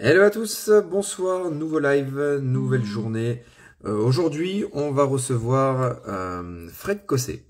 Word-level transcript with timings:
Hello 0.00 0.22
à 0.22 0.30
tous, 0.30 0.70
bonsoir, 0.88 1.50
nouveau 1.50 1.80
live, 1.80 2.38
nouvelle 2.40 2.84
journée. 2.84 3.42
Euh, 3.84 3.96
Aujourd'hui, 3.96 4.64
on 4.72 4.92
va 4.92 5.02
recevoir 5.02 5.98
euh, 6.06 6.68
Fred 6.72 7.04
Cossé, 7.04 7.44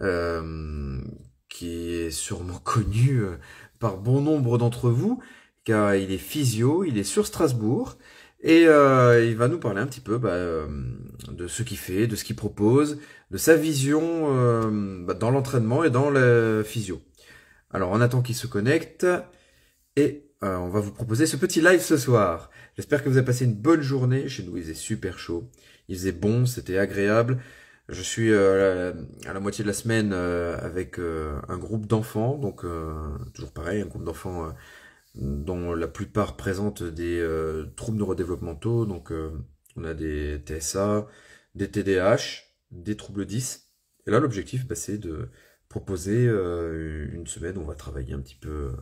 euh, 0.00 1.02
qui 1.50 1.92
est 1.92 2.10
sûrement 2.10 2.58
connu 2.64 3.18
euh, 3.18 3.36
par 3.78 3.98
bon 3.98 4.22
nombre 4.22 4.56
d'entre 4.56 4.88
vous, 4.88 5.22
car 5.64 5.94
il 5.94 6.12
est 6.12 6.16
physio, 6.16 6.82
il 6.84 6.96
est 6.96 7.04
sur 7.04 7.26
Strasbourg, 7.26 7.98
et 8.40 8.66
euh, 8.66 9.22
il 9.22 9.36
va 9.36 9.48
nous 9.48 9.58
parler 9.58 9.82
un 9.82 9.86
petit 9.86 10.00
peu 10.00 10.16
bah, 10.16 10.30
euh, 10.30 10.66
de 11.30 11.46
ce 11.46 11.62
qu'il 11.62 11.76
fait, 11.76 12.06
de 12.06 12.16
ce 12.16 12.24
qu'il 12.24 12.36
propose, 12.36 13.00
de 13.30 13.36
sa 13.36 13.54
vision 13.54 14.64
bah, 15.04 15.12
dans 15.12 15.30
l'entraînement 15.30 15.84
et 15.84 15.90
dans 15.90 16.08
la 16.08 16.64
physio. 16.64 17.02
Alors, 17.70 17.90
on 17.90 18.00
attend 18.00 18.22
qu'il 18.22 18.34
se 18.34 18.46
connecte, 18.46 19.06
et 19.96 20.31
euh, 20.42 20.56
on 20.56 20.68
va 20.68 20.80
vous 20.80 20.92
proposer 20.92 21.26
ce 21.26 21.36
petit 21.36 21.60
live 21.60 21.80
ce 21.80 21.96
soir. 21.96 22.50
J'espère 22.76 23.04
que 23.04 23.08
vous 23.08 23.16
avez 23.16 23.26
passé 23.26 23.44
une 23.44 23.54
bonne 23.54 23.82
journée. 23.82 24.28
Chez 24.28 24.42
nous, 24.42 24.56
il 24.56 24.62
faisait 24.62 24.74
super 24.74 25.18
chaud. 25.18 25.48
Il 25.88 25.96
faisait 25.96 26.12
bon, 26.12 26.46
c'était 26.46 26.78
agréable. 26.78 27.38
Je 27.88 28.02
suis 28.02 28.32
euh, 28.32 28.92
à, 29.26 29.32
la, 29.32 29.40
moitié 29.40 29.64
de 29.64 29.68
la 29.68 29.74
semaine 29.74 30.12
euh, 30.12 30.56
avec 30.58 30.98
euh, 30.98 31.40
un 31.48 31.58
groupe 31.58 31.86
d'enfants, 31.86 32.38
donc 32.38 32.64
euh, 32.64 32.94
toujours 33.34 33.52
pareil, 33.52 33.82
un 33.82 33.86
groupe 33.86 34.04
d'enfants 34.04 34.46
euh, 34.46 34.50
dont 35.14 35.74
la 35.74 35.88
plupart 35.88 36.36
présentent 36.36 36.82
des 36.82 37.22
troubles 37.76 37.98
neurodéveloppementaux. 37.98 38.86
Donc, 38.86 39.12
on 39.76 39.84
a 39.84 39.94
des 39.94 40.38
TSA, 40.38 41.06
des 41.54 41.70
TDAH, 41.70 42.44
des 42.70 42.96
troubles 42.96 43.26
10. 43.26 43.68
Et 44.06 44.10
là, 44.10 44.20
l'objectif, 44.20 44.66
bah, 44.66 44.74
c'est 44.74 44.96
de 44.96 45.28
proposer 45.68 46.24
une 46.24 47.26
semaine 47.26 47.58
où 47.58 47.60
on 47.60 47.66
va 47.66 47.74
travailler 47.74 48.14
un 48.14 48.20
petit 48.20 48.36
peu 48.36 48.72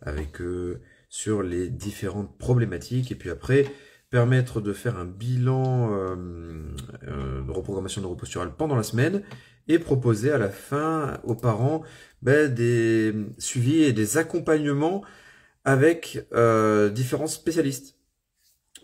avec 0.00 0.40
eux 0.40 0.80
sur 1.12 1.42
les 1.42 1.68
différentes 1.68 2.38
problématiques 2.38 3.12
et 3.12 3.14
puis 3.14 3.28
après 3.28 3.66
permettre 4.08 4.62
de 4.62 4.72
faire 4.72 4.96
un 4.96 5.04
bilan 5.04 5.92
euh, 5.92 6.16
euh, 7.06 7.42
de 7.42 7.50
reprogrammation 7.50 8.00
neuroposturale 8.00 8.56
pendant 8.56 8.76
la 8.76 8.82
semaine 8.82 9.22
et 9.68 9.78
proposer 9.78 10.32
à 10.32 10.38
la 10.38 10.48
fin 10.48 11.20
aux 11.24 11.34
parents 11.34 11.82
ben, 12.22 12.52
des 12.52 13.12
suivis 13.36 13.82
et 13.82 13.92
des 13.92 14.16
accompagnements 14.16 15.04
avec 15.64 16.26
euh, 16.32 16.88
différents 16.88 17.26
spécialistes. 17.26 17.98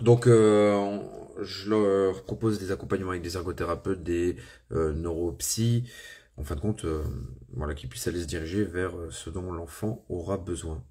Donc 0.03 0.27
euh, 0.27 1.01
je 1.41 1.71
leur 1.71 2.25
propose 2.25 2.59
des 2.59 2.73
accompagnements 2.73 3.13
avec 3.13 3.23
des 3.23 3.37
ergothérapeutes, 3.37 4.03
des 4.03 4.37
euh, 4.73 4.93
neuropsy, 4.93 5.91
en 6.37 6.45
fin 6.45 6.57
de 6.57 6.61
compte, 6.61 6.85
voilà, 7.55 7.73
qu'ils 7.73 7.89
puissent 7.89 8.07
aller 8.07 8.21
se 8.21 8.27
diriger 8.27 8.65
vers 8.65 8.93
ce 9.09 9.31
dont 9.31 9.51
l'enfant 9.51 10.05
aura 10.11 10.37
besoin. 10.37 10.85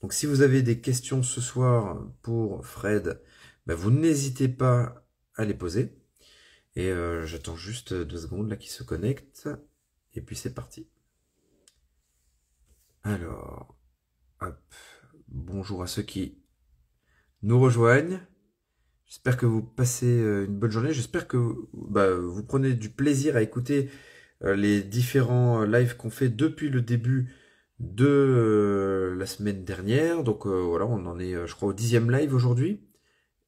Donc 0.00 0.12
si 0.12 0.26
vous 0.26 0.42
avez 0.42 0.62
des 0.62 0.80
questions 0.80 1.22
ce 1.22 1.40
soir 1.40 2.06
pour 2.22 2.64
Fred, 2.66 3.20
ben, 3.66 3.74
vous 3.74 3.90
n'hésitez 3.90 4.48
pas 4.48 5.06
à 5.34 5.44
les 5.44 5.54
poser. 5.54 5.96
Et 6.76 6.90
euh, 6.90 7.24
j'attends 7.24 7.56
juste 7.56 7.94
deux 7.94 8.18
secondes 8.18 8.50
là 8.50 8.56
qu'il 8.56 8.70
se 8.70 8.82
connecte. 8.82 9.48
Et 10.14 10.20
puis 10.20 10.36
c'est 10.36 10.54
parti. 10.54 10.88
Alors, 13.02 13.76
hop. 14.40 14.60
Bonjour 15.28 15.82
à 15.82 15.86
ceux 15.86 16.02
qui 16.02 16.38
nous 17.42 17.60
rejoignent. 17.60 18.20
J'espère 19.06 19.36
que 19.36 19.46
vous 19.46 19.62
passez 19.62 20.20
euh, 20.20 20.46
une 20.46 20.58
bonne 20.58 20.70
journée. 20.70 20.92
J'espère 20.92 21.26
que 21.26 21.38
bah, 21.72 22.14
vous 22.14 22.44
prenez 22.44 22.74
du 22.74 22.90
plaisir 22.90 23.36
à 23.36 23.42
écouter 23.42 23.90
euh, 24.42 24.54
les 24.54 24.82
différents 24.82 25.64
lives 25.64 25.96
qu'on 25.96 26.10
fait 26.10 26.28
depuis 26.28 26.68
le 26.68 26.82
début 26.82 27.32
de 27.80 28.06
euh, 28.06 29.16
la 29.16 29.26
semaine 29.26 29.64
dernière. 29.64 30.22
Donc 30.22 30.46
euh, 30.46 30.62
voilà, 30.62 30.86
on 30.86 31.06
en 31.06 31.18
est, 31.18 31.34
euh, 31.34 31.46
je 31.46 31.54
crois, 31.54 31.68
au 31.68 31.72
dixième 31.72 32.10
live 32.10 32.34
aujourd'hui. 32.34 32.82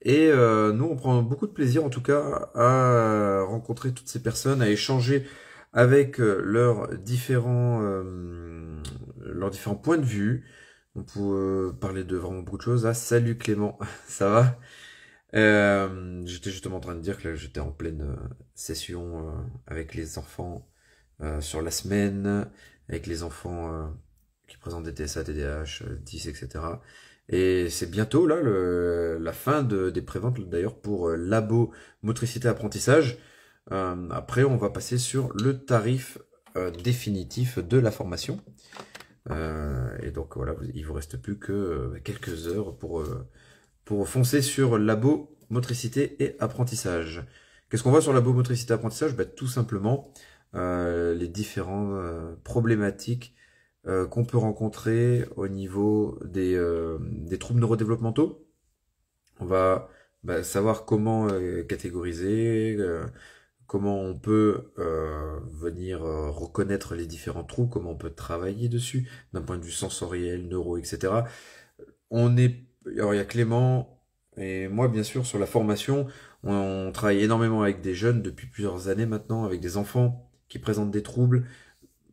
Et 0.03 0.29
euh, 0.29 0.73
nous, 0.73 0.85
on 0.87 0.97
prend 0.97 1.23
beaucoup 1.23 1.47
de 1.47 1.53
plaisir, 1.53 1.85
en 1.85 1.91
tout 1.91 2.03
cas, 2.03 2.51
à 2.55 3.43
rencontrer 3.45 3.93
toutes 3.93 4.09
ces 4.09 4.23
personnes, 4.23 4.63
à 4.63 4.69
échanger 4.71 5.27
avec 5.73 6.21
euh, 6.21 6.41
leurs 6.45 6.97
différents, 6.99 7.81
euh, 7.83 8.81
leurs 9.21 9.51
différents 9.51 9.77
points 9.77 9.99
de 9.99 10.05
vue. 10.05 10.47
On 10.95 11.05
peut 11.05 11.75
parler 11.81 12.05
de 12.05 12.17
vraiment 12.17 12.43
beaucoup 12.43 12.59
de 12.59 12.63
choses. 12.63 12.87
Ah, 12.87 12.95
salut 12.95 13.39
Clément, 13.39 13.79
ça 14.07 14.29
va? 14.31 14.59
J'étais 16.25 16.51
justement 16.51 16.77
en 16.79 16.81
train 16.81 16.95
de 16.95 17.01
dire 17.01 17.19
que 17.19 17.35
j'étais 17.35 17.61
en 17.61 17.71
pleine 17.73 18.17
session 18.55 19.33
avec 19.67 19.95
les 19.95 20.19
enfants 20.19 20.69
sur 21.41 21.63
la 21.63 21.71
semaine, 21.71 22.51
avec 22.89 23.07
les 23.07 23.23
enfants 23.23 23.93
euh, 24.63 24.81
qui 24.85 24.85
présentent 24.85 24.85
des 24.85 25.07
TSA, 25.07 25.21
euh, 25.85 25.97
10, 26.03 26.29
etc. 26.29 26.49
Et 27.29 27.69
c'est 27.71 27.91
bientôt 27.91 28.27
là 28.27 28.37
la 29.19 29.33
fin 29.33 29.63
de, 29.63 29.91
des 29.91 30.03
préventes 30.03 30.41
d'ailleurs 30.49 30.77
pour 30.81 31.09
euh, 31.11 31.17
labo 31.17 31.73
motricité 32.03 32.49
apprentissage. 32.49 33.19
Euh, 33.73 34.09
après, 34.11 34.45
on 34.45 34.57
va 34.57 34.71
passer 34.71 34.99
sur 34.99 35.33
le 35.37 35.65
tarif 35.65 36.19
euh, 36.57 36.71
définitif 36.71 37.59
de 37.59 37.79
la 37.79 37.91
formation. 37.91 38.41
Euh, 39.31 39.97
et 40.03 40.11
donc 40.11 40.37
voilà, 40.37 40.53
vous- 40.55 40.65
il 40.75 40.87
vous 40.87 40.95
reste 40.95 41.19
plus 41.21 41.39
que 41.39 41.53
euh, 41.53 42.01
quelques 42.05 42.49
heures 42.49 42.77
pour 42.79 43.01
euh, 43.01 43.27
pour 43.85 44.09
foncer 44.09 44.43
sur 44.43 44.79
labo 44.79 45.37
motricité 45.51 46.23
et 46.23 46.37
apprentissage. 46.41 47.25
Qu'est-ce 47.71 47.83
qu'on 47.83 47.91
voit 47.91 48.03
sur 48.03 48.13
labo 48.15 48.33
motricité 48.33 48.73
apprentissage? 48.75 49.15
Ben, 49.17 49.27
Tout 49.37 49.47
simplement 49.47 50.13
euh, 50.55 51.15
les 51.15 51.29
différentes 51.29 51.93
euh, 51.93 52.37
problématiques 52.45 53.35
euh, 53.89 54.07
qu'on 54.07 54.25
peut 54.25 54.39
rencontrer 54.39 55.25
au 55.37 55.49
niveau 55.49 56.19
des, 56.25 56.55
euh, 56.55 56.99
des 57.01 57.39
troubles 57.39 57.61
neurodéveloppementaux. 57.61 58.47
On 59.41 59.47
va 59.47 59.89
bah, 60.25 60.43
savoir 60.43 60.85
comment 60.85 61.29
euh, 61.29 61.63
catégoriser, 61.63 62.77
euh, 62.79 63.05
comment 63.67 64.01
on 64.01 64.19
peut 64.19 64.73
venir 64.77 66.01
reconnaître 66.01 66.95
les 66.95 67.07
différents 67.07 67.45
troubles, 67.45 67.71
comment 67.71 67.91
on 67.91 67.97
peut 67.97 68.11
travailler 68.11 68.69
dessus 68.69 69.09
d'un 69.33 69.43
point 69.43 69.59
de 69.59 69.65
vue 69.65 69.73
sensoriel, 69.73 70.49
neuro, 70.49 70.79
etc. 70.79 71.13
On 72.11 72.37
est, 72.37 72.65
alors 72.87 73.15
il 73.15 73.19
y 73.19 73.21
a 73.21 73.25
Clément 73.25 74.03
et 74.39 74.69
moi 74.69 74.89
bien 74.89 75.03
sûr 75.03 75.27
sur 75.27 75.39
la 75.39 75.47
formation, 75.47 76.07
on, 76.45 76.55
on 76.89 76.93
travaille 76.93 77.23
énormément 77.23 77.63
avec 77.63 77.83
des 77.83 77.95
jeunes 77.95 78.23
depuis 78.23 78.47
plusieurs 78.47 78.89
années 78.89 79.07
maintenant, 79.07 79.45
avec 79.45 79.61
des 79.61 79.77
enfants 79.77 80.31
qui 80.49 80.59
présentent 80.59 80.91
des 80.91 81.03
troubles, 81.03 81.47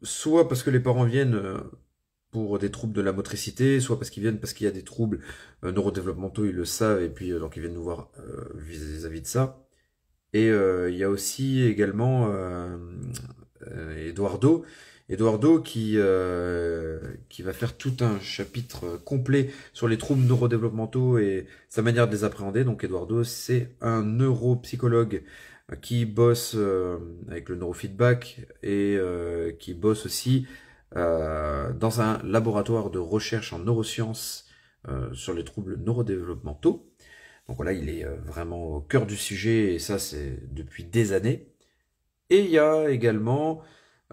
soit 0.03 0.47
parce 0.47 0.63
que 0.63 0.69
les 0.69 0.79
parents 0.79 1.05
viennent 1.05 1.35
euh, 1.35 1.57
pour 2.31 2.59
des 2.59 2.71
troubles 2.71 2.93
de 2.93 3.01
la 3.01 3.13
motricité, 3.13 3.79
soit 3.79 3.97
parce 3.97 4.09
qu'ils 4.09 4.23
viennent 4.23 4.39
parce 4.39 4.53
qu'il 4.53 4.65
y 4.65 4.69
a 4.69 4.73
des 4.73 4.83
troubles 4.83 5.19
euh, 5.63 5.71
neurodéveloppementaux, 5.71 6.45
ils 6.45 6.55
le 6.55 6.65
savent, 6.65 7.01
et 7.01 7.09
puis 7.09 7.31
euh, 7.31 7.39
donc 7.39 7.55
ils 7.55 7.61
viennent 7.61 7.73
nous 7.73 7.83
voir 7.83 8.09
vis-à-vis 8.55 9.21
de 9.21 9.27
ça. 9.27 9.61
Et 10.33 10.47
il 10.49 10.97
y 10.97 11.03
a 11.05 11.09
aussi 11.09 11.61
également 11.63 12.29
Eduardo, 13.95 14.65
Eduardo 15.07 15.61
qui, 15.61 15.97
qui 17.29 17.41
va 17.41 17.53
faire 17.53 17.77
tout 17.77 17.95
un 18.01 18.19
chapitre 18.19 18.99
complet 19.05 19.49
sur 19.71 19.87
les 19.87 19.97
troubles 19.97 20.23
neurodéveloppementaux 20.23 21.19
et 21.19 21.47
sa 21.69 21.81
manière 21.81 22.09
de 22.09 22.11
les 22.11 22.25
appréhender. 22.25 22.65
Donc 22.65 22.83
Eduardo, 22.83 23.23
c'est 23.23 23.77
un 23.79 24.03
neuropsychologue 24.03 25.23
qui 25.81 26.05
bosse 26.05 26.53
euh, 26.55 26.99
avec 27.27 27.49
le 27.49 27.55
neurofeedback 27.55 28.47
et 28.61 28.95
euh, 28.97 29.51
qui 29.53 29.73
bosse 29.73 30.05
aussi 30.05 30.47
euh, 30.95 31.73
dans 31.73 32.01
un 32.01 32.21
laboratoire 32.23 32.91
de 32.91 32.99
recherche 32.99 33.53
en 33.53 33.59
neurosciences 33.59 34.43
sur 35.13 35.33
les 35.33 35.43
troubles 35.43 35.77
neurodéveloppementaux. 35.77 36.91
Donc 37.47 37.55
voilà, 37.57 37.73
il 37.73 37.89
est 37.89 38.05
vraiment 38.23 38.75
au 38.75 38.81
cœur 38.81 39.07
du 39.07 39.15
sujet 39.17 39.73
et 39.73 39.79
ça 39.79 39.97
c'est 39.97 40.53
depuis 40.53 40.83
des 40.83 41.11
années. 41.11 41.47
Et 42.29 42.41
il 42.41 42.51
y 42.51 42.59
a 42.59 42.87
également 42.91 43.63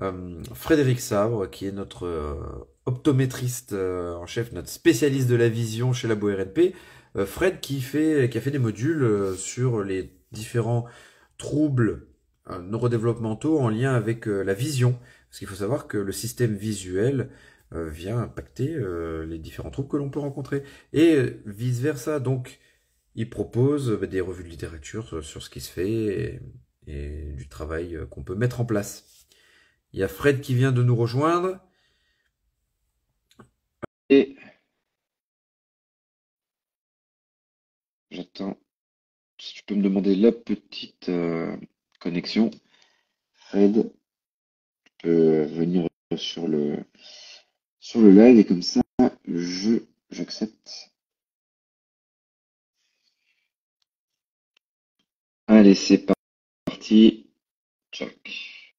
euh, 0.00 0.42
Frédéric 0.54 1.00
Sabre 1.00 1.50
qui 1.50 1.66
est 1.66 1.72
notre 1.72 2.06
euh, 2.06 2.34
optométriste 2.86 3.74
euh, 3.74 4.14
en 4.14 4.26
chef, 4.26 4.52
notre 4.52 4.68
spécialiste 4.68 5.28
de 5.28 5.36
la 5.36 5.48
vision 5.48 5.92
chez 5.92 6.08
Labo 6.08 6.28
RNP. 6.28 6.74
Fred 7.26 7.60
qui 7.60 7.82
fait 7.82 8.30
qui 8.30 8.38
a 8.38 8.40
fait 8.40 8.50
des 8.50 8.58
modules 8.58 9.36
sur 9.36 9.84
les 9.84 10.10
différents 10.32 10.86
troubles 11.42 12.06
euh, 12.50 12.60
neurodéveloppementaux 12.62 13.58
en 13.58 13.68
lien 13.68 13.94
avec 13.94 14.28
euh, 14.28 14.42
la 14.42 14.54
vision. 14.54 14.98
Parce 15.28 15.40
qu'il 15.40 15.48
faut 15.48 15.56
savoir 15.56 15.88
que 15.88 15.98
le 15.98 16.12
système 16.12 16.54
visuel 16.54 17.30
euh, 17.72 17.88
vient 17.90 18.18
impacter 18.18 18.74
euh, 18.74 19.26
les 19.26 19.38
différents 19.38 19.70
troubles 19.70 19.88
que 19.88 19.96
l'on 19.96 20.08
peut 20.10 20.20
rencontrer. 20.20 20.62
Et 20.92 21.40
vice-versa. 21.44 22.20
Donc, 22.20 22.60
il 23.16 23.28
propose 23.28 24.00
des 24.00 24.20
revues 24.20 24.44
de 24.44 24.48
littérature 24.48 25.24
sur, 25.24 25.42
ce 25.42 25.50
qui 25.50 25.60
se 25.60 25.70
fait 25.70 26.40
et, 26.86 27.32
du 27.36 27.48
travail 27.48 27.98
qu'on 28.10 28.22
peut 28.22 28.34
mettre 28.34 28.60
en 28.60 28.64
place. 28.64 29.26
Il 29.92 30.00
y 30.00 30.02
a 30.02 30.08
Fred 30.08 30.40
qui 30.40 30.54
vient 30.54 30.72
de 30.72 30.82
nous 30.82 30.96
rejoindre. 30.96 31.58
Et 34.10 34.36
j'attends 38.10 38.58
si 39.42 39.54
tu 39.54 39.64
peux 39.64 39.74
me 39.74 39.82
demander 39.82 40.14
la 40.14 40.30
petite 40.30 41.08
euh, 41.08 41.56
connexion, 41.98 42.50
Fred, 43.34 43.92
tu 44.84 44.92
peux 45.02 45.08
euh, 45.10 45.46
venir 45.46 45.88
sur 46.16 46.48
le, 46.48 46.84
sur 47.80 48.00
le 48.00 48.10
live 48.12 48.38
et 48.38 48.44
comme 48.46 48.62
ça, 48.62 48.82
je, 49.26 49.80
j'accepte. 50.10 50.92
Allez, 55.46 55.74
c'est 55.76 56.04
parti. 56.66 57.30
Tchac. 57.92 58.72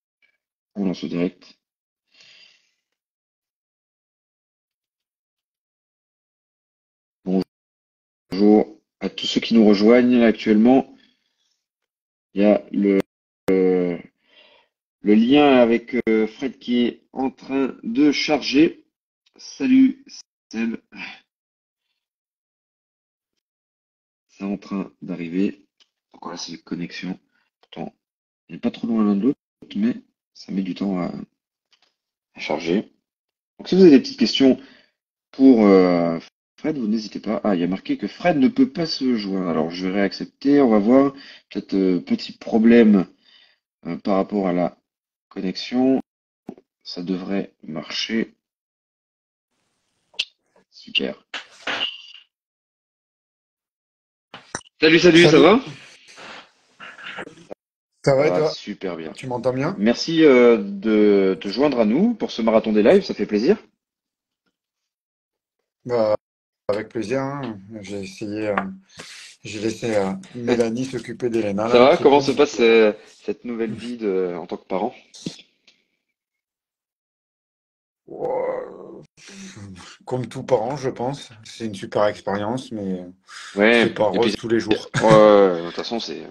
On 0.75 0.85
lance 0.85 1.03
le 1.03 1.09
direct. 1.09 1.57
Bonjour 8.31 8.82
à 9.03 9.09
tous 9.09 9.27
ceux 9.27 9.41
qui 9.41 9.53
nous 9.53 9.67
rejoignent 9.67 10.23
actuellement. 10.23 10.95
Il 12.33 12.41
y 12.41 12.45
a 12.45 12.63
le, 12.71 13.01
lien 15.03 15.57
avec 15.57 15.95
euh, 16.07 16.25
Fred 16.25 16.57
qui 16.57 16.85
est 16.85 17.03
en 17.11 17.29
train 17.29 17.75
de 17.83 18.13
charger. 18.13 18.85
Salut. 19.35 20.05
C'est 24.29 24.43
en 24.43 24.57
train 24.57 24.89
d'arriver. 25.01 25.67
Donc 26.13 26.23
voilà, 26.23 26.37
c'est 26.37 26.53
la 26.53 26.57
connexion. 26.59 27.19
Pourtant, 27.59 27.93
on 28.47 28.53
n'est 28.53 28.59
pas 28.59 28.71
trop 28.71 28.87
loin 28.87 29.03
l'un 29.03 29.17
de 29.17 29.21
l'autre, 29.23 29.39
mais 29.75 29.95
ça 30.33 30.53
met 30.53 30.61
du 30.61 30.75
temps 30.75 30.97
à, 30.99 31.11
à 32.35 32.39
charger. 32.39 32.93
Donc 33.59 33.67
si 33.67 33.75
vous 33.75 33.81
avez 33.81 33.91
des 33.91 33.99
petites 33.99 34.19
questions 34.19 34.61
pour 35.31 35.65
euh, 35.65 36.19
Fred, 36.63 36.77
vous 36.77 36.87
n'hésitez 36.87 37.19
pas. 37.19 37.41
Ah, 37.43 37.55
il 37.55 37.59
y 37.59 37.63
a 37.65 37.67
marqué 37.67 37.97
que 37.97 38.07
Fred 38.07 38.37
ne 38.37 38.47
peut 38.47 38.69
pas 38.69 38.85
se 38.85 39.17
joindre. 39.17 39.49
Alors 39.49 39.69
je 39.69 39.85
vais 39.85 39.95
réaccepter, 39.95 40.61
on 40.61 40.69
va 40.69 40.79
voir. 40.79 41.11
Peut-être 41.49 41.73
euh, 41.73 41.99
petit 41.99 42.31
problème 42.31 43.05
euh, 43.85 43.97
par 43.97 44.15
rapport 44.15 44.47
à 44.47 44.53
la 44.53 44.77
connexion. 45.27 45.99
Ça 46.81 47.03
devrait 47.03 47.51
marcher. 47.63 48.35
Super. 50.71 51.21
Salut, 54.79 54.99
salut, 54.99 55.23
ça 55.23 55.31
Salut, 55.31 55.43
va? 55.43 55.59
ça 58.05 58.15
va 58.15 58.25
et 58.25 58.29
Ça 58.29 58.33
va 58.35 58.39
toi? 58.39 58.49
super 58.51 58.95
bien. 58.95 59.11
Tu 59.11 59.27
m'entends 59.27 59.51
bien? 59.51 59.75
Merci 59.77 60.23
euh, 60.23 60.57
de 60.57 61.37
te 61.41 61.49
joindre 61.49 61.81
à 61.81 61.85
nous 61.85 62.13
pour 62.13 62.31
ce 62.31 62.41
marathon 62.41 62.71
des 62.71 62.83
lives, 62.83 63.03
ça 63.03 63.13
fait 63.13 63.25
plaisir. 63.25 63.57
Bah, 65.85 66.15
avec 66.69 66.89
plaisir. 66.89 67.21
hein. 67.21 67.57
J'ai 67.81 68.01
essayé, 68.01 68.47
euh, 68.49 68.55
j'ai 69.43 69.59
laissé 69.59 69.95
euh, 69.95 70.11
Mélanie 70.35 70.85
s'occuper 70.85 71.29
d'Elena 71.29 71.69
Ça 71.69 71.79
va? 71.79 71.97
Comment 71.97 72.21
se 72.21 72.31
passe 72.31 72.59
euh, 72.61 72.93
cette 73.05 73.43
nouvelle 73.43 73.73
vie 73.73 73.97
de, 73.97 74.33
en 74.37 74.45
tant 74.45 74.57
que 74.57 74.65
parent? 74.67 74.93
Comme 80.05 80.27
tout 80.27 80.43
parent, 80.43 80.77
je 80.77 80.89
pense. 80.89 81.29
C'est 81.43 81.65
une 81.65 81.75
super 81.75 82.05
expérience, 82.05 82.71
mais 82.71 83.05
Ouais, 83.55 83.83
c'est 83.83 83.93
pas 83.93 84.05
rose 84.05 84.35
tous 84.35 84.47
les 84.47 84.59
jours. 84.59 84.73
de 84.93 85.65
toute 85.65 85.75
façon, 85.75 85.99
c'est 85.99 86.23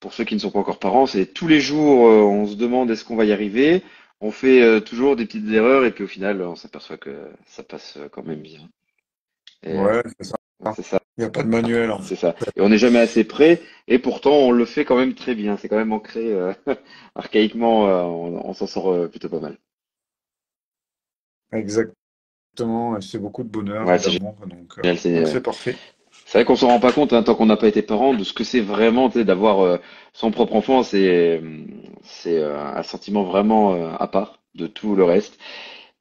pour 0.00 0.12
ceux 0.12 0.24
qui 0.24 0.34
ne 0.34 0.40
sont 0.40 0.50
pas 0.50 0.60
encore 0.60 0.78
parents, 0.78 1.06
c'est 1.06 1.26
tous 1.26 1.48
les 1.48 1.60
jours, 1.60 2.02
on 2.04 2.46
se 2.46 2.54
demande 2.54 2.90
est-ce 2.90 3.04
qu'on 3.04 3.16
va 3.16 3.24
y 3.24 3.32
arriver. 3.32 3.82
On 4.20 4.30
fait 4.32 4.80
toujours 4.82 5.14
des 5.16 5.26
petites 5.26 5.48
erreurs 5.50 5.84
et 5.84 5.92
puis 5.92 6.04
au 6.04 6.08
final, 6.08 6.42
on 6.42 6.56
s'aperçoit 6.56 6.96
que 6.96 7.28
ça 7.46 7.62
passe 7.62 7.98
quand 8.12 8.24
même 8.24 8.40
bien. 8.42 8.68
Et 9.62 9.76
euh, 9.76 9.82
Ouais, 9.84 10.02
c'est 10.74 10.82
ça. 10.82 11.00
Il 11.16 11.22
n'y 11.22 11.26
a 11.26 11.30
pas 11.30 11.42
de 11.42 11.48
manuel 11.48 11.90
en 11.90 12.02
c'est 12.02 12.16
ça. 12.16 12.34
Et 12.56 12.60
on 12.60 12.68
n'est 12.68 12.78
jamais 12.78 12.98
assez 12.98 13.24
prêt 13.24 13.60
et 13.86 13.98
pourtant 13.98 14.32
on 14.32 14.50
le 14.50 14.64
fait 14.64 14.84
quand 14.84 14.96
même 14.96 15.14
très 15.14 15.34
bien. 15.34 15.56
C'est 15.56 15.68
quand 15.68 15.76
même 15.76 15.92
ancré 15.92 16.32
euh, 16.32 16.52
archaïquement, 17.14 17.88
euh, 17.88 18.02
on, 18.02 18.48
on 18.48 18.52
s'en 18.54 18.66
sort 18.66 19.08
plutôt 19.08 19.28
pas 19.28 19.40
mal. 19.40 19.58
Exactement. 21.52 23.00
C'est 23.00 23.18
beaucoup 23.18 23.44
de 23.44 23.48
bonheur 23.48 23.86
Ouais, 23.86 23.98
c'est 23.98 24.18
donc 24.18 25.42
parfait. 25.42 25.76
C'est 26.28 26.38
vrai 26.38 26.44
qu'on 26.44 26.56
s'en 26.56 26.68
rend 26.68 26.80
pas 26.80 26.92
compte 26.92 27.14
hein, 27.14 27.22
tant 27.22 27.34
qu'on 27.34 27.46
n'a 27.46 27.56
pas 27.56 27.68
été 27.68 27.80
parent 27.80 28.12
de 28.12 28.22
ce 28.22 28.34
que 28.34 28.44
c'est 28.44 28.60
vraiment, 28.60 29.08
d'avoir 29.08 29.60
euh, 29.60 29.78
son 30.12 30.30
propre 30.30 30.56
enfant. 30.56 30.82
C'est 30.82 31.40
c'est 32.02 32.36
euh, 32.38 32.58
un 32.58 32.82
sentiment 32.82 33.24
vraiment 33.24 33.74
euh, 33.74 33.90
à 33.98 34.08
part 34.08 34.40
de 34.54 34.66
tout 34.66 34.94
le 34.94 35.04
reste. 35.04 35.38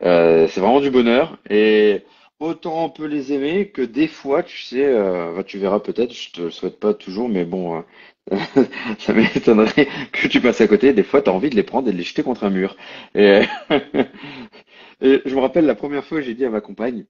C'est 0.01 0.57
vraiment 0.57 0.81
du 0.81 0.92
bonheur 0.92 1.38
et 1.50 2.03
autant 2.39 2.86
on 2.86 2.89
peut 2.89 3.06
les 3.06 3.34
aimer 3.34 3.69
que 3.69 3.81
des 3.81 4.07
fois, 4.07 4.44
tu 4.44 4.62
sais, 4.62 4.86
euh, 4.86 5.42
tu 5.44 5.57
verras 5.60 5.80
peut-être, 5.80 6.13
je 6.13 6.31
te 6.31 6.42
le 6.42 6.51
souhaite 6.51 6.80
pas 6.80 6.94
toujours, 6.94 7.30
mais 7.30 7.45
bon, 7.45 7.84
euh, 8.31 8.38
ça 9.00 9.13
m'étonnerait 9.13 9.88
que 10.12 10.28
tu 10.28 10.42
passes 10.42 10.62
à 10.62 10.68
côté. 10.68 10.94
Des 10.94 11.04
fois, 11.04 11.22
tu 11.22 11.30
as 11.30 11.34
envie 11.34 11.50
de 11.50 11.56
les 11.56 11.63
prendre 11.63 11.88
et 11.89 11.92
de 11.92 11.98
les 11.98 12.04
jeter 12.04 12.24
contre 12.24 12.44
un 12.44 12.50
mur. 12.50 12.75
Et, 13.16 13.42
je 15.01 15.36
me 15.36 15.39
rappelle 15.39 15.66
la 15.66 15.75
première 15.75 16.06
fois, 16.06 16.22
j'ai 16.22 16.34
dit 16.34 16.45
à 16.45 16.50
ma 16.50 16.62
compagne. 16.62 17.06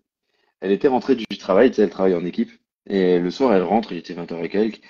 Elle 0.61 0.71
était 0.71 0.87
rentrée 0.87 1.15
du 1.15 1.25
travail, 1.37 1.69
tu 1.69 1.77
sais, 1.77 1.83
elle 1.83 1.89
travaille 1.89 2.15
en 2.15 2.25
équipe. 2.25 2.51
Et 2.89 3.19
le 3.19 3.31
soir, 3.31 3.53
elle 3.53 3.63
rentre, 3.63 3.91
il 3.91 3.97
était 3.99 4.13
20h 4.13 4.43
et 4.43 4.49
quelques. 4.49 4.81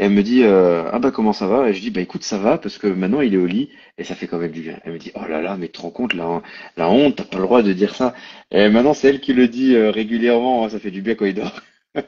Et 0.00 0.04
elle 0.04 0.12
me 0.12 0.22
dit, 0.22 0.42
euh, 0.44 0.88
ah 0.92 0.98
bah 0.98 1.10
comment 1.12 1.34
ça 1.34 1.46
va? 1.46 1.68
Et 1.68 1.74
je 1.74 1.80
dis, 1.80 1.90
bah 1.90 2.00
écoute, 2.00 2.24
ça 2.24 2.38
va, 2.38 2.56
parce 2.58 2.78
que 2.78 2.86
maintenant 2.86 3.20
il 3.20 3.34
est 3.34 3.36
au 3.36 3.46
lit, 3.46 3.70
et 3.98 4.04
ça 4.04 4.14
fait 4.14 4.26
quand 4.26 4.38
même 4.38 4.50
du 4.50 4.62
bien. 4.62 4.80
Elle 4.84 4.94
me 4.94 4.98
dit, 4.98 5.12
oh 5.14 5.26
là 5.28 5.42
là, 5.42 5.56
mais 5.58 5.66
tu 5.66 5.72
te 5.74 5.82
rends 5.82 5.90
compte, 5.90 6.14
la, 6.14 6.42
la 6.78 6.88
honte, 6.90 7.16
t'as 7.16 7.24
pas 7.24 7.36
le 7.36 7.42
droit 7.44 7.62
de 7.62 7.72
dire 7.74 7.94
ça. 7.94 8.14
Et 8.50 8.68
maintenant, 8.70 8.94
c'est 8.94 9.08
elle 9.08 9.20
qui 9.20 9.34
le 9.34 9.46
dit 9.46 9.76
euh, 9.76 9.90
régulièrement, 9.90 10.68
ça 10.70 10.80
fait 10.80 10.90
du 10.90 11.02
bien 11.02 11.14
quand 11.16 11.26
il 11.26 11.34
dort. 11.34 11.60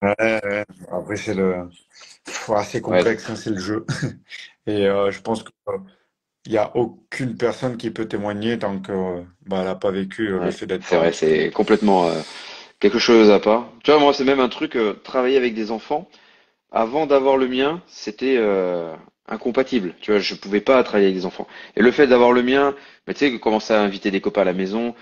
Ouais, 0.00 0.14
ouais. 0.44 0.64
Après, 0.92 1.16
c'est 1.16 1.34
le, 1.34 1.68
Ouais, 2.48 2.80
complexe, 2.80 3.28
hein, 3.30 3.36
c'est 3.36 3.50
le 3.50 3.58
jeu. 3.58 3.86
Et 4.66 4.86
euh, 4.86 5.10
je 5.10 5.20
pense 5.20 5.42
que 5.42 5.50
il 6.46 6.52
n'y 6.52 6.58
a 6.58 6.74
aucune 6.76 7.36
personne 7.36 7.76
qui 7.76 7.90
peut 7.90 8.06
témoigner 8.08 8.58
tant 8.58 8.78
que 8.80 8.92
euh, 8.92 9.22
bah, 9.46 9.58
elle 9.58 9.64
n'a 9.66 9.74
pas 9.74 9.90
vécu 9.90 10.28
le 10.28 10.50
fait 10.50 10.66
d'être 10.66 10.84
c'est 10.84 10.96
vrai, 10.96 11.12
c'est 11.12 11.50
complètement 11.50 12.10
quelque 12.80 12.98
chose 12.98 13.30
à 13.30 13.40
part. 13.40 13.70
Tu 13.84 13.90
vois, 13.90 14.00
moi, 14.00 14.12
c'est 14.14 14.24
même 14.24 14.40
un 14.40 14.48
truc, 14.48 14.76
euh, 14.76 14.94
travailler 15.04 15.36
avec 15.36 15.54
des 15.54 15.70
enfants. 15.70 16.08
Avant 16.72 17.06
d'avoir 17.06 17.36
le 17.38 17.48
mien, 17.48 17.82
c'était 17.88 18.36
euh, 18.38 18.94
incompatible. 19.28 19.94
Tu 20.00 20.12
vois, 20.12 20.20
je 20.20 20.34
pouvais 20.36 20.60
pas 20.60 20.82
travailler 20.84 21.06
avec 21.08 21.18
des 21.18 21.26
enfants. 21.26 21.48
Et 21.76 21.82
le 21.82 21.90
fait 21.92 22.06
d'avoir 22.08 22.32
le 22.32 22.42
mien, 22.42 22.74
bah, 23.06 23.14
tu 23.14 23.20
sais, 23.20 23.40
commencer 23.40 23.74
à 23.74 23.82
inviter 23.82 24.10
des 24.10 24.20
copains 24.20 24.42
à 24.42 24.44
la 24.44 24.52
maison, 24.54 24.94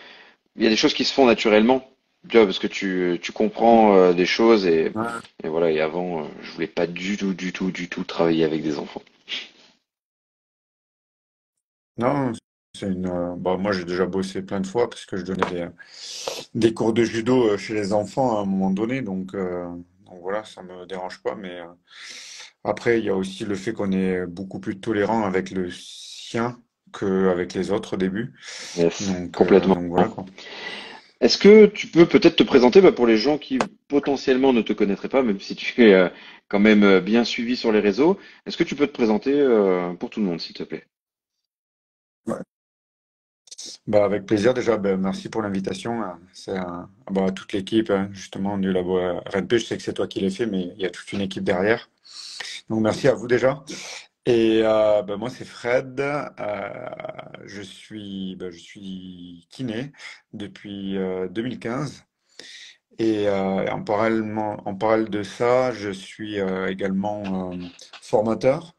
il 0.57 0.65
y 0.65 0.67
a 0.67 0.71
des 0.71 0.77
choses 0.77 0.95
qui 0.95 1.05
se 1.05 1.15
font 1.15 1.27
naturellement. 1.27 1.89
Tu 2.29 2.37
vois, 2.39 2.47
parce 2.47 2.59
que 2.61 2.69
tu, 2.69 3.19
tu 3.23 3.33
comprends 3.33 3.97
euh, 3.97 4.13
des 4.15 4.27
choses 4.27 4.67
et, 4.67 4.93
Ouais. 4.95 5.21
et 5.45 5.49
voilà. 5.49 5.71
Et 5.73 5.81
avant, 5.81 6.23
euh, 6.25 6.29
je 6.43 6.53
voulais 6.53 6.67
pas 6.69 6.87
du 6.89 7.17
tout, 7.17 7.35
du 7.35 7.53
tout, 7.53 7.71
du 7.73 7.89
tout 7.89 8.05
travailler 8.05 8.45
avec 8.45 8.63
des 8.63 8.79
enfants. 8.79 9.03
Non, 11.99 12.33
une. 12.83 13.07
euh, 13.07 13.35
bah, 13.37 13.57
moi, 13.57 13.73
j'ai 13.73 13.85
déjà 13.85 14.07
bossé 14.07 14.43
plein 14.43 14.61
de 14.61 14.67
fois 14.67 14.89
parce 14.91 15.07
que 15.07 15.17
je 15.17 15.25
donnais 15.25 15.47
des, 15.51 15.69
des 16.55 16.75
cours 16.75 16.93
de 16.93 17.05
judo 17.05 17.49
euh, 17.51 17.57
chez 17.59 17.75
les 17.75 17.93
enfants 17.93 18.37
à 18.39 18.43
un 18.43 18.45
moment 18.45 18.71
donné, 18.71 19.03
donc, 19.03 19.35
euh, 19.35 19.67
donc 20.07 20.21
voilà, 20.21 20.45
ça 20.45 20.63
me 20.63 20.87
dérange 20.87 21.23
pas. 21.23 21.35
Mais 21.35 21.61
euh, 21.61 21.67
après, 22.65 22.99
il 22.99 23.05
y 23.05 23.09
a 23.11 23.17
aussi 23.17 23.45
le 23.45 23.55
fait 23.55 23.73
qu'on 23.73 23.93
est 23.93 24.27
beaucoup 24.27 24.61
plus 24.61 24.79
tolérant 24.81 25.25
avec 25.25 25.51
le 25.51 25.71
sien 25.71 26.61
qu'avec 26.93 27.55
les 27.55 27.71
autres 27.71 27.95
au 27.95 27.97
début. 27.97 28.35
Yes, 28.77 29.09
Donc, 29.09 29.31
euh, 29.39 29.39
complètement. 29.39 29.75
donc 29.75 29.89
voilà 29.89 30.09
quoi. 30.09 30.25
Est-ce 31.21 31.39
que 31.39 31.67
tu 31.67 31.87
peux 31.89 32.07
peut-être 32.07 32.37
te 32.37 32.43
présenter 32.43 32.81
bah, 32.81 32.93
pour 32.93 33.07
les 33.07 33.17
gens 33.17 33.39
qui 33.39 33.59
potentiellement 33.89 34.53
ne 34.53 34.63
te 34.63 34.73
connaîtraient 34.73 35.09
pas, 35.09 35.23
même 35.23 35.41
si 35.41 35.57
tu 35.57 35.83
es 35.83 36.11
quand 36.49 36.61
même 36.61 37.01
bien 37.01 37.25
suivi 37.25 37.57
sur 37.57 37.73
les 37.73 37.81
réseaux, 37.81 38.19
est-ce 38.45 38.57
que 38.57 38.65
tu 38.65 38.77
peux 38.77 38.87
te 38.87 38.93
présenter 38.93 39.33
pour 39.99 40.11
tout 40.11 40.21
le 40.21 40.27
monde, 40.27 40.41
s'il 40.41 40.55
te 40.55 40.63
plaît? 40.63 40.87
Ouais. 42.27 42.43
Bah, 43.87 44.05
avec 44.05 44.27
plaisir 44.27 44.55
déjà, 44.55 44.77
ben, 44.77 44.97
merci 45.01 45.29
pour 45.29 45.43
l'invitation. 45.43 46.03
C'est 46.33 46.57
un- 46.57 46.89
bah, 47.11 47.31
toute 47.33 47.53
l'équipe, 47.53 47.91
hein, 47.91 48.09
justement, 48.13 48.59
du 48.59 48.73
labo 48.73 48.99
euh, 48.99 49.21
RNP, 49.33 49.59
je 49.59 49.65
sais 49.67 49.77
que 49.77 49.83
c'est 49.83 49.95
toi 49.95 50.07
qui 50.09 50.21
l'as 50.21 50.31
fait, 50.31 50.47
mais 50.47 50.73
il 50.77 50.83
y 50.83 50.87
a 50.87 50.91
toute 50.91 51.13
une 51.13 51.21
équipe 51.21 51.45
derrière. 51.45 51.89
Donc 52.71 52.81
merci 52.83 53.09
à 53.09 53.15
vous 53.15 53.29
déjà. 53.29 53.65
Et 54.27 54.63
euh, 54.65 55.03
ben, 55.03 55.17
moi 55.17 55.31
c'est 55.31 55.45
Fred, 55.47 56.01
Euh, 56.01 56.89
je 57.47 57.63
suis, 57.63 58.37
je 58.41 58.51
suis 58.59 59.47
kiné 59.51 59.93
depuis 60.33 60.97
euh, 60.99 61.29
2015 61.29 62.05
et 62.99 63.29
en 63.31 63.83
parallèlement, 63.83 64.57
en 64.67 64.75
parallèle 64.75 65.11
de 65.11 65.23
ça, 65.23 65.73
je 65.73 65.91
suis 65.91 66.39
également 66.69 67.53
formateur 68.03 68.75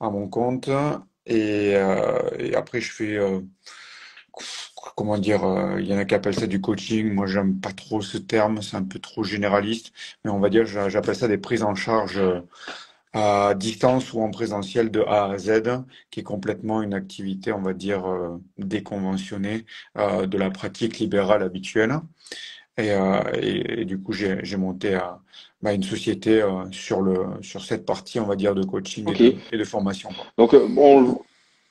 à 0.00 0.10
mon 0.10 0.28
compte 0.28 0.68
et, 1.26 1.70
et 2.38 2.54
après 2.54 2.80
je 2.82 2.92
fais 2.92 3.18
comment 4.96 5.18
dire, 5.18 5.44
euh, 5.44 5.80
il 5.80 5.86
y 5.86 5.94
en 5.94 5.98
a 5.98 6.04
qui 6.04 6.14
appellent 6.14 6.34
ça 6.34 6.46
du 6.46 6.60
coaching. 6.60 7.12
Moi, 7.12 7.26
j'aime 7.26 7.60
pas 7.60 7.72
trop 7.72 8.02
ce 8.02 8.18
terme, 8.18 8.62
c'est 8.62 8.76
un 8.76 8.82
peu 8.84 8.98
trop 8.98 9.24
généraliste, 9.24 9.92
mais 10.24 10.30
on 10.30 10.40
va 10.40 10.48
dire, 10.50 10.66
j'a- 10.66 10.88
j'appelle 10.88 11.16
ça 11.16 11.28
des 11.28 11.38
prises 11.38 11.62
en 11.62 11.74
charge 11.74 12.18
euh, 12.18 12.40
à 13.14 13.54
distance 13.54 14.12
ou 14.14 14.22
en 14.22 14.30
présentiel 14.30 14.90
de 14.90 15.00
A 15.02 15.26
à 15.32 15.38
Z, 15.38 15.62
qui 16.10 16.20
est 16.20 16.22
complètement 16.22 16.82
une 16.82 16.94
activité, 16.94 17.52
on 17.52 17.62
va 17.62 17.74
dire, 17.74 18.06
euh, 18.06 18.38
déconventionnée 18.58 19.66
euh, 19.98 20.26
de 20.26 20.38
la 20.38 20.50
pratique 20.50 20.98
libérale 20.98 21.42
habituelle. 21.42 21.92
Et, 22.78 22.90
euh, 22.90 23.20
et, 23.34 23.82
et 23.82 23.84
du 23.84 23.98
coup, 24.00 24.12
j'ai 24.12 24.56
monté 24.56 24.94
euh, 24.94 25.00
bah, 25.62 25.72
une 25.74 25.82
société 25.82 26.40
euh, 26.42 26.70
sur 26.70 27.02
le 27.02 27.42
sur 27.42 27.64
cette 27.64 27.84
partie, 27.84 28.18
on 28.18 28.26
va 28.26 28.36
dire, 28.36 28.54
de 28.54 28.64
coaching 28.64 29.08
et 29.10 29.14
de 29.16 29.34
et 29.52 29.58
de 29.58 29.64
formation. 29.64 30.10
Donc, 30.38 30.54
euh, 30.54 30.66
bon, 30.68 31.20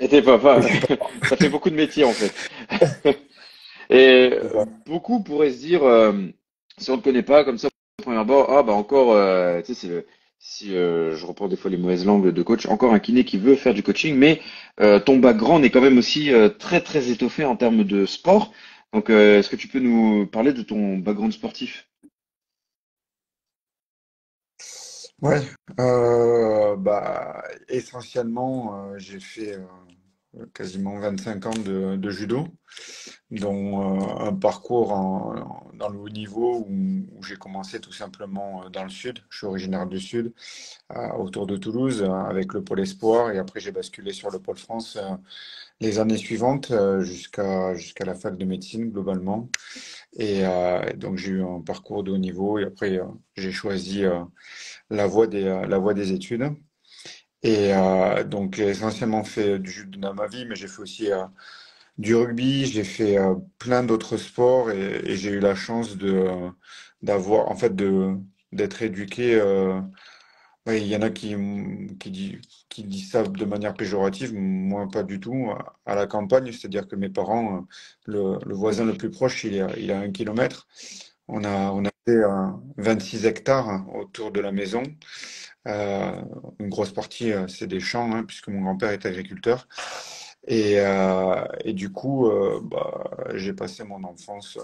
et 0.01 0.10
t'es 0.10 0.22
pas. 0.22 0.39
ça 1.24 1.38
fait 1.38 1.50
beaucoup 1.50 1.70
de 1.70 1.75
métiers 1.75 2.03
en 2.03 2.12
fait. 2.12 2.34
Et 3.89 4.31
beaucoup 4.86 5.22
pourraient 5.22 5.51
se 5.51 5.60
dire, 5.60 5.84
euh, 5.84 6.13
si 6.77 6.89
on 6.91 6.98
ne 6.98 7.01
connaît 7.01 7.24
pas 7.24 7.43
comme 7.43 7.58
ça, 7.58 7.67
au 8.00 8.03
premier 8.03 8.17
abord, 8.17 8.50
ah 8.50 8.63
bah 8.63 8.72
encore, 8.72 9.12
euh, 9.12 9.62
tu 9.62 9.74
sais, 9.74 9.88
c'est 9.88 10.05
si 10.39 10.75
euh, 10.75 11.15
je 11.15 11.25
reprends 11.25 11.48
des 11.48 11.55
fois 11.58 11.70
les 11.70 11.77
mauvaises 11.77 12.05
langues 12.05 12.29
de 12.29 12.41
coach, 12.41 12.65
encore 12.65 12.93
un 12.93 13.00
kiné 13.00 13.25
qui 13.25 13.38
veut 13.38 13.55
faire 13.55 13.74
du 13.75 13.84
coaching, 13.84 14.15
mais 14.15 14.41
euh, 14.79 15.00
ton 15.00 15.17
background 15.20 15.63
est 15.65 15.70
quand 15.70 15.81
même 15.81 15.98
aussi 16.00 16.34
euh, 16.34 16.50
très 16.50 16.81
très 16.81 17.12
étoffé 17.12 17.46
en 17.46 17.55
termes 17.55 17.84
de 17.84 18.05
sport. 18.08 18.51
Donc, 18.93 19.10
euh, 19.10 19.39
est-ce 19.39 19.50
que 19.50 19.55
tu 19.55 19.67
peux 19.67 19.79
nous 19.79 20.25
parler 20.25 20.53
de 20.53 20.63
ton 20.63 20.98
background 20.98 21.34
sportif? 21.34 21.91
Ouais, 25.22 25.42
euh, 25.80 26.75
bah, 26.78 27.44
essentiellement, 27.70 28.90
euh, 28.94 28.98
j'ai 28.98 29.20
fait 29.20 29.54
euh, 29.56 30.46
quasiment 30.54 31.00
25 31.00 31.46
ans 31.46 31.51
de, 31.54 32.10
judo, 32.10 32.48
dont 33.30 34.00
euh, 34.00 34.30
un 34.30 34.34
parcours 34.34 34.90
dans 35.75 35.90
le 35.90 36.00
haut 36.00 36.10
niveau 36.10 36.66
où, 36.68 37.24
j'ai 37.24 37.36
commencé 37.36 37.80
tout 37.80 37.92
simplement 37.92 38.68
dans 38.72 38.84
le 38.84 38.90
sud. 38.90 39.20
Je 39.30 39.38
suis 39.38 39.48
originaire 39.48 39.86
du 39.86 40.00
sud, 40.00 40.34
autour 41.18 41.46
de 41.46 41.56
Toulouse, 41.58 42.04
avec 42.04 42.54
le 42.54 42.63
pôle 42.63 42.80
espoir, 42.80 43.32
et 43.32 43.38
après 43.38 43.60
j'ai 43.60 43.72
basculé 43.72 44.13
sur 44.13 44.32
le 44.32 44.40
pôle 44.40 44.58
France 44.58 44.98
les 45.82 46.00
années 46.00 46.18
suivantes 46.18 46.72
euh, 46.72 47.02
jusqu'à 47.04 48.06
la 48.06 48.16
fac 48.16 48.38
de 48.38 48.46
médecine 48.46 48.92
globalement. 48.92 49.50
Et 50.18 50.46
euh, 50.46 50.94
donc 50.94 51.18
j'ai 51.18 51.32
eu 51.32 51.44
un 51.44 51.62
parcours 51.62 52.04
de 52.04 52.12
haut 52.12 52.18
niveau, 52.20 52.60
et 52.60 52.66
après 52.66 53.00
euh, 53.00 53.06
j'ai 53.36 53.52
choisi 53.52 54.04
la 54.90 55.08
voie 55.08 55.28
des, 55.28 55.44
la 55.44 55.78
voie 55.80 55.94
des 55.94 56.14
études. 56.14 56.50
Et 57.44 57.72
donc, 58.30 58.56
j'ai 58.56 58.70
essentiellement 58.70 59.24
fait 59.24 59.60
du 59.60 59.72
judo 59.72 60.00
dans 60.00 60.14
ma 60.14 60.28
vie, 60.28 60.46
mais 60.46 60.56
j'ai 60.56 60.68
fait 60.68 60.82
aussi 60.82 61.10
du 61.98 62.16
rugby, 62.16 62.66
j'ai 62.68 62.84
fait 62.84 63.18
plein 63.60 63.84
d'autres 63.84 64.18
sports 64.18 64.72
et, 64.72 65.02
et 65.06 65.16
j'ai 65.18 65.32
eu 65.32 65.40
la 65.40 65.56
chance 65.56 65.98
d'avoir, 67.02 67.50
en 67.52 67.56
fait, 67.56 67.74
d'être 68.52 68.82
éduqué. 68.84 69.42
Euh, 70.68 70.72
ouais, 70.72 70.82
il 70.82 70.88
y 70.88 70.96
en 70.96 71.01
a 71.01 71.10
qui 71.10 71.34
m- 71.34 71.98
qui 72.00 72.12
dit, 72.12 72.39
qui 72.70 72.84
disent 72.84 73.12
ça 73.12 73.24
de 73.24 73.46
manière 73.46 73.74
péjorative, 73.74 74.34
moi 74.34 74.88
pas 74.91 75.03
du 75.03 75.20
tout. 75.20 75.50
À 75.86 75.96
la 75.96 76.08
campagne, 76.08 76.51
c'est-à-dire 76.51 76.88
que 76.88 76.96
mes 76.96 77.10
parents, 77.10 77.58
euh, 77.58 77.62
le, 78.06 78.39
le 78.46 78.56
voisin 78.56 78.86
le 78.86 78.94
plus 78.98 79.12
proche, 79.12 79.44
il 79.44 79.56
est, 79.56 79.65
il 79.82 79.89
est 79.89 79.94
à 79.94 80.00
un 80.00 80.12
kilomètre. 80.12 80.68
On 81.27 81.44
a 81.44 81.72
on 81.72 81.86
a 81.86 81.89
fait 82.08 82.15
euh, 82.18 83.00
six 83.00 83.25
hectares 83.25 83.70
hein, 83.70 83.88
autour 83.96 84.32
de 84.32 84.39
la 84.41 84.51
maison. 84.51 84.84
Euh, 85.68 86.22
une 86.60 86.70
grosse 86.70 86.94
partie, 86.94 87.32
euh, 87.34 87.48
c'est 87.48 87.68
des 87.68 87.80
champs, 87.80 88.12
hein, 88.13 88.24
puisque 88.25 88.50
mon 88.50 88.62
grand-père 88.62 88.91
est 88.91 89.06
agriculteur. 89.06 89.68
Et, 90.48 90.80
euh, 90.80 91.44
et 91.65 91.74
du 91.74 91.91
coup, 91.91 92.27
euh, 92.30 92.62
bah, 92.63 93.06
j'ai 93.36 93.53
passé 93.53 93.84
mon 93.86 94.03
enfance. 94.03 94.58
euh, 94.58 94.63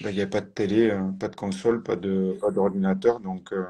bah, 0.00 0.10
il 0.10 0.14
n'y 0.16 0.20
avait 0.22 0.30
pas 0.30 0.40
de 0.40 0.46
télé, 0.46 0.90
euh, 0.90 1.10
pas 1.18 1.28
de 1.28 1.36
console, 1.36 1.82
pas 1.82 1.96
de, 1.96 2.36
pas 2.40 2.50
d'ordinateur. 2.50 3.20
Donc, 3.20 3.52
euh, 3.52 3.64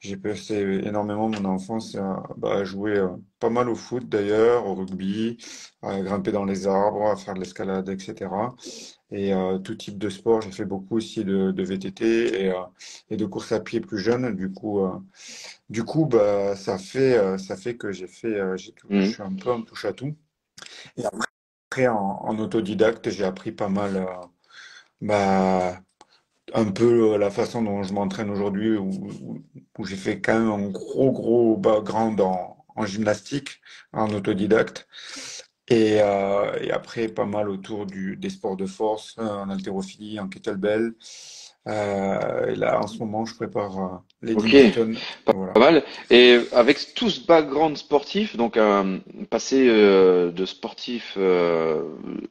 j'ai 0.00 0.16
passé 0.16 0.54
énormément 0.84 1.28
mon 1.28 1.44
enfance 1.46 1.94
à, 1.96 2.22
bah, 2.36 2.56
à 2.58 2.64
jouer 2.64 2.96
euh, 2.98 3.08
pas 3.38 3.50
mal 3.50 3.68
au 3.68 3.74
foot 3.74 4.08
d'ailleurs, 4.08 4.66
au 4.66 4.74
rugby, 4.74 5.38
à 5.82 6.00
grimper 6.00 6.32
dans 6.32 6.44
les 6.44 6.66
arbres, 6.66 7.06
à 7.10 7.16
faire 7.16 7.34
de 7.34 7.40
l'escalade, 7.40 7.88
etc. 7.88 8.56
Et 9.10 9.34
euh, 9.34 9.58
tout 9.58 9.74
type 9.74 9.98
de 9.98 10.08
sport. 10.10 10.40
J'ai 10.42 10.52
fait 10.52 10.64
beaucoup 10.64 10.96
aussi 10.96 11.24
de, 11.24 11.50
de 11.52 11.62
VTT 11.64 12.44
et, 12.46 12.50
euh, 12.52 12.62
et 13.10 13.16
de 13.16 13.26
course 13.26 13.52
à 13.52 13.60
pied 13.60 13.80
plus 13.80 13.98
jeune. 13.98 14.34
Du 14.36 14.52
coup, 14.52 14.80
euh, 14.80 14.92
du 15.70 15.84
coup, 15.84 16.06
bah, 16.06 16.56
ça 16.56 16.78
fait, 16.78 17.16
euh, 17.18 17.38
ça 17.38 17.56
fait 17.56 17.76
que 17.76 17.92
j'ai 17.92 18.06
fait, 18.08 18.28
euh, 18.40 18.56
j'ai 18.56 18.72
tout, 18.72 18.90
je 18.98 19.06
Mhm. 19.06 19.14
suis 19.14 19.22
un 19.22 19.34
peu 19.34 19.50
un 19.52 19.62
touche 19.62 19.84
à 19.86 19.92
tout. 19.92 20.14
Et 20.96 21.04
après, 21.70 21.88
en, 21.88 21.96
en 21.96 22.38
autodidacte, 22.38 23.10
j'ai 23.10 23.24
appris 23.24 23.52
pas 23.52 23.68
mal, 23.68 23.96
euh, 23.96 24.06
bah, 25.00 25.80
un 26.54 26.70
peu 26.70 27.14
euh, 27.14 27.18
la 27.18 27.30
façon 27.30 27.62
dont 27.62 27.82
je 27.82 27.92
m'entraîne 27.92 28.30
aujourd'hui, 28.30 28.76
où, 28.76 28.88
où- 28.90 29.42
où 29.78 29.84
j'ai 29.84 29.96
fait 29.96 30.20
quand 30.20 30.38
même 30.38 30.50
un 30.50 30.68
gros, 30.68 31.10
gros 31.12 31.56
background 31.56 32.20
en, 32.20 32.56
en 32.76 32.86
gymnastique, 32.86 33.60
en 33.92 34.10
autodidacte. 34.12 34.86
Et, 35.68 35.98
euh, 36.00 36.52
et 36.60 36.70
après, 36.72 37.08
pas 37.08 37.26
mal 37.26 37.48
autour 37.48 37.86
du, 37.86 38.16
des 38.16 38.30
sports 38.30 38.56
de 38.56 38.66
force, 38.66 39.14
euh, 39.18 39.22
en 39.28 39.50
haltérophilie, 39.50 40.18
en 40.20 40.28
kettlebell. 40.28 40.94
Euh, 41.68 42.46
et 42.52 42.56
là, 42.56 42.80
en 42.82 42.86
ce 42.86 42.98
moment, 42.98 43.24
je 43.24 43.34
prépare 43.34 43.78
euh, 43.78 43.96
les 44.22 44.34
Ok, 44.34 44.44
10 44.46 44.50
000 44.50 44.70
tonnes. 44.72 44.96
pas, 45.24 45.32
Voilà. 45.34 45.52
mal. 45.56 45.84
Et 46.10 46.40
avec 46.52 46.94
tout 46.94 47.10
ce 47.10 47.24
background 47.24 47.76
sportif, 47.76 48.36
donc 48.36 48.56
un 48.56 49.00
passé 49.28 49.66
euh, 49.68 50.32
de 50.32 50.44
sportif 50.46 51.14
euh, 51.18 51.82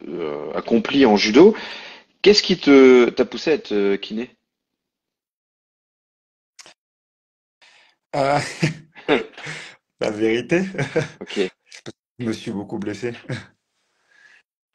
euh, 0.07 0.51
accompli 0.55 1.05
en 1.05 1.15
judo, 1.15 1.55
qu'est-ce 2.21 2.43
qui 2.43 2.57
te 2.59 3.09
t'a 3.09 3.25
poussé 3.25 3.51
à 3.51 3.53
être 3.55 3.95
kiné? 3.97 4.38
Euh, 8.15 8.39
la 10.01 10.11
vérité, 10.11 10.63
Ok. 11.21 11.49
je 12.19 12.25
me 12.25 12.33
suis 12.33 12.51
beaucoup 12.51 12.77
blessé. 12.79 13.13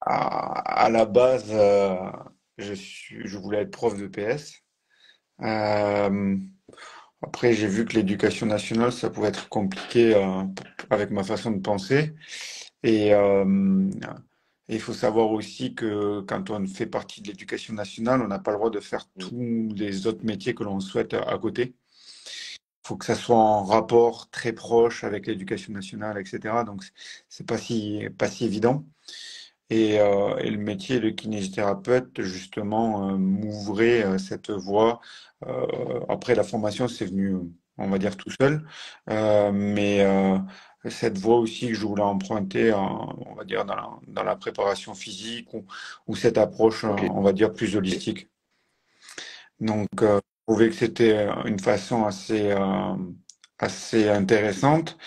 À, 0.00 0.84
à 0.84 0.90
la 0.90 1.06
base, 1.06 1.50
euh, 1.52 1.96
je 2.58 2.74
suis, 2.74 3.26
je 3.26 3.38
voulais 3.38 3.62
être 3.62 3.70
prof 3.70 3.96
de 3.96 4.06
PS. 4.06 4.60
Euh, 5.42 6.36
après, 7.22 7.54
j'ai 7.54 7.68
vu 7.68 7.84
que 7.86 7.94
l'éducation 7.94 8.46
nationale, 8.46 8.92
ça 8.92 9.10
pouvait 9.10 9.28
être 9.28 9.48
compliqué 9.48 10.14
euh, 10.14 10.44
avec 10.90 11.10
ma 11.10 11.24
façon 11.24 11.52
de 11.52 11.60
penser. 11.60 12.14
Et 12.82 13.14
euh, 13.14 13.44
il 14.68 14.80
faut 14.80 14.92
savoir 14.94 15.30
aussi 15.30 15.74
que 15.74 16.20
quand 16.22 16.50
on 16.50 16.66
fait 16.66 16.86
partie 16.86 17.20
de 17.22 17.28
l'éducation 17.28 17.74
nationale, 17.74 18.22
on 18.22 18.28
n'a 18.28 18.38
pas 18.38 18.50
le 18.52 18.58
droit 18.58 18.70
de 18.70 18.80
faire 18.80 19.06
Mm. 19.16 19.20
tous 19.20 19.74
les 19.76 20.06
autres 20.06 20.24
métiers 20.24 20.54
que 20.54 20.64
l'on 20.64 20.80
souhaite 20.80 21.14
à 21.14 21.38
côté. 21.38 21.74
Il 22.84 22.88
faut 22.88 22.96
que 22.96 23.06
ça 23.06 23.14
soit 23.14 23.36
en 23.36 23.64
rapport 23.64 24.30
très 24.30 24.52
proche 24.52 25.04
avec 25.04 25.26
l'éducation 25.26 25.72
nationale, 25.72 26.18
etc. 26.18 26.64
Donc, 26.66 26.84
c'est 27.28 27.46
pas 27.46 27.58
si, 27.58 28.02
pas 28.18 28.28
si 28.28 28.44
évident. 28.44 28.84
Et, 29.70 29.98
euh, 30.00 30.36
et 30.38 30.50
le 30.50 30.58
métier 30.58 31.00
de 31.00 31.10
kinésithérapeute, 31.10 32.20
justement, 32.22 33.10
euh, 33.10 33.16
m'ouvrait 33.16 34.04
euh, 34.04 34.18
cette 34.18 34.50
voie. 34.50 35.00
Après, 36.08 36.34
la 36.34 36.42
formation, 36.44 36.88
c'est 36.88 37.06
venu, 37.06 37.36
on 37.78 37.88
va 37.90 37.98
dire, 37.98 38.16
tout 38.16 38.30
seul. 38.30 38.66
Mais 39.08 40.00
cette 40.90 41.18
voie 41.18 41.38
aussi 41.38 41.68
que 41.68 41.74
je 41.74 41.86
voulais 41.86 42.02
emprunter, 42.02 42.72
en- 42.72 43.16
on 43.26 43.34
va 43.34 43.44
dire, 43.44 43.64
dans 43.64 43.76
la, 43.76 43.88
dans 44.08 44.22
la 44.24 44.36
préparation 44.36 44.94
physique 44.94 45.52
ou, 45.54 45.64
ou 46.06 46.16
cette 46.16 46.38
approche, 46.38 46.84
euh, 46.84 46.88
on 46.88 47.22
va 47.22 47.32
dire, 47.32 47.52
plus 47.52 47.76
holistique. 47.76 48.28
Donc, 49.60 49.88
euh, 50.02 50.20
je 50.48 50.52
trouvais 50.52 50.68
que 50.68 50.74
c'était 50.74 51.26
une 51.46 51.58
façon 51.58 52.04
assez, 52.04 52.50
euh, 52.52 52.96
assez 53.58 54.08
intéressante 54.08 54.98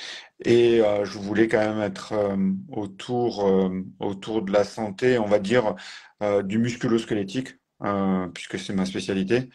et 0.46 0.82
euh, 0.82 1.06
je 1.06 1.18
voulais 1.20 1.48
quand 1.48 1.60
même 1.60 1.82
être 1.82 2.14
euh, 2.14 2.38
autour, 2.70 3.48
euh, 3.48 3.84
autour 4.00 4.42
de 4.44 4.52
la 4.52 4.64
santé, 4.64 5.20
on 5.20 5.26
va 5.28 5.40
dire, 5.40 5.76
euh, 6.24 6.44
du 6.44 6.60
musculo-squelettique, 6.60 7.56
euh, 7.84 8.28
puisque 8.30 8.60
c'est 8.60 8.74
ma 8.74 8.86
spécialité, 8.86 9.50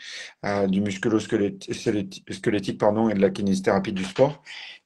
euh, 0.45 0.67
du 0.69 0.81
musculo-squelettique, 0.81 2.25
squelettique, 2.33 2.79
pardon, 2.79 3.09
et 3.09 3.15
de 3.15 3.21
la 3.21 3.31
kinésithérapie 3.31 3.93
du 3.93 4.05
sport. 4.05 4.43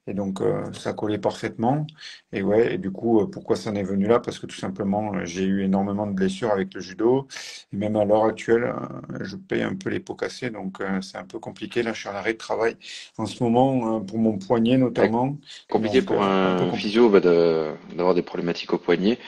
Et 0.08 0.14
donc, 0.14 0.40
euh, 0.40 0.72
ça 0.72 0.92
collait 0.92 1.18
parfaitement. 1.18 1.84
Et 2.32 2.42
ouais, 2.42 2.74
et 2.74 2.78
du 2.78 2.92
coup, 2.92 3.20
euh, 3.20 3.26
pourquoi 3.26 3.56
ça 3.56 3.70
en 3.70 3.74
est 3.74 3.82
venu 3.82 4.06
là? 4.06 4.20
Parce 4.20 4.38
que 4.38 4.46
tout 4.46 4.54
simplement, 4.56 5.12
euh, 5.14 5.24
j'ai 5.24 5.42
eu 5.44 5.64
énormément 5.64 6.06
de 6.06 6.12
blessures 6.12 6.52
avec 6.52 6.74
le 6.74 6.80
judo. 6.80 7.26
Et 7.72 7.76
même 7.76 7.96
à 7.96 8.04
l'heure 8.04 8.24
actuelle, 8.24 8.64
euh, 8.64 9.18
je 9.22 9.34
paye 9.36 9.62
un 9.62 9.74
peu 9.74 9.90
les 9.90 9.98
pots 9.98 10.14
cassés. 10.14 10.50
Donc, 10.50 10.78
c'est 11.02 11.18
un 11.18 11.24
peu 11.24 11.40
compliqué. 11.40 11.82
Là, 11.82 11.92
je 11.92 12.00
suis 12.00 12.08
en 12.08 12.14
arrêt 12.14 12.34
de 12.34 12.38
travail 12.38 12.76
en 13.18 13.26
ce 13.26 13.42
moment, 13.42 14.00
pour 14.00 14.18
mon 14.18 14.38
poignet 14.38 14.72
Ouais, 14.72 14.78
notamment. 14.78 15.36
compliqué 15.68 16.00
Donc, 16.00 16.06
pour 16.08 16.22
un 16.22 16.58
un 16.58 16.72
physio 16.74 17.08
bah, 17.08 17.20
de- 17.20 17.72
d'avoir 17.96 18.14
des 18.14 18.22
problématiques 18.22 18.72
au 18.72 18.78
poignet. 18.78 19.18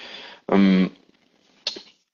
Hum, 0.50 0.88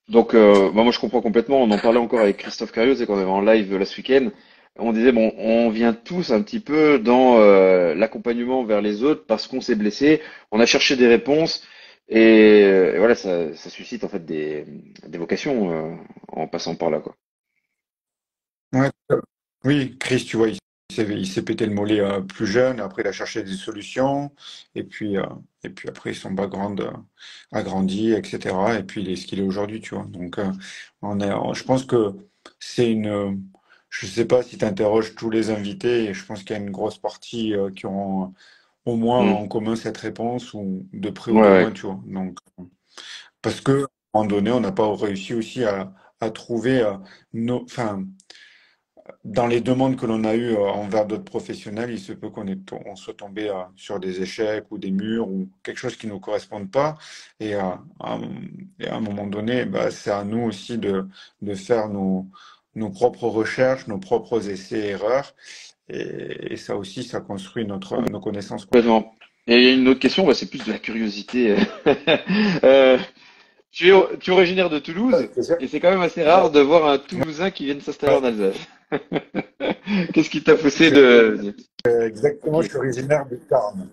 donc, 0.09 0.35
bah, 0.35 0.71
moi, 0.73 0.91
je 0.91 0.99
comprends 0.99 1.21
complètement. 1.23 1.63
On 1.63 1.71
en 1.71 1.79
parlait 1.79 1.99
encore 1.99 2.21
avec 2.21 2.39
Christophe 2.39 2.73
Cario, 2.73 2.95
c'est 2.95 3.07
qu'on 3.07 3.19
avait 3.19 3.25
en 3.31 3.41
live 3.41 3.77
là 3.77 3.85
ce 3.85 3.97
week-end. 3.99 4.31
On 4.77 4.93
disait, 4.93 5.13
bon, 5.13 5.33
on 5.37 5.71
vient 5.71 5.93
tous 5.93 6.33
un 6.33 6.43
petit 6.43 6.59
peu 6.59 6.99
dans 6.99 7.39
euh, 7.39 7.95
l'accompagnement 7.95 8.65
vers 8.65 8.81
les 8.81 9.05
autres 9.05 9.25
parce 9.25 9.47
qu'on 9.47 9.61
s'est 9.61 9.77
blessé. 9.77 10.21
On 10.51 10.59
a 10.59 10.67
cherché 10.67 10.97
des 10.97 11.07
réponses 11.07 11.65
et, 12.09 12.65
euh, 12.65 12.97
voilà, 12.99 13.15
ça, 13.15 13.55
ça 13.55 13.71
suscite 13.71 14.03
en 14.03 14.09
fait 14.09 14.25
des, 14.25 14.65
des 15.07 15.19
vocations 15.19 15.71
euh, 15.71 15.97
en 16.29 16.49
passant 16.49 16.75
par 16.75 16.91
là, 16.91 17.01
quoi. 17.01 17.15
Oui, 19.63 19.97
Chris, 19.99 20.25
tu 20.25 20.37
vois, 20.37 20.49
il 20.49 21.27
s'est 21.27 21.43
pété 21.43 21.67
le 21.67 21.75
mollet 21.75 22.03
plus 22.29 22.47
jeune. 22.47 22.81
Après, 22.81 23.03
il 23.03 23.09
a 23.09 23.13
cherché 23.13 23.45
des 23.45 23.55
solutions. 23.55 24.33
Et 24.75 24.83
puis, 24.83 25.15
et 25.63 25.69
puis 25.71 25.89
après, 25.89 26.13
son 26.13 26.33
background 26.33 26.85
a 27.53 27.63
grandi, 27.63 28.13
etc. 28.13 28.57
Et 28.79 28.83
puis, 28.83 29.03
il 29.03 29.09
est 29.09 29.17
ce 29.17 29.27
qu'il 29.27 29.39
est 29.39 29.45
aujourd'hui, 29.45 29.81
tu 29.81 29.95
vois. 29.95 30.05
Donc, 30.05 30.39
on 31.01 31.21
est, 31.21 31.31
je 31.55 31.63
pense 31.63 31.85
que 31.85 32.13
c'est 32.59 32.91
une. 32.91 33.41
Je 34.01 34.07
sais 34.07 34.25
pas 34.25 34.43
si 34.43 34.59
tu 34.59 34.65
interroges 34.65 35.15
tous 35.15 35.31
les 35.31 35.51
invités. 35.51 36.05
Et 36.07 36.15
je 36.15 36.25
pense 36.27 36.43
qu'il 36.43 36.57
y 36.57 36.59
a 36.59 36.63
une 36.63 36.71
grosse 36.71 36.99
partie 36.99 37.55
euh, 37.55 37.71
qui 37.71 37.87
auront 37.87 38.35
au 38.85 38.97
moins 38.97 39.21
Hum. 39.21 39.33
en 39.35 39.49
commun 39.49 39.77
cette 39.77 39.97
réponse, 39.99 40.53
ou 40.55 40.87
de 40.93 41.11
près 41.11 41.31
ou 41.31 41.37
de 41.37 41.41
loin, 41.41 41.71
tu 41.73 41.87
vois. 41.87 42.01
Donc, 42.07 42.39
parce 43.41 43.61
que, 43.61 43.85
à 44.15 44.19
un 44.19 44.23
moment 44.23 44.27
donné, 44.27 44.51
on 44.53 44.61
n'a 44.61 44.73
pas 44.73 44.95
réussi 44.97 45.35
aussi 45.35 45.65
à, 45.65 45.93
à 46.21 46.31
trouver 46.31 46.81
euh, 46.83 46.95
nos, 47.33 47.63
enfin, 47.65 48.05
dans 49.25 49.47
les 49.47 49.61
demandes 49.61 49.97
que 49.97 50.07
l'on 50.07 50.25
a 50.25 50.35
eues 50.35 50.55
euh, 50.55 50.61
envers 50.61 51.07
d'autres 51.07 51.25
professionnels, 51.25 51.91
il 51.91 52.01
se 52.01 52.13
peut 52.13 52.31
qu'on 52.31 52.47
on 52.87 52.97
soit 52.97 53.15
tombé 53.15 53.49
euh, 53.49 53.55
sur 53.77 54.01
des 54.01 54.23
échecs 54.23 54.67
ou 54.71 54.79
des 54.79 54.91
murs 54.91 55.29
ou 55.29 55.49
quelque 55.63 55.79
chose 55.79 55.97
qui 55.97 56.07
ne 56.07 56.13
nous 56.13 56.21
corresponde 56.21 56.71
pas. 56.71 56.97
Et, 57.41 57.55
euh, 57.55 57.61
à 58.01 58.19
un 58.91 59.01
moment 59.01 59.27
donné, 59.27 59.65
bah, 59.67 59.91
c'est 59.91 60.11
à 60.11 60.25
nous 60.25 60.43
aussi 60.43 60.79
de, 60.79 61.07
de 61.43 61.55
faire 61.55 61.89
nos, 61.89 62.27
nos 62.75 62.91
propres 62.91 63.29
recherches, 63.29 63.87
nos 63.87 63.99
propres 63.99 64.49
essais-erreurs. 64.49 65.35
Et, 65.89 66.53
et, 66.53 66.57
ça 66.57 66.77
aussi, 66.77 67.05
ça 67.05 67.21
construit 67.21 67.67
notre, 67.67 68.01
nos 68.11 68.21
connaissances. 68.21 68.65
Complètement. 68.65 69.15
Et 69.47 69.75
une 69.75 69.87
autre 69.89 70.01
question, 70.01 70.27
bah, 70.27 70.35
c'est 70.35 70.49
plus 70.49 70.65
de 70.65 70.73
la 70.73 70.79
curiosité. 70.79 71.57
euh, 72.65 72.99
tu 73.71 73.91
es, 73.91 74.19
tu 74.21 74.31
es 74.31 74.33
originaire 74.33 74.71
de 74.71 74.79
Toulouse 74.79 75.29
et 75.61 75.69
c'est 75.69 75.81
quand 75.81 75.91
même 75.91 76.01
assez 76.01 76.23
rare 76.23 76.51
de 76.51 76.61
voir 76.61 76.89
un 76.89 76.99
Toulousain 76.99 77.51
qui 77.51 77.67
vienne 77.67 77.81
s'installer 77.81 78.15
en 78.15 78.25
Alsace. 78.25 78.57
Qu'est-ce 80.15 80.31
qui 80.31 80.43
t'a 80.43 80.55
poussé 80.55 80.91
de... 80.91 81.55
Exactement, 82.07 82.63
je 82.63 82.69
suis 82.69 82.77
originaire 82.79 83.27
du 83.27 83.39
Tarn. 83.49 83.91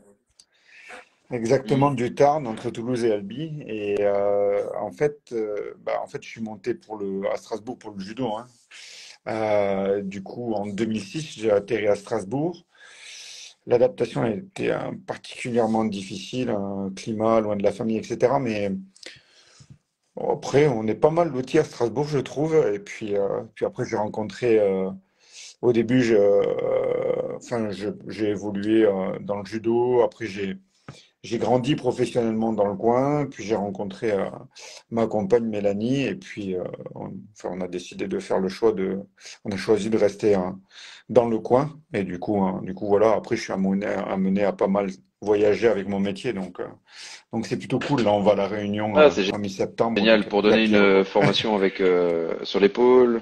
Exactement 1.31 1.91
du 1.91 2.13
Tarn, 2.13 2.45
entre 2.47 2.69
Toulouse 2.69 3.03
et 3.05 3.11
Albi. 3.11 3.63
Et 3.65 3.97
euh, 4.01 4.63
en, 4.79 4.91
fait, 4.91 5.19
euh, 5.31 5.73
bah, 5.83 5.93
en 6.03 6.07
fait, 6.07 6.21
je 6.23 6.29
suis 6.29 6.41
monté 6.41 6.73
pour 6.73 6.97
le, 6.97 7.29
à 7.31 7.37
Strasbourg 7.37 7.77
pour 7.77 7.91
le 7.91 7.99
judo. 7.99 8.35
Hein. 8.35 8.45
Euh, 9.27 10.01
du 10.01 10.23
coup, 10.23 10.53
en 10.53 10.65
2006, 10.67 11.39
j'ai 11.39 11.51
atterri 11.51 11.87
à 11.87 11.95
Strasbourg. 11.95 12.65
L'adaptation 13.67 14.23
a 14.23 14.31
été 14.31 14.75
particulièrement 15.05 15.85
difficile, 15.85 16.49
un 16.49 16.91
climat 16.95 17.39
loin 17.41 17.55
de 17.55 17.63
la 17.63 17.71
famille, 17.71 17.97
etc. 17.97 18.33
Mais 18.41 18.71
après, 20.17 20.67
on 20.67 20.87
est 20.87 20.95
pas 20.95 21.11
mal 21.11 21.29
lotis 21.31 21.59
à 21.59 21.63
Strasbourg, 21.63 22.07
je 22.07 22.19
trouve. 22.19 22.55
Et 22.73 22.79
puis, 22.79 23.13
puis 23.53 23.65
après, 23.65 23.85
j'ai 23.85 23.97
rencontré 23.97 24.59
au 25.61 25.73
début, 25.73 26.01
je, 26.01 26.15
euh, 26.15 27.35
enfin, 27.37 27.69
j'ai 27.69 28.29
évolué 28.29 28.83
euh, 28.85 29.19
dans 29.19 29.37
le 29.37 29.45
judo. 29.45 30.01
Après, 30.01 30.25
j'ai 30.25 30.57
j'ai 31.23 31.37
grandi 31.37 31.75
professionnellement 31.75 32.53
dans 32.53 32.67
le 32.67 32.75
coin. 32.75 33.25
Puis 33.25 33.43
j'ai 33.43 33.55
rencontré 33.55 34.11
euh, 34.11 34.29
ma 34.89 35.07
compagne 35.07 35.45
Mélanie. 35.45 36.03
Et 36.03 36.15
puis, 36.15 36.55
on, 36.95 37.11
enfin, 37.33 37.49
on 37.51 37.61
a 37.61 37.67
décidé 37.67 38.07
de 38.07 38.19
faire 38.19 38.39
le 38.39 38.49
choix 38.49 38.71
de. 38.71 38.99
On 39.45 39.51
a 39.51 39.57
choisi 39.57 39.89
de 39.89 39.97
rester 39.97 40.37
dans 41.09 41.27
le 41.27 41.39
coin. 41.39 41.79
Et 41.93 42.03
du 42.03 42.19
coup, 42.19 42.41
hein, 42.41 42.61
du 42.63 42.73
coup, 42.73 42.87
voilà. 42.87 43.13
Après, 43.13 43.35
je 43.35 43.41
suis 43.41 43.53
amené, 43.53 43.85
amené 43.85 44.43
à 44.43 44.53
pas 44.53 44.67
mal 44.67 44.89
voyager 45.21 45.67
avec 45.67 45.87
mon 45.87 45.99
métier. 45.99 46.33
Donc, 46.33 46.59
donc 47.31 47.45
c'est 47.45 47.57
plutôt 47.57 47.79
cool. 47.79 48.03
Là, 48.03 48.11
on 48.11 48.21
va 48.21 48.31
à 48.31 48.35
la 48.35 48.47
Réunion 48.47 48.93
ah, 48.95 49.09
en 49.33 49.37
mi-septembre. 49.37 49.97
Génial 49.97 50.27
pour 50.27 50.41
donner 50.41 50.65
une 50.65 51.03
formation 51.03 51.55
avec 51.55 51.81
sur 52.43 52.59
l'épaule. 52.59 53.21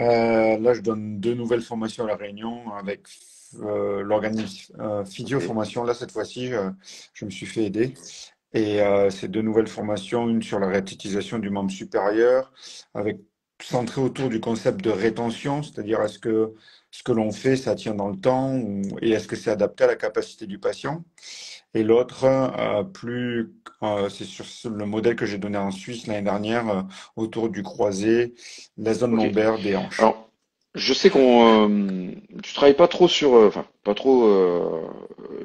Euh, 0.00 0.58
là, 0.58 0.72
je 0.72 0.80
donne 0.80 1.20
deux 1.20 1.34
nouvelles 1.34 1.60
formations 1.60 2.04
à 2.04 2.08
La 2.08 2.16
Réunion 2.16 2.72
avec 2.72 3.00
euh, 3.00 3.39
l'organisme 3.58 4.74
euh, 4.80 5.04
Physio 5.04 5.40
Formation. 5.40 5.84
Là, 5.84 5.94
cette 5.94 6.12
fois-ci, 6.12 6.50
je, 7.14 7.24
me 7.24 7.30
suis 7.30 7.46
fait 7.46 7.64
aider. 7.64 7.94
Et 8.52 8.80
euh, 8.80 9.10
c'est 9.10 9.28
deux 9.28 9.42
nouvelles 9.42 9.68
formations, 9.68 10.28
une 10.28 10.42
sur 10.42 10.58
la 10.58 10.66
réathlétisation 10.66 11.38
du 11.38 11.50
membre 11.50 11.70
supérieur, 11.70 12.52
avec 12.94 13.18
centré 13.62 14.00
autour 14.00 14.28
du 14.28 14.40
concept 14.40 14.82
de 14.82 14.90
rétention, 14.90 15.62
c'est-à-dire 15.62 16.00
est-ce 16.02 16.18
que 16.18 16.54
ce 16.90 17.02
que 17.02 17.12
l'on 17.12 17.30
fait, 17.30 17.56
ça 17.56 17.74
tient 17.74 17.94
dans 17.94 18.08
le 18.08 18.16
temps 18.16 18.60
et 19.00 19.10
est-ce 19.10 19.28
que 19.28 19.36
c'est 19.36 19.50
adapté 19.50 19.84
à 19.84 19.86
la 19.86 19.96
capacité 19.96 20.46
du 20.46 20.58
patient? 20.58 21.04
Et 21.72 21.84
l'autre, 21.84 22.24
euh, 22.24 22.82
plus, 22.82 23.54
euh, 23.82 24.08
c'est 24.08 24.24
sur 24.24 24.44
le 24.70 24.86
modèle 24.86 25.14
que 25.14 25.24
j'ai 25.24 25.38
donné 25.38 25.56
en 25.56 25.70
Suisse 25.70 26.06
l'année 26.08 26.22
dernière, 26.22 26.68
euh, 26.68 26.82
autour 27.14 27.48
du 27.48 27.62
croisé, 27.62 28.34
la 28.76 28.92
zone 28.92 29.14
okay. 29.14 29.26
lombaire 29.26 29.58
des 29.58 29.76
hanches. 29.76 30.00
Alors, 30.00 30.29
je 30.74 30.94
sais 30.94 31.10
qu'on, 31.10 31.68
euh, 31.68 32.12
tu 32.42 32.54
travailles 32.54 32.76
pas 32.76 32.88
trop 32.88 33.08
sur, 33.08 33.34
euh, 33.34 33.48
enfin, 33.48 33.66
pas 33.84 33.94
trop 33.94 34.28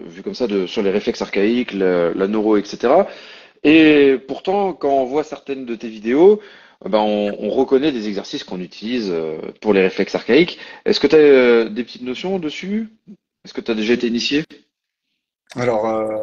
vu 0.06 0.22
comme 0.24 0.36
ça, 0.36 0.48
de, 0.48 0.68
sur 0.68 0.82
les 0.84 0.92
réflexes 0.92 1.22
archaïques, 1.22 1.74
la, 1.74 2.14
la, 2.14 2.28
neuro, 2.28 2.58
etc. 2.58 2.94
Et 3.64 4.18
pourtant, 4.28 4.74
quand 4.74 4.90
on 4.90 5.06
voit 5.06 5.24
certaines 5.24 5.66
de 5.66 5.76
tes 5.76 5.90
vidéos, 5.90 6.42
ben 6.84 7.00
on, 7.00 7.36
on 7.40 7.50
reconnaît 7.50 7.92
des 7.92 8.08
exercices 8.08 8.44
qu'on 8.44 8.60
utilise 8.60 9.14
pour 9.62 9.74
les 9.74 9.82
réflexes 9.82 10.16
archaïques. 10.16 10.60
Est-ce 10.86 11.00
que 11.00 11.08
tu 11.08 11.16
as 11.16 11.70
des 11.70 11.84
petites 11.84 12.04
notions 12.04 12.38
dessus? 12.40 12.90
Est-ce 13.44 13.54
que 13.54 13.62
tu 13.62 13.72
as 13.72 13.76
déjà 13.76 13.94
été 13.94 14.08
initié? 14.08 14.44
Alors, 15.56 15.88
euh, 15.88 16.22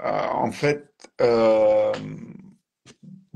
euh, 0.00 0.26
en 0.32 0.52
fait, 0.52 0.92
euh, 1.20 1.92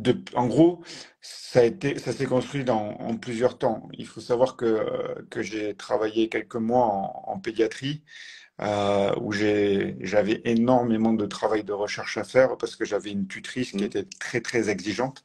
de, 0.03 0.17
en 0.35 0.47
gros, 0.47 0.83
ça 1.21 1.61
a 1.61 1.65
été, 1.65 1.99
ça 1.99 2.13
s'est 2.13 2.27
construit 2.27 2.65
dans, 2.65 2.91
en 3.01 3.17
plusieurs 3.17 3.59
temps. 3.59 3.89
Il 3.95 4.07
faut 4.07 4.21
savoir 4.21 4.57
que, 4.57 5.25
que 5.31 5.43
j'ai 5.43 5.75
travaillé 5.77 6.29
quelques 6.29 6.57
mois 6.57 6.87
en, 6.87 7.25
en 7.35 7.39
pédiatrie, 7.41 8.03
euh, 8.61 9.15
où 9.21 9.33
j'avais 9.33 10.43
énormément 10.45 11.13
de 11.15 11.27
travail 11.27 11.65
de 11.65 11.73
recherche 11.73 12.19
à 12.19 12.25
faire 12.25 12.57
parce 12.59 12.77
que 12.77 12.85
j'avais 12.85 13.11
une 13.13 13.27
tutrice 13.29 13.73
qui 13.73 13.85
Mmh. 13.85 13.87
était 13.87 14.05
très, 14.21 14.41
très 14.41 14.71
exigeante. 14.71 15.25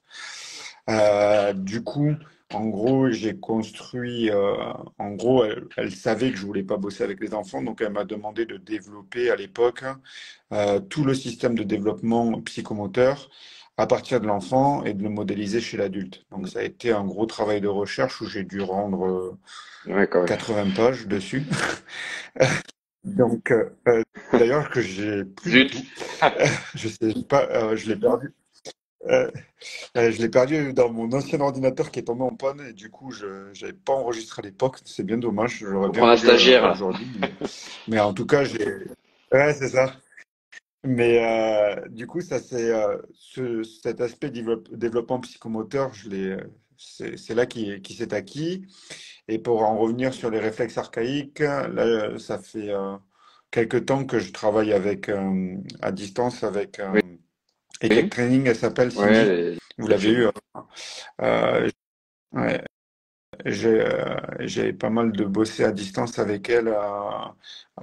Euh, 0.89 1.53
du 1.53 1.83
coup, 1.83 2.13
en 2.53 2.65
gros, 2.67 3.09
j'ai 3.11 3.37
construit, 3.39 4.29
euh, 4.31 4.55
en 4.99 5.11
gros, 5.11 5.43
elle, 5.45 5.67
elle 5.77 5.91
savait 5.95 6.31
que 6.31 6.37
je 6.37 6.45
voulais 6.45 6.63
pas 6.63 6.77
bosser 6.77 7.03
avec 7.03 7.19
les 7.19 7.33
enfants, 7.33 7.61
donc 7.61 7.81
elle 7.81 7.91
m'a 7.91 8.05
demandé 8.05 8.45
de 8.45 8.57
développer 8.57 9.29
à 9.29 9.35
l'époque 9.35 9.83
tout 10.89 11.03
le 11.03 11.13
système 11.13 11.55
de 11.55 11.63
développement 11.63 12.41
psychomoteur 12.43 13.29
à 13.77 13.87
partir 13.87 14.19
de 14.19 14.27
l'enfant 14.27 14.83
et 14.83 14.93
de 14.93 15.03
le 15.03 15.09
modéliser 15.09 15.61
chez 15.61 15.77
l'adulte. 15.77 16.25
Donc 16.31 16.49
ça 16.49 16.59
a 16.59 16.63
été 16.63 16.91
un 16.91 17.05
gros 17.05 17.25
travail 17.25 17.61
de 17.61 17.67
recherche 17.67 18.21
où 18.21 18.25
j'ai 18.25 18.43
dû 18.43 18.61
rendre 18.61 19.05
euh, 19.07 19.37
Ouais, 19.87 20.07
quand 20.07 20.19
même. 20.19 20.27
80 20.27 20.71
pages 20.75 21.07
dessus. 21.07 21.45
Donc, 23.03 23.51
euh, 23.51 23.69
euh, 23.87 24.03
d'ailleurs, 24.33 24.69
que 24.69 24.81
j'ai 24.81 25.23
plus. 25.23 25.69
Je 26.75 26.89
sais 26.89 27.13
pas, 27.27 27.47
euh, 27.51 27.75
je 27.77 27.87
l'ai 27.87 27.95
perdu. 27.95 28.33
Euh, 29.05 29.31
euh, 29.95 30.11
je 30.11 30.21
l'ai 30.21 30.27
perdu 30.27 30.73
dans 30.73 30.91
mon 30.91 31.09
ancien 31.13 31.39
ordinateur 31.39 31.89
qui 31.91 31.99
est 31.99 32.03
tombé 32.03 32.23
en 32.23 32.35
panne 32.35 32.59
et 32.69 32.73
du 32.73 32.89
coup, 32.89 33.11
je 33.11 33.53
n'avais 33.61 33.71
pas 33.73 33.93
enregistré 33.93 34.41
à 34.41 34.45
l'époque. 34.45 34.79
C'est 34.83 35.05
bien 35.05 35.17
dommage. 35.17 35.59
J'aurais 35.59 35.89
bien 35.89 36.03
un 36.03 36.17
stagiaire, 36.17 36.69
aujourd'hui. 36.69 37.07
Mais, 37.19 37.31
mais 37.87 37.99
en 37.99 38.13
tout 38.13 38.25
cas, 38.25 38.43
j'ai. 38.43 38.87
Ouais, 39.31 39.53
c'est 39.53 39.69
ça. 39.69 39.93
Mais 40.83 41.23
euh, 41.23 41.87
du 41.89 42.07
coup, 42.07 42.21
ça 42.21 42.39
c'est 42.39 42.71
euh, 42.71 42.97
ce, 43.13 43.63
cet 43.63 43.99
aspect 44.01 44.29
développe- 44.29 44.73
développement 44.73 45.19
psychomoteur, 45.19 45.93
je 45.93 46.09
l'ai, 46.09 46.29
euh, 46.29 46.51
c'est 46.77 47.33
là 47.33 47.45
qui, 47.45 47.81
qui 47.81 47.93
s'est 47.93 48.13
acquis. 48.13 48.65
Et 49.27 49.39
pour 49.39 49.63
en 49.63 49.77
revenir 49.77 50.13
sur 50.13 50.29
les 50.29 50.39
réflexes 50.39 50.77
archaïques, 50.77 51.39
là, 51.39 52.17
ça 52.17 52.39
fait 52.39 52.69
euh, 52.69 52.95
quelque 53.51 53.77
temps 53.77 54.05
que 54.05 54.19
je 54.19 54.31
travaille 54.31 54.71
avec 54.71 55.11
à 55.81 55.91
distance 55.91 56.43
avec 56.43 56.79
Oui. 56.93 58.09
Training, 58.09 58.47
elle 58.47 58.55
s'appelle 58.55 58.89
Ouais, 58.95 59.57
Vous 59.77 59.87
l'avez 59.87 60.11
eu. 60.11 60.27
ouais. 62.33 62.63
J'ai 63.45 63.81
euh, 63.81 64.15
j'ai 64.39 64.73
pas 64.73 64.89
mal 64.89 65.11
de 65.11 65.23
bossé 65.25 65.63
à 65.63 65.71
distance 65.71 66.19
avec 66.19 66.49
elle 66.49 66.67
euh, 66.67 66.79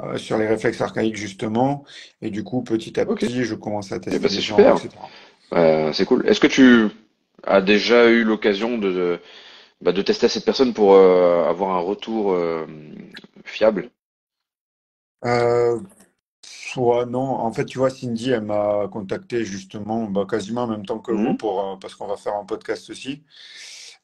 euh, 0.02 0.16
sur 0.16 0.38
les 0.38 0.46
réflexes 0.46 0.80
archaïques 0.80 1.16
justement. 1.16 1.84
Et 2.22 2.30
du 2.30 2.42
coup, 2.44 2.62
petit 2.62 2.98
à 2.98 3.06
petit, 3.06 3.44
je 3.44 3.54
commence 3.54 3.92
à 3.92 4.00
tester 4.00 4.28
des 4.28 4.28
c'est 4.28 4.40
super. 4.40 4.76
c'est 5.92 6.04
cool. 6.06 6.26
Est-ce 6.26 6.40
que 6.40 6.46
tu 6.46 6.88
as 7.44 7.60
déjà 7.60 8.08
eu 8.10 8.24
l'occasion 8.24 8.78
de, 8.78 8.90
de, 8.92 9.20
bah, 9.80 9.92
de 9.92 10.02
tester 10.02 10.28
cette 10.28 10.44
personne 10.44 10.74
pour 10.74 10.96
avoir 10.96 11.76
un 11.76 11.80
retour 11.80 12.36
fiable? 13.44 13.90
Soit 16.42 17.06
non. 17.06 17.20
En 17.20 17.52
fait, 17.52 17.64
tu 17.64 17.78
vois, 17.78 17.90
Cindy, 17.90 18.30
elle 18.30 18.42
m'a 18.42 18.88
contacté 18.92 19.44
justement 19.44 20.04
bah, 20.04 20.26
quasiment 20.28 20.62
en 20.62 20.66
même 20.68 20.84
temps 20.86 20.98
que 20.98 21.12
vous 21.12 21.30
Mhm. 21.30 21.36
pour, 21.36 21.78
parce 21.80 21.94
qu'on 21.94 22.06
va 22.06 22.16
faire 22.16 22.34
un 22.36 22.44
podcast 22.44 22.90
aussi. 22.90 23.22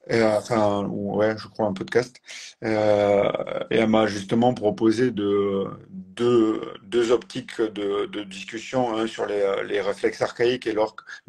Et, 0.09 0.15
euh, 0.21 0.39
enfin, 0.39 0.85
ou- 0.89 1.17
ouais, 1.17 1.37
je 1.39 1.47
crois 1.49 1.67
un 1.67 1.73
podcast. 1.73 2.17
Euh, 2.65 3.31
et 3.71 3.77
elle 3.77 3.89
m'a 3.89 4.07
justement 4.07 4.55
proposé 4.55 5.11
de, 5.11 5.67
deux, 5.91 6.61
deux 6.83 7.13
optiques 7.13 7.61
de, 7.61 8.07
de 8.07 8.23
discussion, 8.25 8.97
un 8.97 9.07
sur 9.07 9.27
les, 9.27 9.45
les 9.67 9.81
réflexes 9.81 10.23
archaïques 10.23 10.67
et 10.67 10.75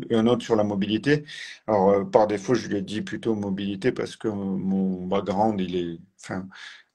et 0.09 0.15
un 0.15 0.27
autre 0.27 0.43
sur 0.43 0.55
la 0.55 0.63
mobilité. 0.63 1.25
Alors, 1.67 1.89
euh, 1.91 2.03
par 2.05 2.27
défaut, 2.27 2.53
je 2.55 2.67
lui 2.67 2.77
ai 2.77 2.81
dit 2.81 3.01
plutôt 3.01 3.35
mobilité 3.35 3.91
parce 3.91 4.15
que 4.15 4.27
mon 4.27 5.05
background, 5.07 5.59
il 5.61 5.75
est, 5.75 5.99
enfin, 6.21 6.47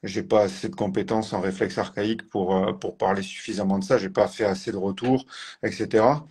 j'ai 0.02 0.22
pas 0.22 0.42
assez 0.44 0.68
de 0.68 0.74
compétences 0.76 1.32
en 1.32 1.40
réflexes 1.40 1.78
archaïques 1.78 2.28
pour, 2.28 2.54
euh, 2.56 2.72
pour 2.72 2.96
parler 2.96 3.22
suffisamment 3.22 3.78
de 3.78 3.84
ça. 3.84 3.98
J'ai 3.98 4.10
pas 4.10 4.28
fait 4.28 4.44
assez 4.44 4.72
de 4.72 4.76
retours, 4.76 5.26
etc. 5.62 6.26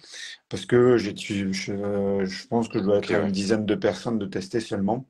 Parce 0.50 0.66
que 0.66 0.98
j'ai, 0.98 1.16
je, 1.18 1.54
je 2.26 2.48
pense 2.48 2.70
que 2.70 2.80
je 2.80 2.84
dois 2.84 2.98
être 3.00 3.14
une 3.16 3.32
dizaine 3.32 3.66
de 3.66 3.76
personnes 3.76 4.20
de 4.20 4.26
tester 4.26 4.60
seulement. 4.60 5.06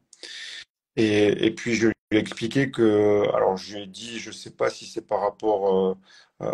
Et, 0.97 1.47
et 1.47 1.51
puis 1.51 1.75
je 1.75 1.87
lui 1.87 1.93
ai 2.11 2.17
expliqué 2.17 2.71
que, 2.71 3.23
alors 3.35 3.57
je 3.57 3.75
lui 3.75 3.83
ai 3.83 3.87
dit, 3.87 4.19
je 4.19 4.31
sais 4.31 4.51
pas 4.51 4.69
si 4.69 4.85
c'est 4.85 5.05
par 5.05 5.21
rapport 5.21 5.75
euh, 5.75 5.95
euh, 6.41 6.47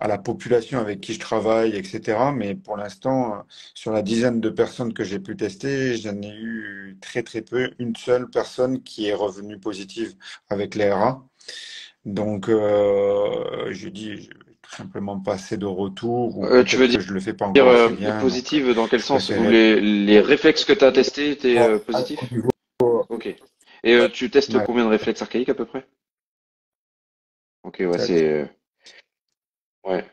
à 0.00 0.08
la 0.08 0.18
population 0.18 0.78
avec 0.80 1.00
qui 1.00 1.14
je 1.14 1.20
travaille, 1.20 1.76
etc. 1.76 2.18
Mais 2.34 2.54
pour 2.54 2.76
l'instant, 2.76 3.34
euh, 3.34 3.38
sur 3.74 3.92
la 3.92 4.02
dizaine 4.02 4.40
de 4.40 4.50
personnes 4.50 4.92
que 4.92 5.04
j'ai 5.04 5.18
pu 5.20 5.36
tester, 5.36 5.96
j'en 5.96 6.20
ai 6.22 6.34
eu 6.34 6.96
très 7.00 7.22
très 7.22 7.42
peu, 7.42 7.70
une 7.78 7.94
seule 7.96 8.28
personne 8.28 8.82
qui 8.82 9.06
est 9.08 9.14
revenue 9.14 9.58
positive 9.58 10.14
avec 10.48 10.74
les 10.74 10.90
RA. 10.90 11.24
Donc 12.04 12.48
euh, 12.48 13.68
je 13.70 13.82
lui 13.82 13.88
ai 13.88 13.90
dit, 13.90 14.16
je 14.16 14.28
vais 14.30 14.54
tout 14.62 14.74
simplement 14.76 15.18
pas 15.20 15.34
assez 15.34 15.56
de 15.56 15.66
retours, 15.66 16.38
ou 16.38 16.44
Euh, 16.44 16.64
tu 16.64 16.76
veux 16.76 16.88
dire 16.88 16.98
que 16.98 17.04
je 17.06 17.12
le 17.12 17.20
fais 17.20 17.34
pas 17.34 17.46
encore 17.46 17.64
bien. 17.92 18.10
Donc 18.12 18.20
positive 18.20 18.74
dans 18.74 18.88
quel 18.88 19.00
sens? 19.00 19.30
Les, 19.30 19.80
les 19.80 20.20
réflexes 20.20 20.64
que 20.64 20.72
tu 20.72 20.84
as 20.84 20.92
testés 20.92 21.30
étaient 21.30 21.78
positifs? 21.80 22.20
Ok. 23.16 23.26
Et 23.84 23.94
euh, 23.94 24.08
tu 24.08 24.30
testes 24.30 24.58
ouais, 24.58 24.62
combien 24.62 24.84
de 24.84 24.90
réflexes 24.90 25.22
archaïques 25.22 25.48
à 25.48 25.54
peu 25.54 25.64
près? 25.66 25.86
Ok, 27.62 27.76
ouais, 27.80 27.98
c'est... 27.98 28.24
euh, 28.32 28.46
Ouais. 29.84 30.04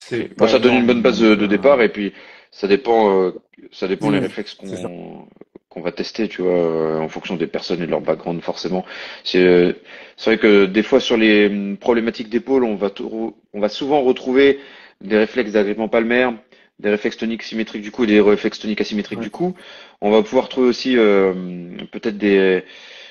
C'est. 0.00 0.36
Bon, 0.36 0.46
ça 0.46 0.58
donne 0.58 0.74
une 0.74 0.86
bonne 0.86 1.02
base 1.02 1.20
de, 1.20 1.34
euh, 1.34 1.46
départ 1.46 1.80
et 1.82 1.88
puis 1.90 2.12
ça 2.50 2.66
dépend, 2.66 3.20
euh, 3.20 3.32
ça 3.72 3.86
dépend 3.88 4.10
oui, 4.10 4.10
les 4.10 4.18
réflexes 4.18 4.54
qu'on 4.54 5.26
qu'on 5.68 5.82
va 5.82 5.92
tester, 5.92 6.28
tu 6.28 6.42
vois, 6.42 6.50
euh, 6.52 6.98
en 6.98 7.08
fonction 7.08 7.36
des 7.36 7.46
personnes 7.46 7.80
et 7.82 7.86
de 7.86 7.90
leur 7.90 8.00
background 8.00 8.40
forcément. 8.42 8.84
C'est 9.24 9.38
euh, 9.44 9.72
c'est 10.16 10.30
vrai 10.30 10.38
que 10.38 10.66
des 10.66 10.82
fois 10.82 11.00
sur 11.00 11.16
les 11.16 11.46
hum, 11.46 11.76
problématiques 11.76 12.28
d'épaule, 12.28 12.64
on 12.64 12.74
va 12.76 12.90
tou- 12.90 13.36
on 13.52 13.60
va 13.60 13.68
souvent 13.68 14.00
retrouver 14.02 14.58
des 15.00 15.16
réflexes 15.18 15.52
d'agrippement 15.52 15.88
palmaire, 15.88 16.32
des 16.80 16.90
réflexes 16.90 17.18
toniques 17.18 17.42
symétriques 17.42 17.82
du 17.82 17.90
cou 17.90 18.04
et 18.04 18.06
des 18.06 18.20
réflexes 18.20 18.58
toniques 18.58 18.80
asymétriques 18.80 19.18
Ouais. 19.18 19.24
du 19.24 19.30
cou. 19.30 19.54
On 20.00 20.10
va 20.10 20.22
pouvoir 20.22 20.48
trouver 20.48 20.68
aussi 20.68 20.96
euh, 20.96 21.76
peut-être 21.92 22.18
des 22.18 22.64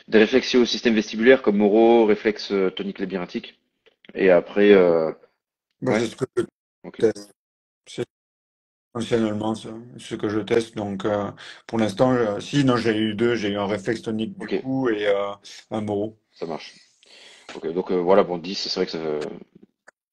des 0.10 0.18
réflexes 0.18 0.56
au 0.56 0.66
système 0.66 0.96
vestibulaire 0.96 1.42
comme 1.42 1.58
Moro, 1.58 2.06
réflexe 2.06 2.52
euh, 2.52 2.72
tonique 2.72 3.00
labyrinthique. 3.00 3.60
Et 4.16 4.32
après, 4.32 4.72
euh, 4.72 5.12
ouais, 5.84 6.00
c'est 6.00 6.08
ce 6.08 6.16
que 6.16 6.26
je 6.36 6.90
teste. 6.90 7.32
C'est 7.86 8.06
essentiellement 8.96 9.54
ce, 9.54 10.16
que 10.16 10.30
je 10.30 10.40
teste. 10.40 10.76
Donc, 10.76 11.06
euh, 11.06 11.30
pour 11.68 11.78
l'instant, 11.78 12.40
si, 12.40 12.66
non, 12.66 12.76
j'ai 12.76 12.98
eu 12.98 13.14
deux. 13.14 13.36
J'ai 13.36 13.50
eu 13.50 13.58
un 13.58 13.68
réflexe 13.68 14.02
tonique 14.02 14.38
du 14.38 14.46
ok, 14.46 14.62
cou 14.64 14.90
et 14.90 15.08
un 15.70 15.82
moro. 15.82 16.18
ça 16.34 16.48
marche. 16.48 16.74
Ok, 17.56 17.72
donc 17.72 17.92
voilà, 17.92 18.24
bon, 18.24 18.40
10, 18.40 18.56
c'est 18.56 18.76
vrai 18.80 18.86
que 18.88 18.92
ça, 18.92 19.30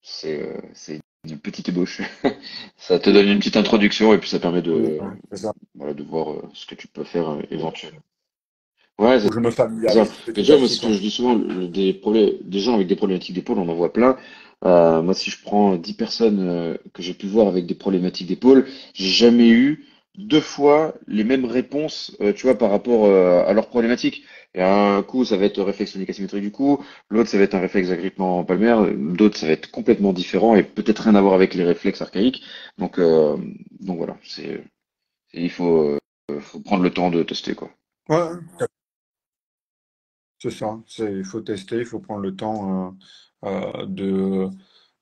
c'est 0.01 1.01
une 1.29 1.39
petite 1.39 1.69
ébauche. 1.69 2.01
Ça 2.77 2.99
te 2.99 3.09
donne 3.09 3.27
une 3.27 3.39
petite 3.39 3.57
introduction 3.57 4.13
et 4.13 4.17
puis 4.17 4.29
ça 4.29 4.39
permet 4.39 4.61
de, 4.61 4.71
ouais, 4.71 4.99
c'est 5.31 5.37
ça. 5.37 5.53
voilà, 5.75 5.93
de 5.93 6.03
voir 6.03 6.31
euh, 6.31 6.41
ce 6.53 6.65
que 6.65 6.75
tu 6.75 6.87
peux 6.87 7.03
faire 7.03 7.29
euh, 7.29 7.41
éventuellement. 7.51 7.99
Ouais, 8.99 9.19
je 9.19 9.39
me 9.39 9.51
familiarise 9.51 10.09
Mais 10.27 10.33
tu 10.33 10.33
petit 10.33 10.47
vois, 10.47 10.55
à 10.55 10.59
moi, 10.59 10.67
ce 10.67 10.81
que 10.81 10.93
je 10.93 10.99
dis 10.99 11.11
souvent, 11.11 11.35
des 11.35 11.93
problèmes, 11.93 12.31
des 12.41 12.59
gens 12.59 12.73
avec 12.73 12.87
des 12.87 12.95
problématiques 12.95 13.35
d'épaule, 13.35 13.59
on 13.59 13.69
en 13.69 13.75
voit 13.75 13.93
plein. 13.93 14.17
Euh, 14.65 15.01
moi, 15.03 15.13
si 15.13 15.29
je 15.29 15.37
prends 15.43 15.75
10 15.75 15.93
personnes 15.93 16.39
euh, 16.39 16.77
que 16.93 17.03
j'ai 17.03 17.13
pu 17.13 17.27
voir 17.27 17.47
avec 17.47 17.67
des 17.67 17.75
problématiques 17.75 18.27
d'épaule, 18.27 18.65
j'ai 18.93 19.09
jamais 19.09 19.49
eu 19.49 19.85
deux 20.17 20.41
fois 20.41 20.93
les 21.07 21.23
mêmes 21.23 21.45
réponses, 21.45 22.15
euh, 22.21 22.33
tu 22.33 22.47
vois, 22.47 22.57
par 22.57 22.71
rapport 22.71 23.05
euh, 23.05 23.45
à 23.45 23.53
leurs 23.53 23.67
problématiques. 23.69 24.23
Et 24.53 24.61
un 24.61 25.03
coup, 25.03 25.25
ça 25.25 25.37
va 25.37 25.45
être 25.45 25.61
réflexe 25.61 25.93
tonique 25.93 26.09
asymétrique 26.09 26.41
du 26.43 26.51
cou, 26.51 26.83
l'autre, 27.09 27.29
ça 27.29 27.37
va 27.37 27.43
être 27.43 27.55
un 27.55 27.59
réflexe 27.59 27.89
agrippement 27.91 28.43
palmaire, 28.43 28.87
d'autres, 28.95 29.37
ça 29.37 29.45
va 29.45 29.53
être 29.53 29.69
complètement 29.69 30.13
différent 30.13 30.55
et 30.55 30.63
peut-être 30.63 31.03
rien 31.03 31.15
à 31.15 31.21
voir 31.21 31.33
avec 31.35 31.53
les 31.53 31.63
réflexes 31.63 32.01
archaïques. 32.01 32.41
Donc, 32.77 32.97
euh, 32.97 33.37
donc 33.79 33.97
voilà, 33.97 34.17
c'est, 34.23 34.63
il 35.33 35.51
faut, 35.51 35.99
euh, 36.31 36.39
faut 36.39 36.59
prendre 36.59 36.83
le 36.83 36.91
temps 36.91 37.11
de 37.11 37.23
tester, 37.23 37.53
quoi. 37.55 37.69
Ouais, 38.09 38.29
c'est 40.39 40.51
ça. 40.51 40.79
Il 40.99 41.25
faut 41.25 41.41
tester, 41.41 41.77
il 41.77 41.85
faut 41.85 41.99
prendre 41.99 42.21
le 42.21 42.35
temps 42.35 42.95
euh, 43.43 43.49
euh, 43.49 43.85
de. 43.85 44.49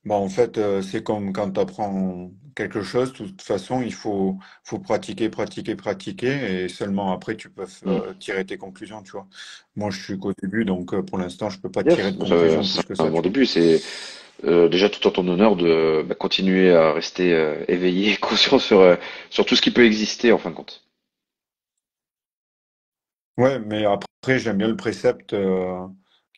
Bon, 0.06 0.14
en 0.16 0.28
fait, 0.28 0.56
euh, 0.58 0.82
c'est 0.82 1.02
comme 1.02 1.32
quand 1.32 1.50
tu 1.52 1.60
apprends 1.60 2.30
quelque 2.54 2.82
chose, 2.82 3.12
de 3.12 3.18
toute 3.18 3.42
façon, 3.42 3.82
il 3.82 3.92
faut, 3.92 4.38
faut 4.64 4.78
pratiquer, 4.78 5.28
pratiquer, 5.30 5.74
pratiquer, 5.76 6.64
et 6.64 6.68
seulement 6.68 7.12
après, 7.12 7.36
tu 7.36 7.50
peux 7.50 7.64
Mm. 7.64 7.88
euh, 7.88 8.14
tirer 8.14 8.46
tes 8.46 8.56
conclusions, 8.56 9.02
tu 9.02 9.10
vois. 9.12 9.26
Moi, 9.74 9.90
je 9.90 10.00
suis 10.00 10.18
qu'au 10.18 10.32
début, 10.40 10.64
donc 10.64 10.94
euh, 10.94 11.02
pour 11.02 11.18
l'instant, 11.18 11.50
je 11.50 11.58
peux 11.60 11.70
pas 11.72 11.82
tirer 11.84 12.12
de 12.12 12.18
ça- 12.18 12.18
conclusions 12.18 12.62
c'est 12.62 13.00
un 13.00 13.10
bon 13.10 13.20
début. 13.20 13.46
C'est 13.46 13.82
déjà 14.44 14.88
tout 14.90 15.06
en 15.08 15.10
ton 15.10 15.26
honneur 15.28 15.56
de 15.56 16.04
bah, 16.08 16.14
continuer 16.14 16.72
à 16.72 16.92
rester 16.92 17.30
éveillé 17.68 18.12
et 18.12 18.16
conscient 18.20 18.58
sur, 18.60 18.96
sur 19.30 19.44
tout 19.46 19.56
ce 19.56 19.62
qui 19.62 19.72
peut 19.72 19.84
exister 19.84 20.32
en 20.32 20.38
fin 20.38 20.50
de 20.50 20.54
compte. 20.56 20.84
Ouais, 23.38 23.58
mais 23.58 23.84
après, 23.84 24.38
j'aime 24.38 24.58
bien 24.58 24.68
le 24.68 24.76
précepte 24.76 25.34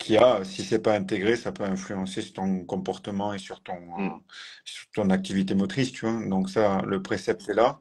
y 0.09 0.17
a, 0.17 0.45
si 0.45 0.63
c'est 0.65 0.81
pas 0.81 0.95
intégré, 0.95 1.37
ça 1.37 1.53
peut 1.53 1.65
influencer 1.65 2.23
sur 2.23 2.35
ton 2.35 2.65
comportement 2.65 3.33
et 3.35 3.39
sur 3.39 3.63
ton, 3.63 3.75
Mm. 3.99 4.09
euh, 4.09 4.19
sur 4.65 4.89
ton 4.95 5.11
activité 5.11 5.55
motrice, 5.55 5.93
tu 5.93 6.07
vois. 6.07 6.27
Donc 6.29 6.51
ça, 6.51 6.83
le 6.87 7.03
précepte 7.03 7.49
est 7.49 7.55
là. 7.55 7.81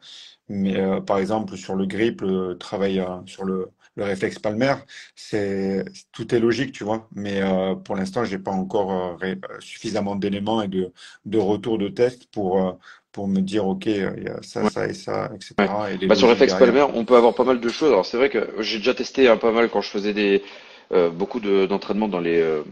Mais 0.49 0.77
euh, 0.77 1.01
par 1.01 1.19
exemple, 1.19 1.58
sur 1.58 1.75
le 1.75 1.86
grip, 1.86 2.21
le 2.21 2.58
travail 2.58 2.99
euh, 2.99 3.25
sur 3.25 3.43
le, 3.45 3.71
le 3.95 4.03
réflexe 4.06 4.39
palmaire, 4.39 4.86
c'est, 5.15 5.84
tout 6.12 6.34
est 6.34 6.39
logique, 6.39 6.71
tu 6.71 6.84
vois. 6.84 7.08
Mais 7.15 7.41
euh, 7.41 7.75
pour 7.75 7.95
l'instant, 7.95 8.23
j'ai 8.25 8.39
pas 8.39 8.51
encore 8.51 8.91
euh, 8.91 9.15
ré- 9.17 9.39
suffisamment 9.60 10.15
d'éléments 10.15 10.62
et 10.62 10.67
de, 10.69 10.91
de 11.25 11.38
retours 11.38 11.77
de 11.77 11.89
test 11.89 12.27
pour, 12.32 12.65
euh, 12.65 12.73
pour 13.12 13.27
me 13.27 13.41
dire, 13.41 13.67
OK, 13.67 13.86
il 13.88 14.23
y 14.23 14.27
a 14.30 14.41
ça, 14.41 14.63
Ouais. 14.63 14.69
ça 14.69 14.88
et 14.88 14.93
ça, 14.93 15.32
Ouais. 15.60 15.65
etc. 15.65 15.91
et 15.91 15.97
les 15.97 16.08
Bah, 16.08 16.15
sur 16.15 16.30
réflexe 16.30 16.53
derrière. 16.53 16.67
palmaire, 16.67 16.95
on 16.95 17.06
peut 17.06 17.15
avoir 17.15 17.34
pas 17.36 17.43
mal 17.43 17.60
de 17.60 17.69
choses. 17.69 17.89
Alors 17.91 18.06
c'est 18.06 18.17
vrai 18.17 18.30
que 18.30 18.56
j'ai 18.60 18.77
déjà 18.80 18.93
testé 18.93 19.27
hein, 19.27 19.38
pas 19.38 19.51
mal 19.51 19.69
quand 19.69 19.82
je 19.82 19.89
faisais 19.89 20.13
des 20.13 20.43
euh, 20.91 21.10
beaucoup 21.10 21.39
de 21.39 21.65
d'entraînement 21.65 22.08
dans 22.08 22.19
les 22.19 22.39
euh, 22.39 22.63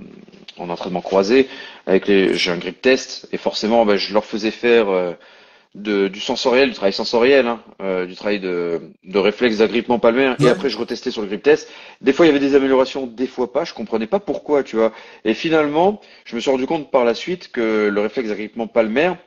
en 0.57 0.69
entraînement 0.69 1.01
croisé 1.01 1.47
avec 1.85 2.07
les 2.07 2.33
j'ai 2.35 2.51
un 2.51 2.57
grip 2.57 2.81
test 2.81 3.27
et 3.31 3.37
forcément 3.37 3.85
bah, 3.85 3.97
je 3.97 4.13
leur 4.13 4.25
faisais 4.25 4.51
faire 4.51 4.89
euh, 4.89 5.13
de, 5.75 6.07
du 6.07 6.21
sensoriel, 6.21 6.69
du 6.69 6.75
travail 6.75 6.93
sensoriel, 6.93 7.47
hein, 7.47 7.59
euh, 7.81 8.05
du 8.05 8.15
travail 8.15 8.39
de, 8.39 8.81
de 9.03 9.19
réflexe 9.19 9.57
d'agrippement 9.57 9.99
palmaire, 9.99 10.35
et 10.39 10.47
après 10.47 10.69
je 10.69 10.77
retestais 10.77 11.11
sur 11.11 11.21
le 11.21 11.27
grip 11.27 11.43
test. 11.43 11.69
Des 12.01 12.13
fois 12.13 12.25
il 12.25 12.29
y 12.29 12.31
avait 12.31 12.39
des 12.39 12.55
améliorations, 12.55 13.05
des 13.05 13.27
fois 13.27 13.51
pas, 13.51 13.65
je 13.65 13.73
comprenais 13.73 14.07
pas 14.07 14.19
pourquoi, 14.19 14.63
tu 14.63 14.77
vois. 14.77 14.93
Et 15.25 15.33
finalement, 15.33 15.99
je 16.23 16.35
me 16.35 16.39
suis 16.39 16.49
rendu 16.49 16.65
compte 16.65 16.91
par 16.91 17.03
la 17.03 17.13
suite 17.13 17.51
que 17.51 17.89
le 17.89 18.01
réflexe 18.01 18.29
d'agrippement 18.29 18.67
palmaire, 18.67 19.17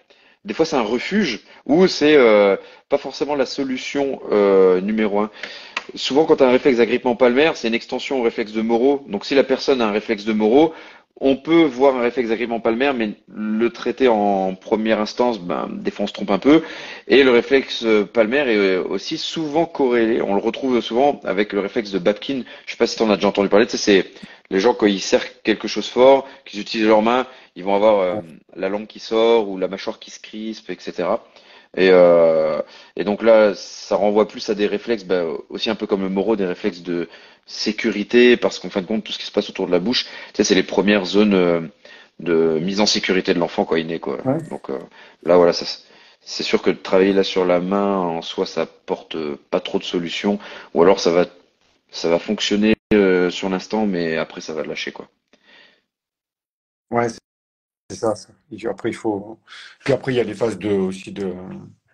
des 0.47 0.55
fois 0.55 0.65
c'est 0.65 0.77
un 0.77 0.83
refuge, 0.83 1.41
ou 1.67 1.87
c'est 1.87 2.17
euh, 2.17 2.57
pas 2.89 2.99
forcément 2.99 3.35
la 3.35 3.47
solution 3.47 4.21
euh, 4.33 4.81
numéro 4.81 5.21
un. 5.21 5.31
Souvent, 5.95 6.25
quand 6.25 6.37
tu 6.37 6.43
as 6.43 6.49
un 6.49 6.53
réflexe 6.53 6.79
d'agrippement 6.79 7.17
palmaire, 7.17 7.57
c'est 7.57 7.69
une 7.69 7.75
extension 7.75 8.21
au 8.21 8.23
réflexe 8.23 8.53
de 8.53 8.63
Moreau. 8.63 9.05
Donc, 9.09 9.25
si 9.25 9.35
la 9.35 9.45
personne 9.45 9.81
a 9.81 9.87
un 9.87 9.93
réflexe 9.93 10.25
de 10.25 10.33
Moreau, 10.33 10.75
on 11.21 11.37
peut 11.37 11.65
voir 11.65 11.97
un 11.97 12.01
réflexe 12.01 12.29
d'agrippement 12.29 12.61
palmaire, 12.61 12.95
mais 12.95 13.15
le 13.35 13.71
traiter 13.71 14.09
en 14.09 14.55
première 14.55 15.01
instance, 15.01 15.41
ben, 15.41 15.69
des 15.71 15.91
fois 15.91 16.05
on 16.05 16.07
se 16.07 16.13
trompe 16.13 16.31
un 16.31 16.39
peu. 16.39 16.63
Et 17.09 17.25
le 17.25 17.31
réflexe 17.31 17.83
euh, 17.85 18.05
palmaire 18.05 18.49
est 18.49 18.57
euh, 18.57 18.85
aussi 18.85 19.19
souvent 19.19 19.67
corrélé, 19.67 20.23
on 20.23 20.35
le 20.35 20.41
retrouve 20.41 20.81
souvent 20.81 21.21
avec 21.25 21.53
le 21.53 21.61
réflexe 21.61 21.91
de 21.91 21.99
Babkin. 21.99 22.43
Je 22.67 22.73
sais 22.73 22.77
pas 22.77 22.87
si 22.87 22.97
tu 22.97 23.03
en 23.03 23.11
as 23.11 23.17
déjà 23.17 23.29
entendu 23.29 23.49
parler, 23.49 23.67
tu 23.67 23.77
sais, 23.77 23.79
c'est 23.79 24.11
les 24.51 24.61
gens 24.61 24.75
quand 24.75 24.87
ils 24.87 25.01
serrent 25.01 25.27
quelque 25.43 25.67
chose 25.69 25.89
fort, 25.89 26.27
qu'ils 26.45 26.61
utilisent 26.61 26.87
leurs 26.87 27.03
mains, 27.03 27.27
ils 27.57 27.65
vont 27.65 27.75
avoir 27.75 28.01
euh, 28.01 28.21
la 28.55 28.69
langue 28.69 28.87
qui 28.87 29.01
sort 29.01 29.49
ou 29.49 29.59
la 29.59 29.67
mâchoire 29.67 29.99
qui 29.99 30.11
se 30.11 30.21
crispe, 30.21 30.71
etc. 30.71 31.09
Et, 31.77 31.91
euh, 31.93 32.61
et 32.97 33.05
donc 33.05 33.23
là, 33.23 33.55
ça 33.55 33.97
renvoie 33.97 34.27
plus 34.29 34.49
à 34.51 34.55
des 34.55 34.67
réflexes, 34.67 35.05
bah, 35.05 35.25
aussi 35.51 35.71
un 35.71 35.75
peu 35.75 35.87
comme 35.87 36.03
le 36.03 36.09
Moro, 36.09 36.37
des 36.37 36.47
réflexes 36.47 36.83
de 36.83 37.09
sécurité, 37.47 38.37
parce 38.37 38.59
qu'en 38.59 38.71
fin 38.71 38.83
de 38.83 38.87
compte, 38.87 39.05
tout 39.05 39.13
ce 39.13 39.19
qui 39.19 39.27
se 39.27 39.33
passe 39.33 39.49
autour 39.51 39.67
de 39.67 39.73
la 39.73 39.79
bouche, 39.79 40.05
tu 40.05 40.11
sais, 40.35 40.45
c'est 40.45 40.55
les 40.55 40.63
premières 40.63 41.05
zones 41.05 41.35
euh, 41.35 41.61
de 42.21 42.59
mise 42.61 42.81
en 42.81 42.87
sécurité 42.87 43.35
de 43.35 43.39
l'enfant 43.39 43.65
quand 43.65 43.77
il 43.77 43.87
naît, 43.87 44.01
quoi. 44.01 44.19
ouais, 44.25 44.39
Donc 44.51 44.71
euh, 44.71 44.79
là, 45.25 45.37
voilà, 45.37 45.53
ça, 45.53 45.67
c'est 46.21 46.43
sûr 46.43 46.63
que 46.63 46.71
de 46.71 46.77
travailler 46.77 47.13
là 47.13 47.23
sur 47.25 47.45
la 47.45 47.61
main, 47.61 47.97
en 47.97 48.23
soi, 48.23 48.47
ça 48.47 48.67
porte 48.67 49.17
pas 49.51 49.61
trop 49.61 49.79
de 49.79 49.85
solutions, 49.85 50.39
ou 50.75 50.83
alors 50.83 51.01
ça 51.01 51.11
va, 51.11 51.27
ça 51.91 52.09
va 52.09 52.19
fonctionner 52.19 52.75
euh, 52.95 53.31
sur 53.31 53.49
l'instant, 53.51 53.87
mais 53.87 54.17
après 54.17 54.41
ça 54.41 54.55
va 54.55 54.65
lâcher, 54.65 54.93
quoi. 54.93 55.09
ouais, 56.91 57.09
C'est 57.91 57.97
ça, 57.97 58.15
ça. 58.15 58.29
Et 58.53 58.57
puis 58.57 58.69
après, 58.69 58.91
il 58.91 58.95
faut. 58.95 59.39
Puis 59.85 59.93
après, 59.95 60.13
il 60.13 60.17
y 60.17 60.21
a 60.21 60.25
les 60.25 60.35
phases 60.35 60.59
de, 60.59 60.69
aussi 60.71 61.11
de, 61.13 61.33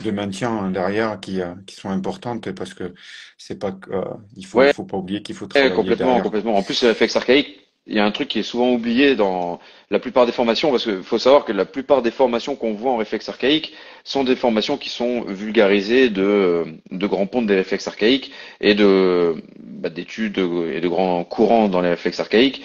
de 0.00 0.10
maintien 0.10 0.70
derrière 0.70 1.20
qui, 1.20 1.40
euh, 1.40 1.54
qui 1.66 1.76
sont 1.76 1.88
importantes 1.90 2.50
parce 2.52 2.74
que 2.74 2.94
c'est 3.38 3.58
pas 3.58 3.72
euh, 3.90 4.04
il 4.36 4.44
faut, 4.46 4.58
Ouais, 4.58 4.72
faut 4.72 4.84
pas 4.84 4.96
oublier 4.96 5.22
qu'il 5.22 5.36
faut 5.36 5.46
Ouais, 5.54 5.70
travailler 5.70 5.74
complètement, 5.76 6.06
derrière, 6.06 6.22
quoi. 6.26 6.30
complètement. 6.30 6.56
En 6.56 6.62
plus, 6.64 6.82
les 6.82 6.88
réflexes 6.88 7.14
archaïques, 7.16 7.60
il 7.86 7.94
y 7.94 8.00
a 8.00 8.04
un 8.04 8.10
truc 8.10 8.28
qui 8.28 8.40
est 8.40 8.42
souvent 8.42 8.72
oublié 8.72 9.14
dans 9.14 9.60
la 9.90 10.00
plupart 10.00 10.26
des 10.26 10.32
formations, 10.32 10.70
parce 10.72 10.84
qu'il 10.84 11.02
faut 11.04 11.18
savoir 11.18 11.44
que 11.44 11.52
la 11.52 11.64
plupart 11.66 12.02
des 12.02 12.10
formations 12.10 12.56
qu'on 12.56 12.72
voit 12.74 12.90
en 12.92 12.96
réflexes 12.96 13.28
archaïques 13.28 13.72
sont 14.04 14.24
des 14.24 14.36
formations 14.36 14.76
qui 14.78 14.88
sont 14.90 15.22
vulgarisées 15.26 16.08
de, 16.10 16.64
de 16.90 17.06
grands 17.06 17.26
ponts 17.26 17.42
des 17.42 17.54
réflexes 17.56 17.86
archaïques 17.86 18.32
et 18.60 18.74
de, 18.74 19.36
bah, 19.60 19.90
d'études 19.90 20.38
et 20.38 20.80
de 20.80 20.88
grands 20.88 21.24
courants 21.24 21.68
dans 21.68 21.82
les 21.82 21.90
réflexes 21.90 22.20
archaïques. 22.20 22.62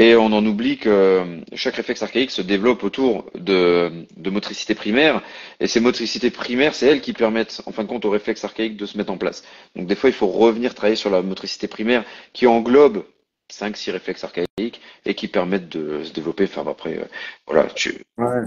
Et 0.00 0.14
on 0.14 0.26
en 0.26 0.46
oublie 0.46 0.78
que 0.78 1.42
chaque 1.54 1.74
réflexe 1.74 2.04
archaïque 2.04 2.30
se 2.30 2.40
développe 2.40 2.84
autour 2.84 3.28
de, 3.34 4.06
motricité 4.30 4.76
primaire. 4.76 5.22
Et 5.58 5.66
ces 5.66 5.80
motricités 5.80 6.30
primaires, 6.30 6.72
c'est 6.76 6.86
elles 6.86 7.00
qui 7.00 7.12
permettent, 7.12 7.60
en 7.66 7.72
fin 7.72 7.82
de 7.82 7.88
compte, 7.88 8.04
au 8.04 8.10
réflexe 8.10 8.44
archaïque 8.44 8.76
de 8.76 8.86
se 8.86 8.96
mettre 8.96 9.10
en 9.10 9.18
place. 9.18 9.42
Donc 9.74 9.88
des 9.88 9.96
fois, 9.96 10.08
il 10.08 10.14
faut 10.14 10.28
revenir 10.28 10.76
travailler 10.76 10.94
sur 10.94 11.10
la 11.10 11.20
motricité 11.20 11.66
primaire 11.66 12.04
qui 12.32 12.46
englobe 12.46 13.04
cinq, 13.50 13.76
six 13.76 13.90
réflexes 13.90 14.22
archaïques 14.22 14.80
et 15.04 15.14
qui 15.14 15.26
permettent 15.26 15.68
de 15.68 16.04
se 16.04 16.12
développer. 16.12 16.44
Enfin, 16.44 16.64
après, 16.70 16.98
euh, 16.98 17.04
voilà. 17.48 17.64
Tu... 17.64 18.04
Ouais. 18.18 18.42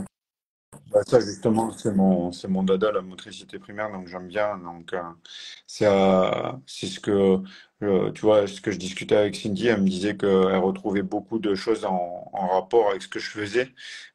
Bah, 0.89 1.01
ça, 1.05 1.19
justement, 1.19 1.71
c'est 1.73 1.93
mon, 1.93 2.31
mon 2.47 2.63
dada, 2.63 2.93
la 2.93 3.01
motricité 3.01 3.59
primaire, 3.59 3.91
donc 3.91 4.07
j'aime 4.07 4.27
bien. 4.29 4.57
Donc, 4.57 4.93
euh, 4.93 5.01
c'est, 5.67 5.85
euh, 5.85 6.51
c'est 6.65 6.87
ce 6.87 7.01
que, 7.01 7.39
euh, 7.83 8.11
tu 8.11 8.21
vois, 8.21 8.47
ce 8.47 8.61
que 8.61 8.71
je 8.71 8.77
discutais 8.77 9.15
avec 9.15 9.35
Cindy, 9.35 9.67
elle 9.67 9.81
me 9.81 9.87
disait 9.89 10.15
qu'elle 10.17 10.57
retrouvait 10.57 11.01
beaucoup 11.01 11.39
de 11.39 11.55
choses 11.55 11.85
en, 11.85 12.29
en 12.33 12.47
rapport 12.47 12.89
avec 12.89 13.01
ce 13.01 13.07
que 13.07 13.19
je 13.19 13.29
faisais, 13.29 13.69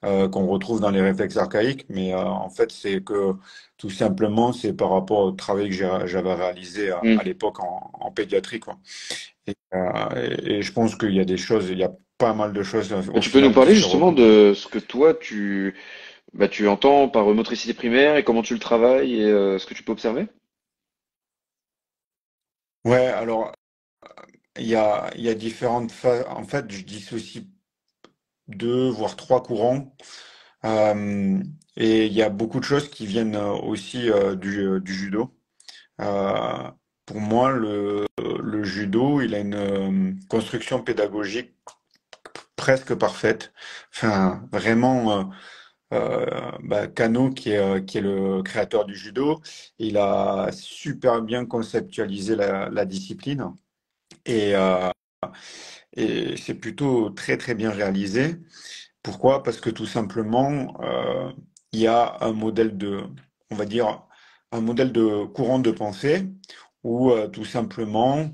euh, 0.05 0.29
qu'on 0.29 0.47
retrouve 0.47 0.81
dans 0.81 0.91
les 0.91 1.01
réflexes 1.01 1.37
archaïques, 1.37 1.85
mais 1.89 2.15
euh, 2.15 2.19
en 2.25 2.49
fait, 2.51 2.71
c'est 2.73 3.03
que 3.03 3.33
tout 3.77 3.91
simplement, 3.91 4.53
c'est 4.53 4.73
par 4.73 4.91
rapport 4.91 5.19
au 5.21 5.33
travail 5.33 5.69
que 5.71 5.75
j'avais 6.07 6.35
réalisé 6.35 6.91
à, 6.93 7.01
Mm. 7.03 7.19
à 7.19 7.25
l'époque 7.25 7.61
en, 7.61 7.91
en 7.95 8.11
pédiatrie, 8.13 8.61
quoi. 8.61 8.79
Et, 9.47 9.55
et, 10.17 10.57
et 10.59 10.63
je 10.63 10.73
pense 10.73 10.97
qu'il 10.97 11.15
y 11.15 11.21
a 11.21 11.25
des 11.25 11.37
choses, 11.37 11.69
il 11.71 11.79
y 11.79 11.85
a 11.85 11.93
pas 12.19 12.35
mal 12.35 12.53
de 12.53 12.63
choses 12.63 12.95
tu 13.21 13.31
peux 13.31 13.41
nous 13.41 13.53
parler 13.53 13.75
justement 13.75 14.13
de 14.13 14.53
ce 14.55 14.67
que 14.69 14.79
toi, 14.79 15.15
tu, 15.15 15.75
bah, 16.35 16.49
tu 16.49 16.69
entends 16.69 17.09
par 17.09 17.27
motricité 17.27 17.75
primaire 17.75 18.17
et 18.17 18.25
comment 18.25 18.43
tu 18.43 18.55
le 18.55 18.61
travailles 18.61 19.21
et 19.23 19.59
ce 19.59 19.67
que 19.67 19.75
tu 19.75 19.83
peux 19.83 19.93
observer? 19.93 20.27
Ouais, 22.87 23.09
alors, 23.09 23.53
il 24.59 24.67
y 24.67 24.75
a, 24.75 25.11
il 25.15 25.23
y 25.23 25.29
a 25.29 25.35
différentes 25.35 25.93
phases. 25.93 26.25
En 26.29 26.45
fait, 26.45 26.71
je 26.71 26.83
dissocie 26.85 27.47
deux, 28.49 28.89
voire 28.91 29.17
trois 29.17 29.43
courants. 29.43 29.95
Euh, 30.65 31.41
et 31.77 32.07
il 32.07 32.13
y 32.13 32.23
a 32.23 32.31
beaucoup 32.31 32.61
de 32.61 32.65
choses 32.65 32.91
qui 32.91 33.07
viennent 33.07 33.37
euh, 33.37 33.53
aussi 33.53 34.11
euh, 34.11 34.37
du, 34.37 34.81
du 34.83 34.95
judo. 34.95 35.35
Euh, 36.01 36.71
pour 37.07 37.21
moi, 37.21 37.53
le, 37.53 38.07
le 38.43 38.65
judo, 38.65 39.21
il 39.23 39.35
a 39.35 39.41
une 39.41 39.55
euh, 39.55 40.13
construction 40.29 40.83
pédagogique 40.83 41.55
presque 42.57 42.95
parfaite. 42.95 43.53
Enfin, 43.95 44.43
vraiment, 44.53 45.31
euh, 45.93 46.51
bah, 46.63 46.89
Kano, 46.89 47.31
qui 47.31 47.51
est, 47.51 47.59
euh, 47.59 47.81
qui 47.81 47.99
est 47.99 48.01
le 48.01 48.43
créateur 48.43 48.85
du 48.87 48.95
judo, 48.97 49.41
il 49.79 49.99
a 49.99 50.51
super 50.53 51.23
bien 51.23 51.47
conceptualisé 51.47 52.37
la, 52.37 52.85
discipline. 52.85 53.55
Et, 54.27 54.55
euh, 54.57 54.91
et 55.95 56.37
c'est 56.37 56.55
plutôt 56.55 57.11
très, 57.11 57.37
très 57.39 57.55
bien 57.55 57.71
réalisé. 57.71 58.37
Pourquoi? 59.03 59.43
Parce 59.43 59.61
que 59.61 59.71
tout 59.71 59.87
simplement, 59.87 60.77
euh, 60.83 61.33
il 61.73 61.81
y 61.81 61.87
a 61.89 62.19
un 62.23 62.33
modèle 62.33 62.77
de, 62.79 63.03
on 63.51 63.57
va 63.57 63.67
dire, 63.67 64.07
un 64.53 64.61
modèle 64.61 64.93
de 64.93 65.25
courant 65.27 65.59
de 65.61 65.71
pensée 65.71 66.29
où 66.85 67.13
tout 67.33 67.45
simplement, 67.45 68.31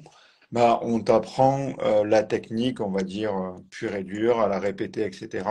bah, 0.53 0.81
on 0.83 1.01
t'apprend 1.01 1.75
la 2.05 2.23
technique, 2.23 2.81
on 2.81 2.91
va 2.91 3.03
dire, 3.03 3.33
pure 3.71 3.95
et 3.97 4.05
dure, 4.05 4.41
à 4.41 4.49
la 4.49 4.61
répéter, 4.61 5.05
etc. 5.05 5.45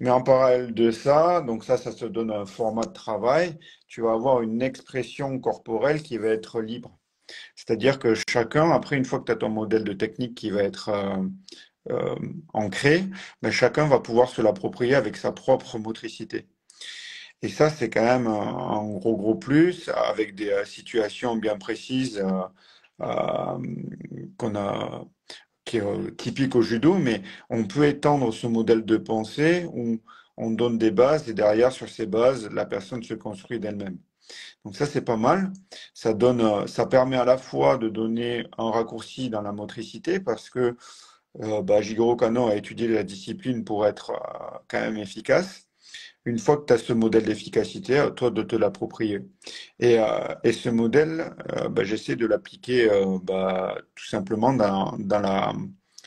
Mais 0.00 0.10
en 0.10 0.22
parallèle 0.22 0.74
de 0.74 0.90
ça, 0.90 1.40
donc 1.40 1.64
ça, 1.64 1.76
ça 1.76 1.92
se 1.92 2.04
donne 2.06 2.30
un 2.30 2.46
format 2.46 2.84
de 2.84 2.92
travail, 2.92 3.58
tu 3.86 4.02
vas 4.02 4.12
avoir 4.12 4.42
une 4.42 4.60
expression 4.62 5.38
corporelle 5.38 6.02
qui 6.02 6.18
va 6.18 6.28
être 6.28 6.60
libre. 6.60 6.98
C'est-à-dire 7.56 7.98
que 7.98 8.14
chacun, 8.28 8.70
après, 8.70 8.96
une 8.96 9.04
fois 9.04 9.20
que 9.20 9.24
tu 9.26 9.32
as 9.32 9.36
ton 9.36 9.48
modèle 9.50 9.84
de 9.84 9.92
technique 9.92 10.34
qui 10.34 10.50
va 10.50 10.62
être 10.62 10.88
euh, 10.90 11.22
euh, 11.90 12.16
ancré, 12.52 13.04
ben, 13.42 13.50
chacun 13.50 13.86
va 13.86 14.00
pouvoir 14.00 14.28
se 14.28 14.42
l'approprier 14.42 14.94
avec 14.94 15.16
sa 15.16 15.32
propre 15.32 15.78
motricité. 15.78 16.48
Et 17.42 17.48
ça, 17.48 17.70
c'est 17.70 17.90
quand 17.90 18.02
même 18.02 18.26
un, 18.26 18.84
gros, 18.98 19.16
gros 19.16 19.34
plus, 19.36 19.88
avec 19.90 20.34
des 20.34 20.50
euh, 20.50 20.64
situations 20.64 21.36
bien 21.36 21.58
précises 21.58 22.24
qu'on 22.98 24.54
a, 24.56 25.04
qui 25.64 25.78
est 25.78 25.80
euh, 25.82 26.10
typique 26.12 26.54
au 26.56 26.62
judo, 26.62 26.94
mais 26.94 27.22
on 27.50 27.64
peut 27.64 27.86
étendre 27.86 28.32
ce 28.32 28.46
modèle 28.46 28.84
de 28.84 28.96
pensée 28.96 29.66
où 29.72 30.00
on 30.36 30.50
donne 30.50 30.78
des 30.78 30.90
bases 30.90 31.28
et 31.28 31.34
derrière, 31.34 31.72
sur 31.72 31.88
ces 31.88 32.06
bases, 32.06 32.48
la 32.50 32.66
personne 32.66 33.02
se 33.02 33.14
construit 33.14 33.60
d'elle-même. 33.60 33.98
Donc 34.64 34.76
ça, 34.76 34.86
c'est 34.86 35.02
pas 35.02 35.16
mal. 35.16 35.52
Ça 35.94 36.14
donne, 36.14 36.40
euh, 36.40 36.66
ça 36.66 36.86
permet 36.86 37.16
à 37.16 37.24
la 37.24 37.38
fois 37.38 37.78
de 37.78 37.88
donner 37.88 38.46
un 38.58 38.70
raccourci 38.70 39.30
dans 39.30 39.42
la 39.42 39.52
motricité 39.52 40.20
parce 40.20 40.50
que 40.50 40.76
euh, 41.42 41.62
bah, 41.62 41.82
Jigoro 41.82 42.16
Kano 42.16 42.48
a 42.48 42.56
étudié 42.56 42.88
la 42.88 43.04
discipline 43.04 43.64
pour 43.64 43.86
être 43.86 44.12
quand 44.68 44.80
même 44.80 44.98
efficace. 44.98 45.68
Une 46.26 46.38
fois 46.38 46.56
que 46.56 46.64
tu 46.66 46.72
as 46.72 46.78
ce 46.78 46.92
modèle 46.94 47.24
d'efficacité, 47.24 47.98
à 47.98 48.10
toi 48.10 48.30
de 48.30 48.42
te 48.42 48.56
l'approprier. 48.56 49.20
Et, 49.78 49.98
euh, 49.98 50.34
et 50.42 50.52
ce 50.52 50.70
modèle, 50.70 51.34
euh, 51.54 51.68
bah, 51.68 51.84
j'essaie 51.84 52.16
de 52.16 52.26
l'appliquer 52.26 52.90
euh, 52.90 53.18
bah, 53.22 53.76
tout 53.94 54.06
simplement 54.06 54.54
dans, 54.54 54.96
dans 54.98 55.20
la, 55.20 55.52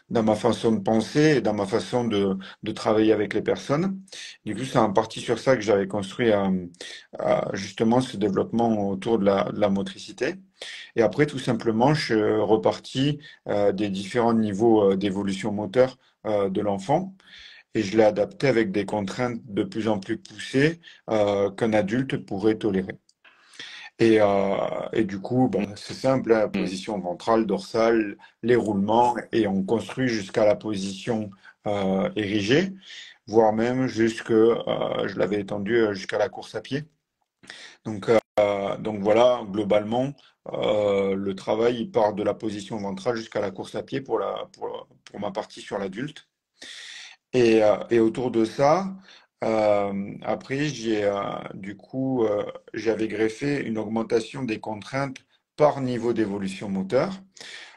dans 0.09 0.23
ma 0.23 0.35
façon 0.35 0.71
de 0.71 0.79
penser 0.79 1.37
et 1.37 1.41
dans 1.41 1.53
ma 1.53 1.67
façon 1.67 2.05
de, 2.07 2.35
de 2.63 2.71
travailler 2.71 3.13
avec 3.13 3.33
les 3.35 3.43
personnes. 3.43 4.01
Du 4.45 4.55
coup, 4.55 4.63
c'est 4.65 4.79
en 4.79 4.91
partie 4.91 5.21
sur 5.21 5.37
ça 5.39 5.55
que 5.55 5.61
j'avais 5.61 5.87
construit 5.87 6.31
euh, 6.31 6.65
euh, 7.21 7.41
justement 7.53 8.01
ce 8.01 8.17
développement 8.17 8.89
autour 8.89 9.19
de 9.19 9.25
la, 9.25 9.43
de 9.51 9.59
la 9.59 9.69
motricité. 9.69 10.35
Et 10.95 11.01
après, 11.03 11.25
tout 11.27 11.39
simplement, 11.39 11.93
je 11.93 12.05
suis 12.05 12.15
reparti 12.39 13.19
des 13.73 13.89
différents 13.89 14.33
niveaux 14.33 14.95
d'évolution 14.95 15.51
moteur 15.51 15.97
de 16.25 16.61
l'enfant 16.61 17.15
et 17.77 17.83
je 17.83 17.95
l'ai 17.95 18.03
adapté 18.03 18.47
avec 18.47 18.71
des 18.71 18.85
contraintes 18.85 19.39
de 19.45 19.63
plus 19.63 19.87
en 19.87 19.99
plus 19.99 20.17
poussées 20.17 20.79
euh, 21.11 21.51
qu'un 21.51 21.73
adulte 21.73 22.17
pourrait 22.25 22.55
tolérer. 22.55 22.97
Et, 23.99 24.19
euh, 24.19 24.57
et 24.93 25.03
du 25.03 25.19
coup, 25.19 25.47
bon, 25.47 25.65
c'est 25.75 25.93
simple, 25.93 26.29
la 26.29 26.47
Mm. 26.47 26.51
position 26.51 26.99
ventrale, 26.99 27.45
dorsale, 27.45 28.17
les 28.41 28.55
roulements, 28.55 29.15
et 29.31 29.47
on 29.47 29.63
construit 29.63 30.07
jusqu'à 30.07 30.45
la 30.45 30.55
position 30.55 31.29
euh, 31.67 32.09
érigée, 32.15 32.73
voire 33.27 33.53
même 33.53 33.87
jusque, 33.87 34.31
je 34.31 35.19
l'avais 35.19 35.39
étendu 35.41 35.85
jusqu'à 35.91 36.17
la 36.17 36.29
course 36.29 36.55
à 36.55 36.61
pied. 36.61 36.85
Donc, 37.85 38.09
donc 38.79 39.01
voilà, 39.01 39.41
globalement, 39.51 40.13
euh, 40.53 41.15
le 41.15 41.35
travail 41.35 41.81
il 41.81 41.91
part 41.91 42.13
de 42.13 42.23
la 42.23 42.33
position 42.33 42.77
ventrale 42.77 43.17
jusqu'à 43.17 43.41
la 43.41 43.51
course 43.51 43.75
à 43.75 43.83
pied 43.83 44.01
pour 44.01 44.17
la, 44.19 44.47
pour, 44.53 44.87
pour 45.03 45.19
ma 45.19 45.31
partie 45.31 45.61
sur 45.61 45.77
l'adulte. 45.77 46.27
Et, 47.37 47.63
euh, 47.63 47.77
et 47.91 47.99
autour 47.99 48.31
de 48.31 48.45
ça, 48.45 48.95
euh, 49.43 50.13
après, 50.23 50.65
j'ai 50.69 51.03
euh, 51.03 51.13
du 51.53 51.77
coup, 51.77 52.25
j'avais 52.73 53.07
greffé 53.07 53.61
une 53.63 53.77
augmentation 53.77 54.41
des 54.43 54.59
contraintes 54.59 55.17
par 55.55 55.81
niveau 55.81 56.13
d'évolution 56.13 56.67
moteur. 56.69 57.13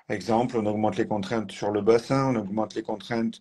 Exemple, 0.08 0.56
on 0.58 0.64
augmente 0.66 0.96
les 0.96 1.06
contraintes 1.06 1.52
sur 1.52 1.70
le 1.72 1.82
bassin, 1.82 2.34
on 2.34 2.36
augmente 2.40 2.74
les 2.74 2.82
contraintes 2.82 3.40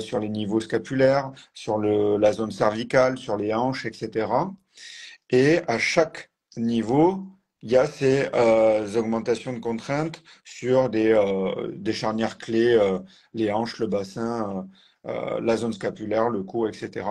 sur 0.00 0.18
les 0.20 0.28
niveaux 0.28 0.60
scapulaires, 0.60 1.32
sur 1.54 1.78
la 1.78 2.32
zone 2.32 2.52
cervicale, 2.52 3.18
sur 3.18 3.36
les 3.36 3.52
hanches, 3.54 3.86
etc. 3.86 4.28
Et 5.30 5.60
à 5.68 5.78
chaque 5.78 6.30
niveau, 6.56 7.24
il 7.62 7.70
y 7.72 7.76
a 7.76 7.86
ces 7.86 8.28
augmentations 8.96 9.52
de 9.52 9.58
contraintes 9.58 10.22
sur 10.44 10.88
des, 10.90 11.12
des 11.74 11.92
charnières 11.92 12.38
clés, 12.38 12.78
les 13.34 13.52
hanches, 13.52 13.78
le 13.78 13.86
bassin, 13.88 14.68
la 15.40 15.56
zone 15.56 15.72
scapulaire, 15.72 16.28
le 16.30 16.42
cou, 16.42 16.66
etc. 16.66 17.06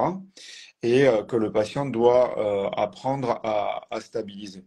Et 0.83 1.07
euh, 1.07 1.23
que 1.23 1.35
le 1.35 1.51
patient 1.51 1.85
doit 1.85 2.37
euh, 2.39 2.69
apprendre 2.71 3.39
à, 3.43 3.99
stabiliser. 4.01 4.65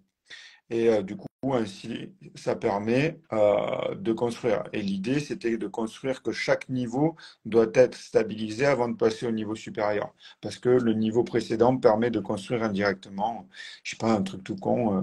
Et 0.71 0.89
euh, 0.89 1.03
du 1.03 1.17
coup, 1.17 1.27
ainsi, 1.53 2.13
ça 2.35 2.57
permet 2.57 3.21
euh, 3.33 3.95
de 3.95 4.13
construire. 4.13 4.65
Et 4.73 4.83
l'idée, 4.83 5.21
c'était 5.21 5.57
de 5.57 5.67
construire 5.69 6.23
que 6.23 6.33
chaque 6.33 6.69
niveau 6.69 7.17
doit 7.45 7.69
être 7.75 7.97
stabilisé 7.97 8.67
avant 8.67 8.89
de 8.89 8.97
passer 8.97 9.27
au 9.27 9.31
niveau 9.33 9.55
supérieur. 9.55 10.13
Parce 10.41 10.59
que 10.59 10.69
le 10.69 10.93
niveau 10.95 11.25
précédent 11.25 11.77
permet 11.79 12.11
de 12.11 12.21
construire 12.21 12.63
indirectement, 12.65 13.49
je 13.83 13.91
sais 13.93 13.97
pas, 13.97 14.13
un 14.13 14.23
truc 14.23 14.45
tout 14.45 14.57
con, 14.57 14.99
euh, 14.99 15.03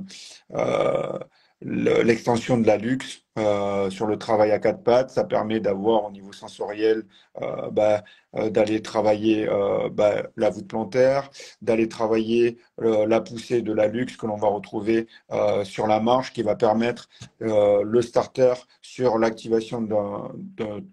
euh, 0.55 1.19
le- 1.61 2.03
l'extension 2.03 2.57
de 2.57 2.67
la 2.67 2.77
luxe 2.77 3.24
euh, 3.37 3.89
sur 3.89 4.07
le 4.07 4.17
travail 4.17 4.51
à 4.51 4.59
quatre 4.59 4.83
pattes, 4.83 5.09
ça 5.11 5.23
permet 5.23 5.59
d'avoir 5.59 6.05
au 6.05 6.11
niveau 6.11 6.31
sensoriel 6.31 7.03
euh, 7.41 7.69
bah, 7.69 8.03
euh, 8.37 8.49
d'aller 8.49 8.81
travailler 8.81 9.47
euh, 9.47 9.89
bah, 9.89 10.23
la 10.35 10.49
voûte 10.49 10.67
plantaire, 10.67 11.29
d'aller 11.61 11.87
travailler 11.87 12.57
la 12.77 13.21
poussée 13.21 13.61
de 13.61 13.71
la 13.71 13.87
luxe 13.87 14.17
que 14.17 14.25
l'on 14.25 14.35
va 14.35 14.49
retrouver 14.49 15.07
euh, 15.31 15.63
sur 15.63 15.87
la 15.87 16.01
marche 16.01 16.33
qui 16.33 16.43
va 16.43 16.55
permettre 16.55 17.07
le 17.39 18.01
starter 18.01 18.53
sur 18.81 19.17
l'activation 19.17 19.81
de 19.81 19.95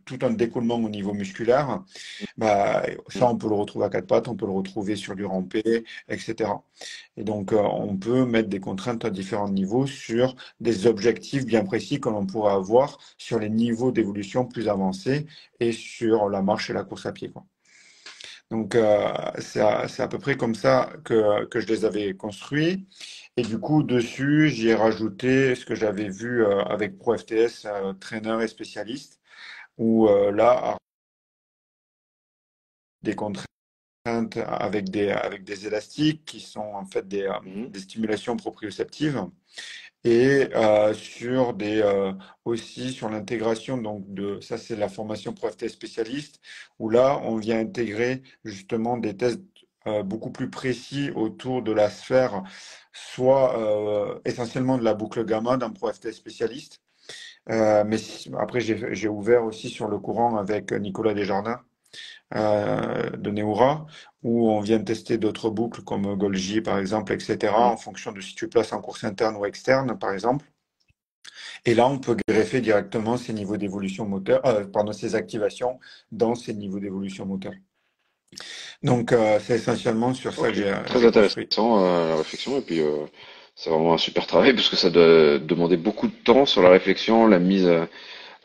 tout 0.05 0.19
un 0.23 0.31
découlement 0.31 0.77
au 0.77 0.89
niveau 0.89 1.13
musculaire. 1.13 1.83
Bah, 2.37 2.83
ça, 3.09 3.29
on 3.29 3.37
peut 3.37 3.49
le 3.49 3.55
retrouver 3.55 3.87
à 3.87 3.89
quatre 3.89 4.07
pattes, 4.07 4.29
on 4.29 4.37
peut 4.37 4.47
le 4.47 4.53
retrouver 4.53 4.95
sur 4.97 5.17
du 5.17 5.25
rampé, 5.25 5.85
etc. 6.09 6.51
Et 7.17 7.25
donc, 7.25 7.53
on 7.53 7.97
peut 7.97 8.25
mettre 8.25 8.49
des 8.49 8.61
contraintes 8.61 9.05
à 9.05 9.11
différents 9.11 9.49
niveaux 9.49 9.87
sur 9.87 10.37
des 10.61 10.87
objectifs 10.87 11.45
bien 11.45 11.65
précis 11.65 12.01
que 12.01 12.09
l'on 12.09 12.27
peut 12.27 12.32
pourrait 12.33 12.55
avoir 12.55 12.99
sur 13.19 13.39
les 13.39 13.51
niveaux 13.51 13.93
d'évolution 13.93 14.47
plus 14.47 14.69
avancés 14.69 15.27
et 15.61 15.73
sur 15.73 16.29
la 16.29 16.43
marche 16.43 16.71
et 16.71 16.73
la 16.73 16.85
course 16.85 17.07
à 17.07 17.13
pied, 17.13 17.31
quoi. 17.31 17.45
Donc, 18.51 18.75
euh, 18.75 19.11
c'est 19.39 19.61
à, 19.61 19.87
à, 19.99 20.09
peu 20.09 20.19
près 20.19 20.37
comme 20.37 20.55
ça 20.55 20.93
que, 21.05 21.47
que 21.47 21.59
je 21.59 21.67
les 21.69 21.87
avais 21.87 22.15
construits. 22.15 22.87
Et 23.39 23.43
du 23.43 23.59
coup, 23.59 23.83
dessus, 23.83 24.51
j'y 24.51 24.69
ai 24.69 24.75
rajouté 24.75 25.55
ce 25.55 25.65
que 25.65 25.75
j'avais 25.75 26.09
vu 26.11 26.45
euh, 26.45 26.63
avec 26.65 26.99
ProFTS, 26.99 27.65
euh, 27.65 27.95
traîneur 27.95 28.43
et 28.43 28.49
spécialiste, 28.49 29.21
où 29.79 30.07
euh, 30.09 30.31
là, 30.33 30.77
des 33.03 33.15
contraintes 33.15 33.47
avec 34.37 34.91
des, 34.91 35.11
avec 35.11 35.45
des 35.45 35.67
élastiques 35.67 36.25
qui 36.27 36.41
sont 36.41 36.61
en 36.61 36.85
fait 36.85 37.09
des, 37.09 37.31
mmh. 37.45 37.69
des 37.69 37.81
stimulations 37.81 38.37
proprioceptives 38.37 39.27
et 40.05 40.49
euh, 40.55 40.95
sur 40.95 41.55
des 41.55 41.81
euh, 41.83 42.13
aussi 42.45 42.93
sur 42.93 43.09
l'intégration 43.09 43.77
donc 43.79 44.05
de 44.13 44.41
ça 44.41 44.59
c'est 44.59 44.77
la 44.77 44.89
formation 44.89 45.33
ProFTS 45.33 45.69
spécialiste 45.69 46.41
où 46.79 46.91
là 46.91 47.21
on 47.25 47.37
vient 47.37 47.61
intégrer 47.61 48.23
justement 48.45 48.97
des 48.97 49.17
tests 49.17 49.41
euh, 49.89 50.03
beaucoup 50.05 50.31
plus 50.31 50.49
précis 50.51 51.11
autour 51.15 51.63
de 51.63 51.73
la 51.73 51.91
sphère 51.91 52.45
soit 52.93 53.59
euh, 53.59 54.21
essentiellement 54.25 54.79
de 54.79 54.85
la 54.85 54.95
boucle 54.95 55.25
gamma 55.25 55.57
d'un 55.57 55.71
ProFTS 55.71 56.13
spécialiste. 56.13 56.81
Euh, 57.51 57.85
mais 57.85 57.97
après 58.39 58.61
j'ai 58.61 59.09
ouvert 59.09 59.45
aussi 59.45 59.69
sur 59.71 59.89
le 59.89 59.99
courant 59.99 60.37
avec 60.37 60.73
Nicolas 60.73 61.15
Desjardins 61.15 61.61
de 62.35 63.31
Neura, 63.31 63.87
où 64.23 64.51
on 64.51 64.61
vient 64.61 64.83
tester 64.83 65.19
d'autres 65.19 65.51
boucles 65.51 65.83
comme 65.83 66.17
Golgi 66.17 66.61
par 66.61 66.79
exemple, 66.79 67.13
etc., 67.13 67.53
en 67.55 67.77
fonction 67.77 68.13
de 68.13 68.21
si 68.21 68.35
tu 68.35 68.49
places 68.49 68.73
en 68.73 68.81
course 68.81 69.05
interne 69.05 69.37
ou 69.37 69.45
externe, 69.45 69.99
par 69.99 70.13
exemple. 70.13 70.47
Et 71.65 71.75
là, 71.75 71.87
on 71.87 71.99
peut 71.99 72.17
greffer 72.29 72.61
directement 72.61 73.17
ces 73.17 73.33
niveaux 73.33 73.57
d'évolution 73.57 74.07
moteur, 74.07 74.45
euh, 74.47 74.65
pardon, 74.65 74.93
ces 74.93 75.15
activations 75.15 75.79
dans 76.11 76.35
ces 76.35 76.55
niveaux 76.55 76.81
d'évolution 76.81 77.25
moteur. 77.27 77.53
Donc, 78.83 79.13
euh, 79.13 79.39
c'est 79.41 79.55
essentiellement 79.55 80.13
sur 80.15 80.33
ça 80.33 80.49
que 80.49 80.55
j'ai. 80.55 80.73
Très 80.87 81.05
intéressant 81.05 81.85
euh, 81.85 82.09
la 82.11 82.17
réflexion, 82.17 82.59
et 82.59 82.63
puis 82.63 82.81
euh, 82.81 83.07
c'est 83.55 83.71
vraiment 83.71 83.95
un 83.95 83.99
super 83.99 84.27
travail 84.27 84.55
parce 84.55 84.69
que 84.69 84.77
ça 84.77 84.91
doit 84.91 85.39
demander 85.39 85.77
beaucoup 85.77 86.09
de 86.09 86.15
temps 86.25 86.47
sur 86.47 86.63
la 86.63 86.71
réflexion, 86.71 87.27
la 87.29 87.39
mise, 87.39 87.71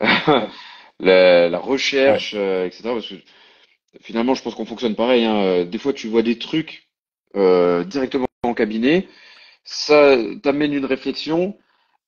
la, 1.00 1.48
la, 1.48 1.58
recherche, 1.58 2.34
ouais. 2.34 2.68
etc. 2.68 2.82
Parce 2.84 3.08
que 3.08 3.14
finalement, 4.00 4.34
je 4.34 4.42
pense 4.42 4.54
qu'on 4.54 4.66
fonctionne 4.66 4.94
pareil. 4.94 5.24
Hein. 5.24 5.36
Euh, 5.36 5.64
des 5.64 5.78
fois, 5.78 5.92
tu 5.92 6.08
vois 6.08 6.22
des 6.22 6.38
trucs 6.38 6.88
euh, 7.36 7.84
directement 7.84 8.26
en 8.42 8.54
cabinet, 8.54 9.08
ça 9.64 10.16
t'amène 10.42 10.72
une 10.72 10.84
réflexion, 10.84 11.58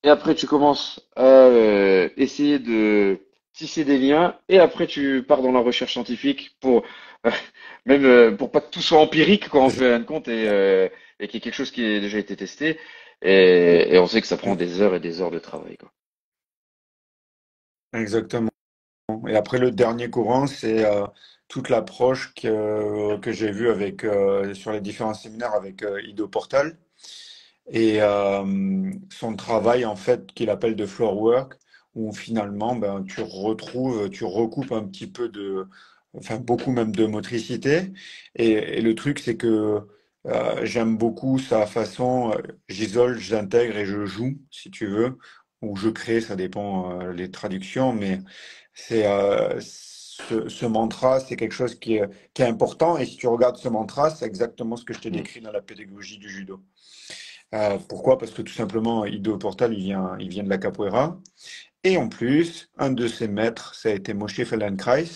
et 0.04 0.08
après, 0.08 0.34
tu 0.34 0.46
commences 0.46 1.00
à 1.16 1.24
euh, 1.24 2.08
essayer 2.16 2.58
de 2.58 3.20
tisser 3.52 3.84
des 3.84 3.98
liens, 3.98 4.38
et 4.48 4.58
après, 4.58 4.86
tu 4.86 5.22
pars 5.26 5.42
dans 5.42 5.52
la 5.52 5.60
recherche 5.60 5.92
scientifique 5.92 6.56
pour 6.60 6.84
même 7.86 8.04
euh, 8.04 8.32
pour 8.32 8.50
pas 8.50 8.60
que 8.60 8.70
tout 8.70 8.80
soit 8.80 9.00
empirique, 9.00 9.48
quand 9.48 9.66
on 9.66 9.70
fait 9.70 9.92
un 9.92 10.02
compte, 10.02 10.28
et, 10.28 10.90
qu'il 11.20 11.34
y 11.34 11.36
ait 11.36 11.40
quelque 11.40 11.54
chose 11.54 11.70
qui 11.70 11.84
ait 11.84 12.00
déjà 12.00 12.18
été 12.18 12.36
testé. 12.36 12.78
Et, 13.22 13.94
et, 13.94 13.98
on 13.98 14.06
sait 14.06 14.20
que 14.22 14.26
ça 14.26 14.38
prend 14.38 14.54
des 14.56 14.80
heures 14.80 14.94
et 14.94 15.00
des 15.00 15.20
heures 15.20 15.30
de 15.30 15.38
travail. 15.38 15.76
Quoi. 15.76 15.92
Exactement. 17.92 18.50
Et 19.28 19.36
après, 19.36 19.58
le 19.58 19.70
dernier 19.70 20.10
courant, 20.10 20.46
c'est 20.46 20.84
euh, 20.84 21.06
toute 21.50 21.68
l'approche 21.68 22.32
que, 22.34 23.18
que 23.18 23.32
j'ai 23.32 23.50
vue 23.52 23.70
avec, 23.70 24.04
euh, 24.04 24.54
sur 24.54 24.72
les 24.72 24.80
différents 24.80 25.14
séminaires 25.14 25.54
avec 25.54 25.82
euh, 25.82 26.00
Ido 26.02 26.28
Portal. 26.28 26.78
Et 27.70 28.02
euh, 28.02 28.92
son 29.10 29.36
travail 29.36 29.84
en 29.84 29.96
fait 29.96 30.32
qu'il 30.34 30.50
appelle 30.50 30.76
de 30.76 30.86
floor 30.86 31.16
work 31.20 31.54
où 31.94 32.12
finalement 32.12 32.76
ben, 32.76 33.04
tu 33.04 33.20
retrouves, 33.22 34.10
tu 34.10 34.24
recoupes 34.24 34.72
un 34.72 34.84
petit 34.86 35.06
peu 35.08 35.28
de, 35.28 35.66
enfin 36.16 36.38
beaucoup 36.38 36.72
même 36.72 36.94
de 36.94 37.06
motricité. 37.06 37.92
Et, 38.36 38.80
le 38.80 38.94
truc 38.94 39.18
c'est 39.20 39.36
que 39.36 39.80
j'aime 40.62 40.96
beaucoup 40.98 41.38
sa 41.38 41.66
façon, 41.66 42.34
j'isole, 42.68 43.18
j'intègre 43.18 43.76
et 43.76 43.86
je 43.86 44.04
joue 44.06 44.38
si 44.50 44.70
tu 44.70 44.86
veux 44.86 45.18
ou 45.62 45.76
je 45.76 45.88
crée, 45.90 46.20
ça 46.20 46.36
dépend 46.36 47.00
les 47.10 47.30
traductions, 47.30 47.92
mais 47.92 48.20
c'est 48.88 49.04
ce, 50.28 50.48
ce, 50.48 50.66
mantra, 50.66 51.20
c'est 51.20 51.36
quelque 51.36 51.52
chose 51.54 51.74
qui 51.78 51.96
est, 51.96 52.08
qui 52.34 52.42
est, 52.42 52.46
important. 52.46 52.98
Et 52.98 53.06
si 53.06 53.16
tu 53.16 53.26
regardes 53.26 53.56
ce 53.56 53.68
mantra, 53.68 54.10
c'est 54.10 54.26
exactement 54.26 54.76
ce 54.76 54.84
que 54.84 54.94
je 54.94 55.00
t'ai 55.00 55.10
mm. 55.10 55.16
décrit 55.16 55.40
dans 55.40 55.52
la 55.52 55.62
pédagogie 55.62 56.18
du 56.18 56.28
judo. 56.28 56.60
Euh, 57.54 57.78
pourquoi? 57.88 58.18
Parce 58.18 58.32
que 58.32 58.42
tout 58.42 58.52
simplement, 58.52 59.04
Ido 59.04 59.36
Portal, 59.36 59.74
il 59.74 59.80
vient, 59.80 60.16
il 60.20 60.28
vient 60.28 60.44
de 60.44 60.48
la 60.48 60.58
capoeira. 60.58 61.18
Et 61.82 61.96
en 61.96 62.08
plus, 62.08 62.70
un 62.78 62.90
de 62.90 63.08
ses 63.08 63.28
maîtres, 63.28 63.74
ça 63.74 63.88
a 63.88 63.92
été 63.92 64.14
Moshe 64.14 64.44
Feldenkrais. 64.44 65.06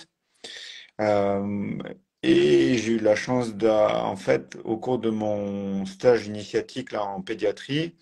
Euh, 1.00 1.79
et 2.22 2.79
j'ai 2.79 2.92
eu 2.92 2.98
la 2.98 3.16
chance 3.16 3.50
en 3.62 4.16
fait, 4.16 4.57
au 4.64 4.79
cours 4.79 4.98
de 4.98 5.11
mon 5.11 5.85
stage 5.85 6.27
initiatique 6.27 6.92
là, 6.92 7.05
en 7.05 7.20
pédiatrie, 7.20 7.94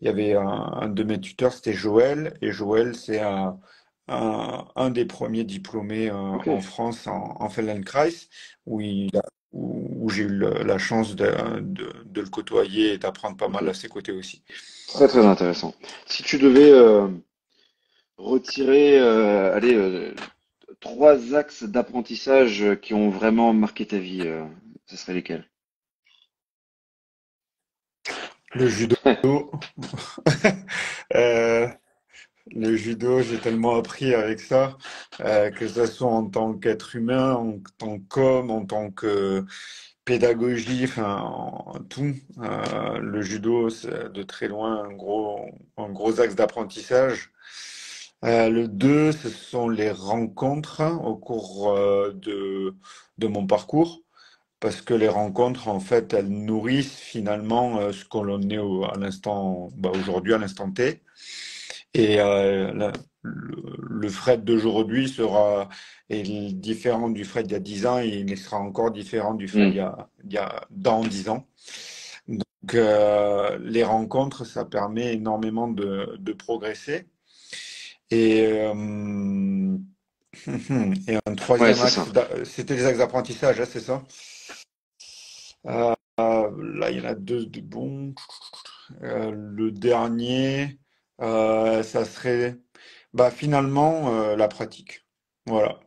il 0.00 0.06
y 0.06 0.08
avait 0.08 0.34
un, 0.34 0.46
un 0.46 0.88
de 0.88 1.02
mes 1.02 1.20
tuteurs, 1.20 1.52
c'était 1.52 1.72
Joël. 1.72 2.36
Et 2.40 2.52
Joël, 2.52 2.94
c'est 2.94 3.20
un, 3.20 3.58
un, 4.08 4.66
un, 4.76 4.90
des 4.90 5.04
premiers 5.04 5.44
diplômés 5.44 6.10
euh, 6.10 6.34
okay. 6.34 6.50
en 6.50 6.60
France 6.60 7.06
en, 7.06 7.36
en 7.40 7.48
Feldenkrais, 7.48 8.12
où, 8.66 8.80
il 8.80 9.16
a, 9.16 9.22
où, 9.52 9.88
où 10.00 10.10
j'ai 10.10 10.24
eu 10.24 10.28
le, 10.28 10.62
la 10.62 10.78
chance 10.78 11.16
de, 11.16 11.60
de, 11.60 11.92
de, 12.04 12.20
le 12.20 12.28
côtoyer 12.28 12.94
et 12.94 12.98
d'apprendre 12.98 13.36
pas 13.36 13.48
mal 13.48 13.68
à 13.68 13.74
ses 13.74 13.88
côtés 13.88 14.12
aussi. 14.12 14.42
Très 14.88 15.08
très 15.08 15.24
intéressant. 15.24 15.74
Si 16.06 16.22
tu 16.22 16.38
devais 16.38 16.70
euh, 16.70 17.08
retirer, 18.16 18.98
euh, 18.98 19.54
allez, 19.54 20.14
trois 20.80 21.34
axes 21.34 21.64
d'apprentissage 21.64 22.64
qui 22.82 22.94
ont 22.94 23.10
vraiment 23.10 23.52
marqué 23.52 23.86
ta 23.86 23.98
vie, 23.98 24.28
ce 24.86 24.96
serait 24.96 25.14
lesquels? 25.14 25.48
Le 28.54 28.68
judo. 28.68 28.96
euh, 31.14 31.68
le 32.50 32.76
judo, 32.76 33.22
j'ai 33.22 33.40
tellement 33.40 33.76
appris 33.76 34.14
avec 34.14 34.40
ça, 34.40 34.76
euh, 35.20 35.50
que 35.50 35.66
ce 35.68 35.86
soit 35.86 36.10
en 36.10 36.28
tant 36.28 36.54
qu'être 36.54 36.94
humain, 36.96 37.34
en 37.34 37.58
tant 37.78 37.98
qu'homme, 38.00 38.50
en 38.50 38.66
tant 38.66 38.90
que 38.90 39.44
pédagogie, 40.04 40.84
enfin, 40.84 41.18
en 41.22 41.80
tout. 41.88 42.14
Euh, 42.42 42.98
le 42.98 43.22
judo, 43.22 43.70
c'est 43.70 44.12
de 44.12 44.22
très 44.22 44.48
loin 44.48 44.84
un 44.84 44.92
gros, 44.92 45.46
un 45.78 45.88
gros 45.90 46.20
axe 46.20 46.34
d'apprentissage. 46.34 47.30
Euh, 48.24 48.48
le 48.50 48.68
2, 48.68 49.12
ce 49.12 49.28
sont 49.30 49.68
les 49.68 49.90
rencontres 49.90 50.82
au 51.04 51.16
cours 51.16 51.74
de, 52.14 52.74
de 53.18 53.26
mon 53.26 53.46
parcours 53.46 54.00
parce 54.60 54.82
que 54.82 54.94
les 54.94 55.08
rencontres, 55.08 55.68
en 55.68 55.80
fait, 55.80 56.14
elles 56.14 56.28
nourrissent 56.28 56.98
finalement 56.98 57.92
ce 57.92 58.04
qu'on 58.06 58.40
est 58.50 58.58
au, 58.58 58.84
à 58.84 58.96
l'instant, 58.98 59.70
bah, 59.76 59.92
aujourd'hui, 59.94 60.34
à 60.34 60.38
l'instant 60.38 60.72
T. 60.72 61.02
Et 61.94 62.20
euh, 62.20 62.72
la, 62.74 62.92
le, 63.22 64.08
Fred 64.08 64.44
d'aujourd'hui 64.44 65.08
sera 65.08 65.68
est 66.10 66.52
différent 66.52 67.08
du 67.08 67.24
Fred 67.24 67.46
d'il 67.46 67.52
y 67.52 67.56
a 67.56 67.60
10 67.60 67.86
ans 67.86 67.98
et 68.00 68.08
il 68.08 68.38
sera 68.38 68.58
encore 68.58 68.90
différent 68.90 69.34
du 69.34 69.48
Fred 69.48 69.68
mmh. 69.68 69.70
il, 69.70 69.76
y 69.76 69.80
a, 69.80 70.08
il 70.24 70.32
y 70.32 70.38
a 70.38 70.66
dans 70.70 71.02
10 71.02 71.28
ans. 71.30 71.46
Donc, 72.26 72.74
euh, 72.74 73.58
les 73.62 73.84
rencontres, 73.84 74.44
ça 74.44 74.64
permet 74.64 75.14
énormément 75.14 75.68
de, 75.68 76.16
de 76.18 76.32
progresser. 76.32 77.06
Et, 78.10 78.46
euh, 78.46 79.76
et 81.08 81.18
un 81.26 81.34
troisième 81.34 81.70
ouais, 81.70 81.82
axe, 81.82 82.00
c'était 82.44 82.76
les 82.76 82.86
axes 82.86 82.98
d'apprentissage, 82.98 83.60
hein, 83.60 83.66
c'est 83.68 83.80
ça? 83.80 84.02
Euh, 85.66 85.94
là, 86.18 86.90
il 86.90 86.98
y 86.98 87.00
en 87.00 87.04
a 87.04 87.14
deux 87.14 87.46
de 87.46 87.60
bons. 87.60 88.14
Le 89.00 89.70
dernier, 89.70 90.78
euh, 91.20 91.82
ça 91.82 92.04
serait 92.04 92.56
bah, 93.12 93.30
finalement 93.30 94.14
euh, 94.14 94.36
la 94.36 94.48
pratique. 94.48 95.04
Voilà. 95.46 95.80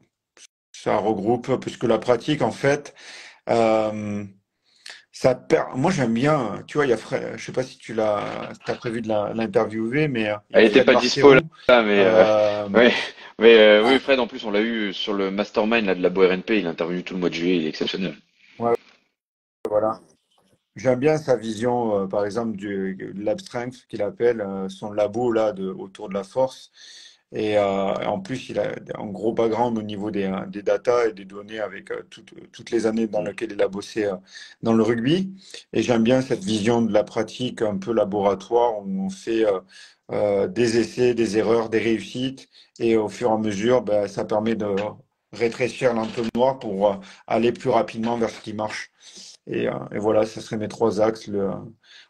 Ça 0.72 0.98
regroupe, 0.98 1.60
puisque 1.60 1.84
la 1.84 1.98
pratique, 1.98 2.42
en 2.42 2.52
fait, 2.52 2.94
euh, 3.50 4.24
ça 5.12 5.36
per... 5.36 5.64
Moi, 5.76 5.92
j'aime 5.92 6.14
bien, 6.14 6.64
tu 6.68 6.78
vois, 6.78 6.86
il 6.86 6.90
y 6.90 6.94
a 6.94 6.98
Fred, 6.98 7.34
je 7.36 7.44
sais 7.44 7.52
pas 7.52 7.64
si 7.64 7.78
tu 7.78 7.94
l'as 7.94 8.52
as 8.68 8.74
prévu 8.76 9.02
de 9.02 9.08
l'interviewer, 9.08 10.08
mais. 10.08 10.32
Elle 10.54 10.66
n'était 10.66 10.86
pas 10.86 10.96
dispo 10.96 11.34
là, 11.34 11.42
mais. 11.84 12.06
oui. 12.74 12.92
Mais 13.40 13.80
oui, 13.82 14.00
Fred, 14.00 14.20
en 14.20 14.28
plus, 14.28 14.46
on 14.46 14.52
l'a 14.52 14.62
eu 14.62 14.94
sur 14.94 15.14
le 15.14 15.30
mastermind 15.30 15.86
là, 15.86 15.94
de 15.94 16.02
la 16.02 16.10
BoRNP, 16.10 16.58
il 16.58 16.66
est 16.66 16.70
intervenu 16.70 17.04
tout 17.04 17.14
le 17.14 17.20
mois 17.20 17.30
de 17.30 17.36
juillet, 17.36 17.58
il 17.58 17.66
est 17.66 17.70
exceptionnel. 17.70 18.16
Ouais, 18.58 18.74
voilà. 19.70 20.00
J'aime 20.78 21.00
bien 21.00 21.18
sa 21.18 21.36
vision, 21.36 22.04
euh, 22.04 22.08
par 22.08 22.24
exemple, 22.26 22.56
du 22.56 23.12
Lab 23.16 23.40
Strength 23.40 23.88
qu'il 23.88 24.04
appelle, 24.04 24.42
euh, 24.42 24.70
son 24.70 24.92
labo 24.92 25.32
là 25.32 25.52
de, 25.52 25.70
autour 25.70 26.08
de 26.08 26.14
la 26.14 26.24
force. 26.24 26.72
Et 27.34 27.58
euh, 27.58 27.94
en 28.06 28.20
plus, 28.22 28.50
il 28.50 28.60
a 28.60 28.74
un 28.96 29.08
gros 29.08 29.34
background 29.34 29.78
au 29.78 29.82
niveau 29.82 30.12
des, 30.12 30.26
euh, 30.26 30.46
des 30.46 30.62
data 30.62 31.08
et 31.08 31.14
des 31.14 31.26
données 31.26 31.60
avec 31.60 31.92
toutes, 32.12 32.70
les 32.72 32.86
années 32.86 33.08
dans 33.08 33.22
lesquelles 33.24 33.54
il 33.54 33.62
a 33.62 33.68
bossé 33.68 34.10
dans 34.62 34.74
le 34.74 34.84
rugby. 34.84 35.34
Et 35.74 35.82
j'aime 35.84 36.04
bien 36.04 36.22
cette 36.22 36.44
vision 36.44 36.82
de 36.84 36.94
la 36.94 37.04
pratique 37.04 37.62
un 37.64 37.78
peu 37.78 37.92
laboratoire 37.94 38.80
où 38.80 39.06
on 39.06 39.10
fait 39.10 39.46
des 40.50 40.78
essais, 40.78 41.14
des 41.16 41.38
erreurs, 41.38 41.70
des 41.70 41.80
réussites. 41.80 42.48
Et 42.80 42.96
au 42.98 43.10
fur 43.10 43.30
et 43.32 43.34
à 43.34 43.38
mesure, 43.38 43.82
ben, 43.82 44.08
ça 44.08 44.26
permet 44.26 44.56
de 44.56 44.68
rétrécir 45.34 45.94
l'entonnoir 45.94 46.60
pour 46.60 47.00
aller 47.28 47.52
plus 47.52 47.70
rapidement 47.70 48.18
vers 48.18 48.30
ce 48.30 48.42
qui 48.42 48.54
marche. 48.54 48.92
Et, 49.50 49.68
euh, 49.68 49.74
et 49.94 49.98
voilà, 50.00 50.26
ce 50.26 50.42
seraient 50.42 50.58
mes 50.58 50.68
trois 50.68 51.02
axes. 51.02 51.28
Le, 51.28 51.50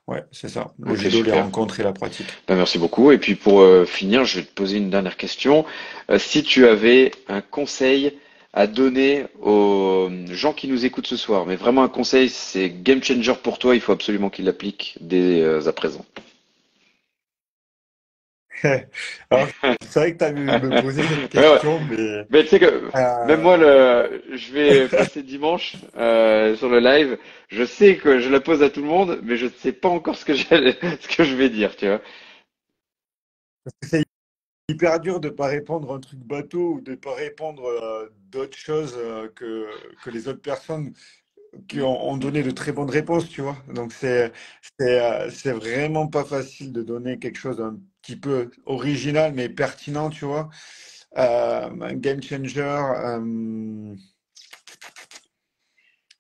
ouais, 0.08 0.24
c'est 0.32 0.50
ça. 0.50 0.74
Le 0.80 0.94
Ok, 0.94 0.98
judo, 0.98 1.24
les 1.24 1.32
rencontres 1.32 1.80
et 1.80 1.84
la 1.84 1.94
pratique. 1.94 2.28
Ben, 2.48 2.56
merci 2.56 2.80
beaucoup. 2.80 3.12
Et 3.12 3.18
puis 3.18 3.36
pour 3.36 3.62
euh, 3.62 3.86
finir, 3.86 4.26
je 4.26 4.40
vais 4.40 4.46
te 4.46 4.54
poser 4.54 4.78
une 4.78 4.90
dernière 4.90 5.18
question. 5.18 5.66
Euh, 6.10 6.18
si 6.20 6.44
tu 6.44 6.68
avais 6.68 7.12
un 7.28 7.42
conseil 7.42 8.18
à 8.54 8.66
donner 8.66 9.28
aux 9.40 10.10
gens 10.32 10.54
qui 10.54 10.68
nous 10.68 10.86
écoutent 10.86 11.06
ce 11.06 11.18
soir, 11.18 11.46
mais 11.46 11.56
vraiment 11.56 11.84
un 11.84 11.90
conseil, 11.90 12.30
c'est 12.30 12.70
game 12.72 13.04
changer 13.04 13.36
pour 13.36 13.60
toi, 13.60 13.76
il 13.76 13.82
faut 13.82 13.92
absolument 13.92 14.32
qu'ils 14.32 14.46
l'appliquent 14.46 14.98
dès 15.00 15.42
euh, 15.42 15.68
à 15.68 15.74
présent. 15.74 16.06
Alors, 19.30 19.48
c'est 19.82 20.00
vrai 20.00 20.14
que 20.14 20.18
tu 20.18 20.24
as 20.26 20.32
me, 20.32 20.46
me 20.70 20.82
posé 20.82 21.02
cette 21.04 21.34
Ouais, 21.36 21.42
ouais. 21.42 21.52
question, 21.54 21.80
mais 21.90 22.26
Mais 22.30 22.44
tu 22.44 22.50
sais 22.50 22.60
que 22.60 23.26
même 23.28 23.40
euh, 23.40 23.44
moi, 23.44 23.58
le, 23.58 24.24
je 24.36 24.54
vais 24.54 24.88
passer 24.88 25.24
dimanche 25.24 25.76
euh, 25.98 26.56
sur 26.56 26.70
le 26.70 26.80
live. 26.80 27.18
Je 27.50 27.64
sais 27.64 27.98
que 27.98 28.20
je 28.20 28.30
la 28.30 28.40
pose 28.40 28.64
à 28.64 28.70
tout 28.70 28.82
le 28.82 28.88
monde, 28.88 29.20
mais 29.24 29.38
je 29.38 29.46
ne 29.46 29.52
sais 29.52 29.72
pas 29.72 29.90
encore 29.90 30.16
ce 30.16 30.26
que 30.26 30.36
ce 30.36 31.16
que 31.16 31.24
je 31.24 31.36
vais 31.36 31.50
dire, 31.50 31.76
tu 31.76 31.88
vois. 31.88 32.02
c'est 33.84 34.04
hyper 34.70 35.00
dur 35.00 35.20
de 35.20 35.30
ne 35.30 35.34
pas 35.34 35.48
répondre 35.48 35.92
à 35.92 35.96
un 35.96 36.00
truc 36.00 36.20
bateau 36.20 36.74
ou 36.76 36.82
de 36.82 36.92
ne 36.92 36.96
pas 36.96 37.16
répondre 37.16 37.64
à 37.70 38.06
d'autres 38.30 38.58
choses 38.58 38.96
euh, 38.98 39.30
que, 39.36 39.68
que 40.04 40.10
les 40.10 40.28
autres 40.28 40.42
personnes 40.42 40.94
qui 41.68 41.82
ont, 41.82 42.18
donné 42.18 42.44
de 42.44 42.52
très 42.52 42.72
bonnes 42.72 42.90
réponses, 42.90 43.30
tu 43.30 43.42
vois. 43.42 43.58
Donc, 43.74 43.94
c'est, 43.94 44.32
c'est, 44.80 45.02
euh, 45.02 45.30
c'est 45.32 45.54
vraiment 45.54 46.08
pas 46.08 46.26
facile 46.26 46.72
de 46.72 46.82
donner 46.84 47.18
quelque 47.20 47.38
chose 47.38 47.58
d'un 47.58 47.80
petit 48.08 48.16
peu 48.16 48.52
original, 48.66 49.34
mais 49.34 49.50
pertinent, 49.50 50.10
tu 50.10 50.26
vois. 50.26 50.50
Euh, 51.18 51.70
un 51.82 51.96
game 51.96 52.22
changer, 52.22 52.62
euh, 52.62 53.96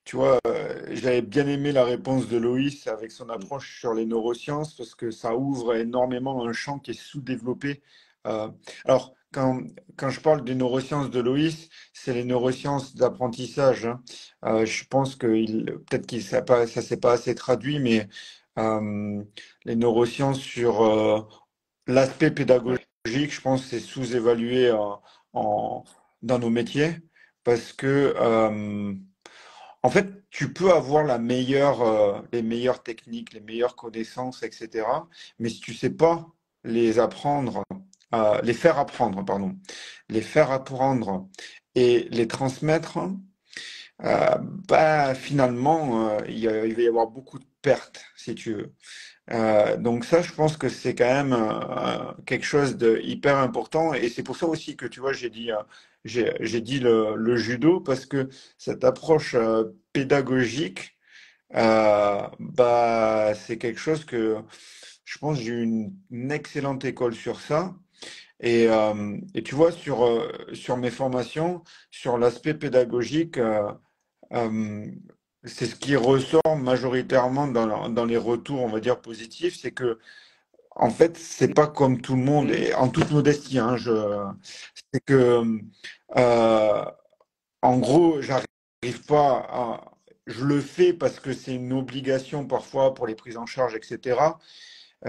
tu 0.03 0.15
vois, 0.15 0.39
euh, 0.47 0.85
j'avais 0.91 1.21
bien 1.21 1.47
aimé 1.47 1.71
la 1.73 1.83
réponse 1.83 2.27
de 2.29 2.37
Loïs 2.37 2.87
avec 2.87 3.11
son 3.11 3.29
approche 3.29 3.79
sur 3.79 3.93
les 3.93 4.05
neurosciences 4.05 4.73
parce 4.75 4.95
que 4.95 5.11
ça 5.11 5.35
ouvre 5.35 5.75
énormément 5.75 6.45
un 6.47 6.53
champ 6.53 6.79
qui 6.79 6.91
est 6.91 6.93
sous-développé. 6.93 7.81
Euh, 8.25 8.49
alors, 8.85 9.13
quand, 9.33 9.61
quand 9.97 10.09
je 10.09 10.21
parle 10.21 10.43
des 10.45 10.55
neurosciences 10.55 11.09
de 11.11 11.19
Loïs, 11.19 11.69
c'est 11.93 12.13
les 12.13 12.23
neurosciences 12.23 12.95
d'apprentissage. 12.95 13.85
hein. 13.85 14.01
Euh, 14.45 14.65
je 14.65 14.85
pense 14.85 15.15
que 15.15 15.27
peut-être 15.77 16.07
que 16.07 16.19
ça 16.21 16.43
ça 16.67 16.81
s'est 16.81 16.97
pas 16.97 17.13
assez 17.13 17.35
traduit, 17.35 17.79
mais 17.79 18.07
euh, 18.57 19.23
les 19.65 19.75
neurosciences 19.75 20.39
sur 20.39 20.81
l'aspect 21.87 22.31
pédagogique, 22.31 22.85
je 23.31 23.41
pense 23.41 23.65
c'est 23.65 23.79
sous-évalué 23.79 24.71
en- 25.33 25.83
dans 26.23 26.39
nos 26.39 26.49
métiers 26.49 26.97
parce 27.43 27.73
que 27.73 28.13
euh, 28.17 28.93
en 29.83 29.89
fait, 29.89 30.07
tu 30.31 30.53
peux 30.53 30.73
avoir 30.73 31.03
la 31.05 31.19
meilleure, 31.19 31.81
euh, 31.81 32.21
les 32.33 32.41
meilleures 32.43 32.83
techniques, 32.83 33.33
les 33.33 33.41
meilleures 33.41 33.75
connaissances, 33.75 34.43
etc. 34.43 35.07
Mais 35.39 35.49
si 35.49 35.61
tu 35.61 35.73
sais 35.73 35.91
pas 35.91 36.27
les 36.63 36.99
apprendre, 36.99 37.63
euh, 38.15 38.41
les 38.43 38.53
faire 38.53 38.79
apprendre, 38.79 39.23
pardon, 39.25 39.57
les 40.09 40.21
faire 40.21 40.51
apprendre 40.51 41.29
et 41.75 42.07
les 42.11 42.27
transmettre, 42.27 42.99
euh, 44.03 44.37
bah, 44.67 45.15
finalement, 45.15 46.09
euh, 46.09 46.19
il 46.29 46.47
va 46.49 46.81
y 46.81 46.87
avoir 46.87 47.07
beaucoup 47.07 47.39
de 47.39 47.45
pertes, 47.61 48.05
si 48.17 48.35
tu 48.35 48.53
veux. 48.53 48.75
Euh, 49.31 49.75
donc 49.77 50.05
ça, 50.05 50.21
je 50.21 50.31
pense 50.33 50.55
que 50.57 50.69
c'est 50.69 50.95
quand 50.95 51.05
même 51.05 51.33
euh, 51.33 52.13
quelque 52.25 52.45
chose 52.45 52.77
de 52.77 52.99
hyper 53.03 53.37
important 53.37 53.93
et 53.93 54.07
c'est 54.09 54.23
pour 54.23 54.37
ça 54.37 54.47
aussi 54.47 54.77
que 54.77 54.85
tu 54.85 54.99
vois, 55.01 55.11
j'ai 55.13 55.29
dit, 55.29 55.51
euh, 55.51 55.57
j'ai, 56.05 56.61
dit 56.61 56.79
le, 56.79 57.15
le 57.15 57.35
judo 57.35 57.81
parce 57.81 58.05
que 58.05 58.29
cette 58.57 58.83
approche 58.85 59.35
euh, 59.35 59.65
pédagogique, 59.93 60.97
euh, 61.55 62.21
bah, 62.39 63.33
c'est 63.35 63.57
quelque 63.57 63.79
chose 63.79 64.05
que 64.05 64.37
je 65.05 65.17
pense 65.19 65.39
j'ai 65.39 65.53
eu 65.53 65.63
une, 65.63 65.93
une 66.11 66.31
excellente 66.31 66.85
école 66.85 67.15
sur 67.15 67.39
ça. 67.41 67.75
Et, 68.41 68.67
et 69.35 69.43
tu 69.43 69.55
vois, 69.55 69.71
sur, 69.71 70.29
sur 70.53 70.77
mes 70.77 70.91
formations, 70.91 71.63
sur 71.91 72.17
l'aspect 72.19 72.53
pédagogique, 72.53 73.39
c'est 75.43 75.65
ce 75.65 75.75
qui 75.75 75.95
ressort 75.95 76.57
majoritairement 76.57 77.47
dans, 77.47 78.05
les 78.05 78.17
retours, 78.17 78.61
on 78.61 78.69
va 78.69 78.79
dire, 78.79 78.99
positifs, 79.01 79.57
c'est 79.59 79.71
que 79.71 79.99
en 80.75 80.89
fait, 80.91 81.17
c'est 81.17 81.53
pas 81.53 81.67
comme 81.67 82.01
tout 82.01 82.15
le 82.15 82.21
monde, 82.23 82.51
et 82.51 82.73
en 82.75 82.89
toute 82.89 83.11
modestie, 83.11 83.59
hein, 83.59 83.77
c'est 84.93 85.03
que, 85.05 85.43
euh, 86.17 86.85
en 87.61 87.77
gros, 87.79 88.21
j'arrive 88.21 88.45
pas 89.07 89.47
à, 89.49 89.91
je 90.27 90.43
le 90.45 90.61
fais 90.61 90.93
parce 90.93 91.19
que 91.19 91.33
c'est 91.33 91.55
une 91.55 91.73
obligation 91.73 92.45
parfois 92.45 92.93
pour 92.93 93.07
les 93.07 93.15
prises 93.15 93.37
en 93.37 93.45
charge, 93.45 93.75
etc. 93.75 94.19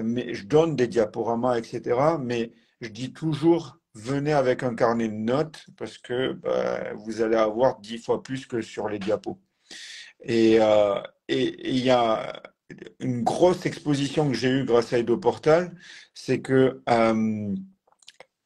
Mais 0.03 0.35
je 0.35 0.47
donne 0.47 0.76
des 0.76 0.87
diaporamas, 0.87 1.59
etc. 1.59 1.99
Mais 2.20 2.53
je 2.81 2.89
dis 2.89 3.12
toujours, 3.12 3.79
venez 3.95 4.33
avec 4.33 4.62
un 4.62 4.74
carnet 4.74 5.09
de 5.09 5.14
notes 5.14 5.66
parce 5.76 5.99
que 5.99 6.33
bah, 6.35 6.93
vous 6.95 7.20
allez 7.22 7.37
avoir 7.37 7.81
dix 7.81 7.99
fois 7.99 8.22
plus 8.22 8.47
que 8.47 8.62
sur 8.62 8.89
les 8.89 8.99
diapos. 8.99 9.39
Et 10.23 10.59
euh, 10.61 11.01
et- 11.29 11.45
et 11.45 11.71
il 11.71 11.85
y 11.85 11.91
a 11.91 12.43
une 13.01 13.23
grosse 13.25 13.66
exposition 13.66 14.29
que 14.29 14.35
j'ai 14.35 14.51
eue 14.51 14.64
grâce 14.64 14.93
à 14.93 14.99
Edo 14.99 15.19
Portal, 15.19 15.77
c'est 16.14 16.41
que 16.43 16.83
euh, 16.91 17.55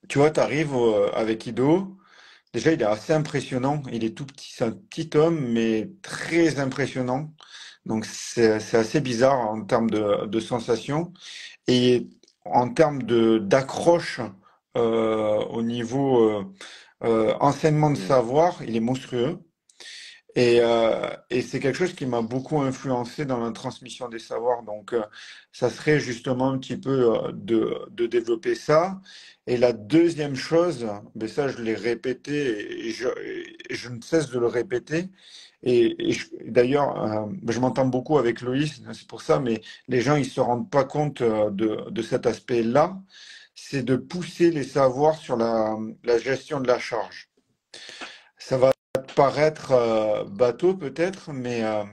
tu 0.08 0.18
vois, 0.18 0.30
tu 0.30 0.40
arrives 0.40 0.74
avec 1.14 1.46
Ido, 1.46 1.96
déjà 2.54 2.72
il 2.72 2.82
est 2.82 2.84
assez 2.84 3.12
impressionnant, 3.12 3.82
il 3.92 4.04
est 4.04 4.16
tout 4.16 4.26
petit, 4.26 4.52
c'est 4.52 4.64
un 4.64 4.72
petit 4.72 5.10
homme, 5.16 5.40
mais 5.52 5.90
très 6.02 6.58
impressionnant. 6.60 7.34
Donc 7.86 8.06
c'est 8.06 8.52
assez 8.76 9.00
bizarre 9.00 9.40
en 9.50 9.64
termes 9.64 9.90
de, 9.90 10.26
de 10.26 10.40
sensations. 10.40 11.12
Et 11.68 12.08
en 12.46 12.70
termes 12.70 13.02
de 13.04 13.38
d'accroche 13.40 14.20
euh, 14.78 15.38
au 15.46 15.62
niveau 15.62 16.20
euh, 16.30 16.44
euh, 17.04 17.34
enseignement 17.40 17.90
de 17.92 17.96
Mhm. 17.98 18.06
savoir, 18.08 18.62
il 18.64 18.76
est 18.76 18.80
monstrueux. 18.80 19.40
Et, 20.34 20.60
euh, 20.62 21.10
et 21.28 21.42
c'est 21.42 21.60
quelque 21.60 21.76
chose 21.76 21.94
qui 21.94 22.06
m'a 22.06 22.22
beaucoup 22.22 22.60
influencé 22.62 23.26
dans 23.26 23.38
la 23.38 23.52
transmission 23.52 24.08
des 24.08 24.18
savoirs. 24.18 24.62
Donc, 24.62 24.94
euh, 24.94 25.02
ça 25.52 25.68
serait 25.68 26.00
justement 26.00 26.50
un 26.50 26.58
petit 26.58 26.78
peu 26.78 27.14
euh, 27.14 27.32
de, 27.32 27.78
de 27.90 28.06
développer 28.06 28.54
ça. 28.54 29.00
Et 29.46 29.56
la 29.58 29.72
deuxième 29.72 30.34
chose, 30.36 30.86
mais 31.14 31.28
ça, 31.28 31.48
je 31.48 31.60
l'ai 31.60 31.74
répété 31.74 32.86
et 32.88 32.90
je, 32.92 33.08
je 33.70 33.88
ne 33.90 34.00
cesse 34.00 34.30
de 34.30 34.38
le 34.38 34.46
répéter. 34.46 35.10
Et, 35.62 36.10
et 36.12 36.16
d'ailleurs, 36.46 37.02
euh, 37.02 37.26
je 37.48 37.60
m'entends 37.60 37.86
beaucoup 37.86 38.18
avec 38.18 38.40
Loïs, 38.40 38.80
c'est 38.92 39.06
pour 39.06 39.22
ça, 39.22 39.38
mais 39.38 39.60
les 39.88 40.00
gens, 40.00 40.16
ils 40.16 40.24
se 40.26 40.40
rendent 40.40 40.70
pas 40.70 40.84
compte 40.84 41.20
euh, 41.20 41.50
de, 41.50 41.90
de 41.90 42.02
cet 42.02 42.26
aspect-là. 42.26 42.98
C'est 43.54 43.82
de 43.84 43.96
pousser 43.96 44.50
les 44.50 44.64
savoirs 44.64 45.16
sur 45.16 45.36
la, 45.36 45.76
la 46.04 46.18
gestion 46.18 46.60
de 46.60 46.68
la 46.68 46.78
charge. 46.78 47.28
Ça 48.38 48.58
va 48.58 48.72
paraître 49.14 49.72
euh, 49.72 50.24
bateau 50.24 50.74
peut-être, 50.74 51.32
mais 51.32 51.64
euh, 51.64 51.84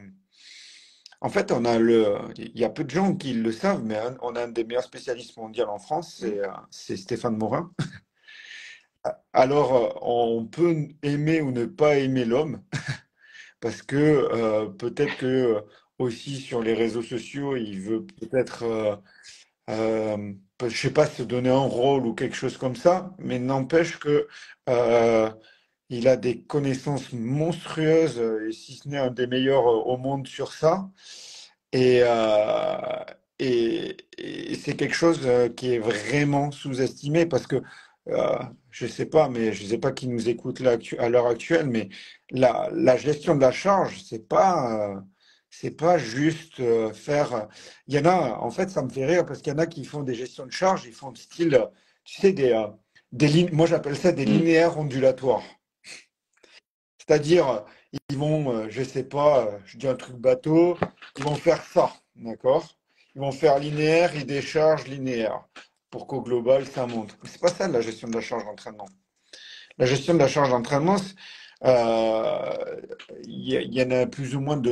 en 1.22 1.30
fait, 1.30 1.52
on 1.52 1.66
a 1.66 1.78
le, 1.80 2.18
il 2.38 2.58
y 2.58 2.64
a 2.64 2.70
peu 2.70 2.84
de 2.84 2.90
gens 2.90 3.16
qui 3.16 3.34
le 3.34 3.52
savent, 3.52 3.84
mais 3.84 4.00
on 4.22 4.36
a 4.36 4.44
un 4.44 4.48
des 4.50 4.64
meilleurs 4.64 4.84
spécialistes 4.84 5.36
mondiaux 5.38 5.68
en 5.68 5.80
France, 5.80 6.16
c'est 6.20 6.40
euh, 6.40 6.48
c'est 6.72 6.98
Stéphane 6.98 7.38
Morin. 7.38 7.72
Alors, 9.34 9.76
euh, 9.76 9.90
on 10.02 10.46
peut 10.46 10.88
aimer 11.04 11.42
ou 11.42 11.52
ne 11.52 11.66
pas 11.66 11.98
aimer 11.98 12.26
l'homme, 12.26 12.64
parce 13.62 13.82
que 13.84 13.98
euh, 13.98 14.68
peut-être 14.70 15.18
que 15.18 15.26
euh, 15.26 15.62
aussi 16.00 16.38
sur 16.38 16.62
les 16.64 16.74
réseaux 16.74 17.04
sociaux, 17.04 17.56
il 17.58 17.82
veut 17.82 18.06
peut-être, 18.06 18.64
euh, 18.64 18.96
euh, 19.70 20.34
je 20.64 20.78
sais 20.78 20.94
pas, 20.94 21.08
se 21.08 21.24
donner 21.24 21.50
un 21.50 21.60
rôle 21.60 22.06
ou 22.08 22.14
quelque 22.16 22.36
chose 22.36 22.58
comme 22.58 22.76
ça, 22.76 23.16
mais 23.20 23.40
n'empêche 23.40 24.00
que 24.00 24.28
euh, 24.70 25.32
Il 25.90 26.08
a 26.08 26.18
des 26.18 26.42
connaissances 26.44 27.14
monstrueuses, 27.14 28.20
euh, 28.20 28.48
et 28.50 28.52
si 28.54 28.76
ce 28.76 28.88
n'est 28.90 28.98
un 29.00 29.12
des 29.12 29.28
meilleurs 29.28 29.68
euh, 29.68 29.82
au 29.94 29.98
monde 29.98 30.28
sur 30.28 30.54
ça. 30.54 30.90
Et, 31.72 32.02
euh, 32.04 32.78
et, 33.40 33.98
et 34.18 34.56
c'est 34.56 34.76
quelque 34.76 34.96
chose 34.96 35.22
euh, 35.26 35.50
qui 35.50 35.74
est 35.76 35.80
vraiment 35.80 36.52
sous-estimé 36.52 37.26
parce 37.26 37.48
que, 37.48 37.58
euh, 38.10 38.40
je 38.72 38.88
sais 38.88 39.06
pas, 39.06 39.30
mais 39.30 39.54
je 39.54 39.66
sais 39.66 39.78
pas 39.78 39.92
qui 39.92 40.08
nous 40.08 40.30
écoute 40.30 40.60
là 40.60 40.78
à 41.00 41.10
l'heure 41.10 41.28
actuelle, 41.28 41.68
mais 41.68 41.90
la, 42.32 42.70
la 42.74 42.98
gestion 42.98 43.36
de 43.36 43.42
la 43.42 43.52
charge, 43.52 44.02
c'est 44.04 44.28
pas, 44.28 44.92
euh, 44.96 45.02
c'est 45.50 45.72
pas 45.72 45.98
juste 45.98 46.60
euh, 46.60 46.94
faire. 46.94 47.48
Il 47.88 47.96
y 47.96 48.00
en 48.00 48.06
a, 48.06 48.38
en 48.40 48.50
fait, 48.52 48.70
ça 48.70 48.82
me 48.84 48.90
fait 48.90 49.06
rire 49.06 49.26
parce 49.26 49.42
qu'il 49.42 49.54
y 49.54 49.56
en 49.56 49.60
a 49.60 49.68
qui 49.68 49.86
font 49.86 50.04
des 50.04 50.16
gestions 50.16 50.46
de 50.46 50.52
charge, 50.52 50.86
ils 50.86 50.94
font 50.94 51.14
style, 51.16 51.68
tu 52.04 52.22
sais, 52.22 52.34
des, 52.34 52.52
euh, 52.52 52.68
des 53.12 53.28
lignes, 53.28 53.50
moi 53.54 53.68
j'appelle 53.68 53.98
ça 53.98 54.12
des 54.12 54.26
Mm. 54.26 54.32
linéaires 54.38 54.78
ondulatoires. 54.78 55.44
C'est-à-dire, 57.10 57.66
ils 58.12 58.18
vont, 58.20 58.52
euh, 58.54 58.68
je 58.70 58.84
sais 58.84 59.04
pas, 59.04 59.48
euh, 59.48 59.58
je 59.66 59.78
dis 59.80 59.88
un 59.88 59.96
truc 59.96 60.16
bateau, 60.18 60.78
ils 61.18 61.24
vont 61.24 61.34
faire 61.34 61.64
ça, 61.64 61.92
d'accord? 62.16 62.76
Ils 63.16 63.22
vont 63.22 63.32
faire 63.32 63.58
linéaire, 63.58 64.14
ils 64.14 64.28
déchargent 64.28 64.86
linéaire 64.86 65.44
pour 65.90 66.06
qu'au 66.06 66.22
global 66.22 66.68
ça 66.68 66.86
monte. 66.86 67.18
Mais 67.24 67.30
c'est 67.30 67.42
pas 67.42 67.48
ça 67.48 67.68
la 67.68 67.82
gestion 67.82 68.10
de 68.10 68.14
la 68.14 68.22
charge 68.22 68.46
d'entraînement. 68.46 68.86
La 69.80 69.88
gestion 69.88 70.14
de 70.14 70.20
la 70.20 70.28
charge 70.28 70.52
d'entraînement, 70.52 70.98
euh, 71.66 72.82
il 73.24 73.74
y, 73.74 73.84
en 73.84 73.92
a 73.92 74.06
plus 74.06 74.36
ou 74.36 74.40
moins 74.40 74.58
de, 74.58 74.72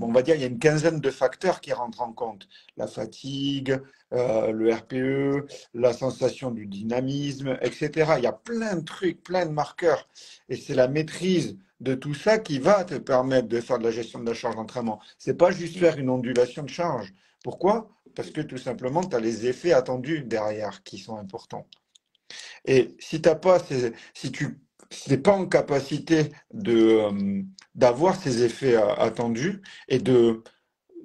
on 0.00 0.12
va 0.12 0.22
dire, 0.22 0.34
il 0.34 0.40
y 0.40 0.44
a 0.44 0.46
une 0.46 0.58
quinzaine 0.58 1.00
de 1.00 1.10
facteurs 1.10 1.60
qui 1.60 1.72
rentrent 1.72 2.00
en 2.02 2.12
compte. 2.12 2.48
La 2.76 2.86
fatigue, 2.86 3.78
euh, 4.12 4.50
le 4.52 4.72
RPE, 4.72 5.46
la 5.74 5.92
sensation 5.92 6.50
du 6.50 6.66
dynamisme, 6.66 7.58
etc. 7.60 8.14
Il 8.18 8.24
y 8.24 8.26
a 8.26 8.32
plein 8.32 8.76
de 8.76 8.84
trucs, 8.84 9.22
plein 9.22 9.46
de 9.46 9.50
marqueurs. 9.50 10.08
Et 10.48 10.56
c'est 10.56 10.74
la 10.74 10.88
maîtrise 10.88 11.58
de 11.80 11.94
tout 11.94 12.14
ça 12.14 12.38
qui 12.38 12.58
va 12.58 12.84
te 12.84 12.94
permettre 12.94 13.48
de 13.48 13.60
faire 13.60 13.78
de 13.78 13.84
la 13.84 13.90
gestion 13.90 14.20
de 14.20 14.26
la 14.26 14.34
charge 14.34 14.56
d'entraînement. 14.56 15.00
C'est 15.18 15.36
pas 15.36 15.50
juste 15.50 15.78
faire 15.78 15.98
une 15.98 16.08
ondulation 16.08 16.62
de 16.62 16.70
charge. 16.70 17.12
Pourquoi? 17.42 17.90
Parce 18.14 18.30
que 18.30 18.40
tout 18.40 18.58
simplement, 18.58 19.02
tu 19.02 19.16
as 19.16 19.20
les 19.20 19.46
effets 19.46 19.72
attendus 19.72 20.22
derrière 20.22 20.82
qui 20.84 20.98
sont 20.98 21.16
importants. 21.16 21.66
Et 22.64 22.96
si 22.98 23.20
t'as 23.20 23.34
pas 23.34 23.58
ces, 23.58 23.92
si 24.14 24.32
tu 24.32 24.60
n'es 25.08 25.18
pas 25.18 25.32
en 25.32 25.46
capacité 25.46 26.32
euh, 27.10 27.42
d'avoir 27.74 28.16
ces 28.16 28.42
effets 28.44 28.76
euh, 28.76 28.94
attendus 28.96 29.62
et 29.88 29.98
de 29.98 30.42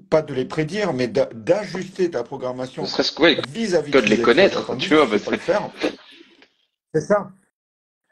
pas 0.09 0.21
de 0.21 0.33
les 0.33 0.45
prédire, 0.45 0.93
mais 0.93 1.07
d'a- 1.07 1.29
d'ajuster 1.33 2.11
ta 2.11 2.19
Ne 2.19 2.23
programmation 2.23 2.83
vis-à-vis 3.47 3.91
que 3.95 4.05
de 4.05 4.09
les 4.09 4.21
connaître, 4.21 4.75
tu 4.77 4.91
vois. 4.91 5.09
C'est 6.93 7.01
ça. 7.01 7.31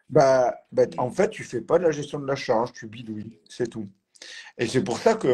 Bah, 0.09 0.55
bah, 0.71 0.85
en 0.97 1.11
fait, 1.11 1.29
tu 1.29 1.43
fais 1.43 1.61
pas 1.61 1.79
de 1.79 1.83
la 1.83 1.91
gestion 1.91 2.19
de 2.19 2.27
la 2.27 2.35
charge, 2.35 2.73
tu 2.73 2.87
bidouilles, 2.87 3.39
c'est 3.49 3.69
tout. 3.69 3.89
Et 4.57 4.67
c'est 4.67 4.83
pour 4.83 4.99
ça 4.99 5.15
que 5.15 5.27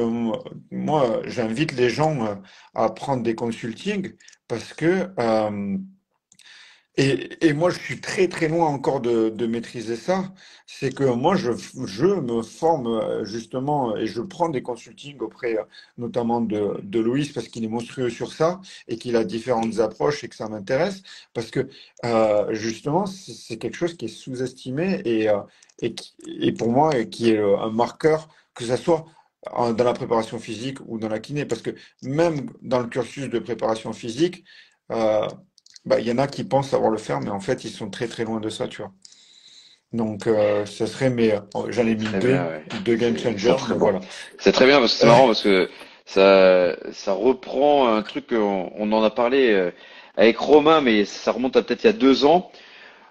moi, 0.72 1.22
j'invite 1.26 1.74
les 1.74 1.90
gens 1.90 2.26
euh, 2.26 2.36
à 2.74 2.90
prendre 2.90 3.24
des 3.24 3.36
consultings 3.36 4.14
parce 4.48 4.74
que 4.74 5.10
euh, 5.20 5.78
Et, 6.96 7.48
et 7.48 7.54
moi, 7.54 7.72
je 7.72 7.80
suis 7.80 8.00
très 8.02 8.28
très 8.28 8.48
loin 8.48 8.68
encore 8.68 9.02
de, 9.02 9.30
de 9.30 9.48
maîtriser 9.48 9.96
ça. 9.96 10.32
C'est 10.68 10.94
que 10.94 11.04
moi, 11.06 11.36
je, 11.36 11.52
je 11.86 12.06
me 12.06 12.44
forme 12.44 12.88
euh, 12.88 13.26
justement 13.26 13.96
et 13.98 14.06
je 14.06 14.22
prends 14.22 14.50
des 14.50 14.62
consultings 14.62 15.20
auprès 15.20 15.58
euh, 15.58 15.64
notamment 15.98 16.40
de, 16.42 16.80
de 16.84 17.00
Loïs 17.00 17.32
parce 17.34 17.48
qu'il 17.48 17.64
est 17.64 17.68
monstrueux 17.68 18.10
sur 18.12 18.32
ça 18.32 18.62
et 18.88 18.98
qu'il 18.98 19.16
a 19.16 19.24
différentes 19.24 19.80
approches 19.80 20.24
et 20.24 20.28
que 20.30 20.36
ça 20.36 20.48
m'intéresse. 20.50 21.02
Parce 21.34 21.50
que 21.50 21.68
euh, 22.06 22.54
justement, 22.54 23.08
c'est 23.08 23.58
quelque 23.58 23.76
chose 23.76 23.96
qui 23.98 24.06
est 24.06 24.08
sous-estimé 24.08 25.02
et, 25.06 25.30
euh, 25.30 25.40
et, 25.82 25.96
et 26.28 26.52
pour 26.52 26.70
moi, 26.72 26.96
et 26.98 27.10
qui 27.10 27.32
est 27.32 27.40
un 27.40 27.72
marqueur, 27.72 28.30
que 28.54 28.66
ça 28.66 28.78
soit 28.78 29.06
dans 29.52 29.84
la 29.84 29.94
préparation 29.94 30.40
physique 30.40 30.78
ou 30.86 31.00
dans 31.00 31.10
la 31.10 31.20
kiné. 31.20 31.46
Parce 31.46 31.62
que 31.62 31.72
même 32.04 32.50
dans 32.62 32.80
le 32.80 32.88
cursus 32.88 33.30
de 33.30 33.40
préparation 33.40 33.94
physique, 33.94 34.44
euh, 34.92 35.28
bah, 35.86 36.00
il 36.00 36.08
y 36.08 36.12
en 36.12 36.18
a 36.18 36.28
qui 36.28 36.44
pensent 36.44 36.70
savoir 36.70 36.92
le 36.92 36.98
faire, 36.98 37.20
mais 37.22 37.30
en 37.30 37.40
fait, 37.40 37.64
ils 37.66 37.72
sont 37.72 37.90
très 37.90 38.08
très 38.08 38.24
loin 38.26 38.40
de 38.40 38.50
ça, 38.50 38.68
tu 38.68 38.82
vois. 38.82 38.92
Donc, 39.92 40.26
euh, 40.28 40.66
ce 40.66 40.86
serait 40.88 41.10
mes. 41.10 41.38
oh, 41.54 41.68
J'en 41.70 41.86
ai 41.88 41.96
mis 41.96 42.08
deux, 42.20 42.20
bien, 42.20 42.46
ouais. 42.48 42.64
deux 42.84 42.96
game 42.96 43.18
changers, 43.18 43.56
bon. 43.70 43.78
voilà. 43.78 44.00
C'est 44.40 44.52
très 44.52 44.66
bien 44.66 44.80
parce 44.80 44.94
que 44.94 45.00
c'est 45.00 45.06
marrant 45.08 45.28
parce 45.28 45.44
que 45.44 45.70
ça, 46.06 46.76
ça 46.94 47.14
reprend 47.14 47.88
un 47.94 48.02
truc 48.02 48.28
qu'on 48.28 48.72
on 48.76 48.92
en 48.92 49.04
a 49.04 49.12
parlé 49.12 49.52
euh, 49.52 49.72
avec 50.18 50.38
Romain, 50.38 50.82
mais 50.82 51.06
ça 51.06 51.32
remonte 51.32 51.56
à 51.58 51.62
peut-être 51.62 51.84
il 51.84 51.88
y 51.88 51.90
a 51.90 51.94
deux 51.94 52.26
ans. 52.26 52.52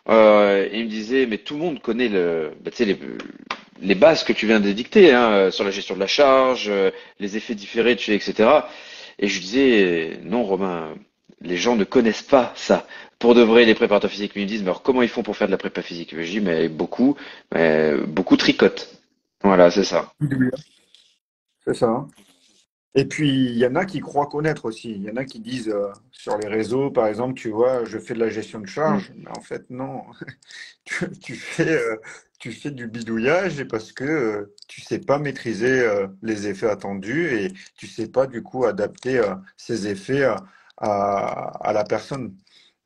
Euh, 0.09 0.69
il 0.73 0.85
me 0.85 0.91
disait, 0.91 1.27
mais 1.27 1.39
tout 1.39 1.55
le 1.55 1.61
monde 1.61 1.81
connaît 1.81 2.09
le, 2.09 2.53
bah, 2.63 2.71
tu 2.71 2.79
sais, 2.79 2.85
les, 2.87 2.99
les 3.81 3.95
bases 3.95 4.25
que 4.25 4.33
tu 4.33 4.47
viens 4.47 4.61
d'édicter 4.61 5.13
hein, 5.13 5.31
euh, 5.33 5.51
sur 5.51 5.65
la 5.65 5.71
gestion 5.71 5.95
de 5.95 6.01
la 6.01 6.07
charge, 6.07 6.67
euh, 6.69 6.91
les 7.21 7.37
effets 7.37 7.55
différés, 7.55 7.97
tu 7.97 8.07
sais, 8.07 8.15
etc. 8.15 8.51
Et 9.19 9.29
je 9.29 9.35
lui 9.35 9.41
disais, 9.43 10.21
non, 10.25 10.45
Romain, 10.45 10.95
les 11.43 11.57
gens 11.57 11.77
ne 11.77 11.85
connaissent 11.85 12.23
pas 12.23 12.53
ça. 12.57 12.87
Pour 13.19 13.35
de 13.35 13.43
vrai, 13.43 13.65
les 13.65 13.75
préparateurs 13.75 14.11
physiques 14.11 14.37
me 14.37 14.45
disent, 14.45 14.63
mais 14.63 14.69
alors 14.69 14.83
comment 14.83 15.03
ils 15.03 15.09
font 15.09 15.23
pour 15.23 15.37
faire 15.37 15.49
de 15.49 15.53
la 15.53 15.59
prépa 15.59 15.83
physique? 15.83 16.15
Je 16.17 16.23
dis, 16.31 16.41
mais 16.41 16.69
beaucoup, 16.69 17.17
mais 17.55 17.97
beaucoup 18.07 18.37
tricotent. 18.37 18.99
Voilà, 19.43 19.71
c'est 19.71 19.85
ça. 19.85 20.13
C'est 21.65 21.75
ça. 21.75 21.87
hein. 21.89 22.09
Et 22.95 23.07
puis, 23.07 23.29
il 23.47 23.57
y 23.59 23.67
en 23.67 23.75
a 23.77 23.87
qui 23.87 24.01
croient 24.01 24.27
connaître 24.27 24.67
aussi. 24.67 24.91
Il 24.93 25.03
y 25.03 25.11
en 25.11 25.17
a 25.17 25.25
qui 25.25 25.41
disent 25.41 25.69
euh, 25.71 25.89
sur 26.11 26.37
les 26.39 26.49
réseaux, 26.49 26.91
par 26.91 27.07
exemple, 27.07 27.35
tu 27.35 27.49
vois, 27.51 27.85
je 27.85 27.99
fais 27.99 28.15
de 28.15 28.19
la 28.21 28.29
gestion 28.29 28.61
de 28.61 28.67
Mm. 28.67 28.69
charge. 28.69 29.13
Mais 29.17 29.31
en 29.31 29.41
fait, 29.41 29.69
non. 29.71 30.03
Tu, 30.85 31.09
tu 31.21 31.35
fais, 31.37 31.71
euh, 31.71 31.97
tu 32.41 32.51
fais 32.51 32.73
du 32.73 32.89
bidouillage 32.89 33.61
et 33.61 33.65
parce 33.65 33.93
que 33.93 34.03
euh, 34.05 34.55
tu 34.67 34.81
sais 34.81 34.99
pas 34.99 35.19
maîtriser 35.21 35.89
les 36.23 36.49
effets 36.49 36.69
attendus 36.69 37.33
et 37.35 37.53
tu 37.77 37.87
sais 37.87 38.09
pas, 38.09 38.27
du 38.27 38.43
coup, 38.43 38.65
adapter 38.65 39.23
ces 39.57 39.87
effets 39.87 40.25
à, 40.25 40.37
à, 40.83 41.51
à 41.69 41.73
la 41.73 41.85
personne. 41.85 42.37